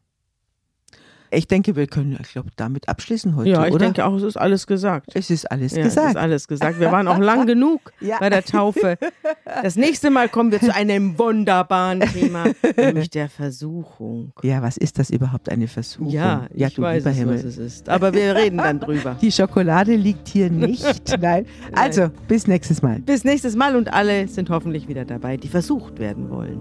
Ich 1.35 1.49
denke, 1.49 1.77
wir 1.77 1.87
können, 1.87 2.19
ich 2.21 2.33
glaube, 2.33 2.51
damit 2.57 2.89
abschließen 2.91 3.35
heute, 3.37 3.49
Ja, 3.49 3.67
ich 3.67 3.73
oder? 3.73 3.87
denke 3.87 4.05
auch, 4.05 4.15
es 4.17 4.23
ist 4.23 4.37
alles 4.37 4.67
gesagt. 4.67 5.13
es 5.15 5.31
ist 5.31 5.51
alles 5.51 5.73
Ja, 5.73 5.79
es 5.79 5.85
gesagt. 5.87 6.11
ist 6.11 6.17
alles 6.17 6.47
gesagt. 6.47 6.79
Wir 6.79 6.93
waren 6.93 7.09
auch 7.09 7.19
lang 7.31 7.47
genug 7.47 7.93
Ja. 8.01 8.19
bei 8.21 8.29
der 8.29 8.45
Taufe. 8.45 8.99
Das 9.63 9.77
nächste 9.77 10.11
Mal 10.11 10.29
kommen 10.29 10.53
wir 10.53 10.61
zu 10.61 10.75
einem 10.75 11.19
wunderbaren 11.19 12.01
Thema, 12.01 12.45
nämlich 12.77 13.09
der 13.09 13.31
Versuchung. 13.31 14.33
Ja, 14.43 14.61
was 14.61 14.77
ist 14.77 14.99
das 14.99 15.09
überhaupt 15.09 15.49
eine 15.49 15.69
Versuchung? 15.69 16.11
Ja, 16.11 16.49
ja 16.55 16.69
ich 16.69 16.75
du 16.75 16.83
weiß 16.83 17.07
es, 17.07 17.17
Himmel. 17.17 17.37
was 17.37 17.45
es 17.45 17.57
ist. 17.57 17.89
Aber 17.89 18.13
wir 18.13 18.35
reden 18.35 18.59
dann 18.59 18.79
drüber. 18.81 19.17
Die 19.23 19.33
Schokolade 19.33 19.97
liegt 19.97 20.29
hier 20.29 20.51
nicht. 20.51 21.17
Nein. 21.19 21.47
Also, 21.75 22.11
bis 22.29 22.47
nächstes 22.47 22.83
Mal. 22.83 22.99
Bis 23.01 23.25
nächstes 23.25 23.57
Mal 23.57 23.77
und 23.77 23.93
alle 23.93 24.29
sind 24.29 24.51
hoffentlich 24.51 24.87
wieder 24.87 25.07
dabei, 25.07 25.39
die 25.39 25.49
versucht 25.49 25.99
werden 25.99 26.29
wollen. 26.29 26.61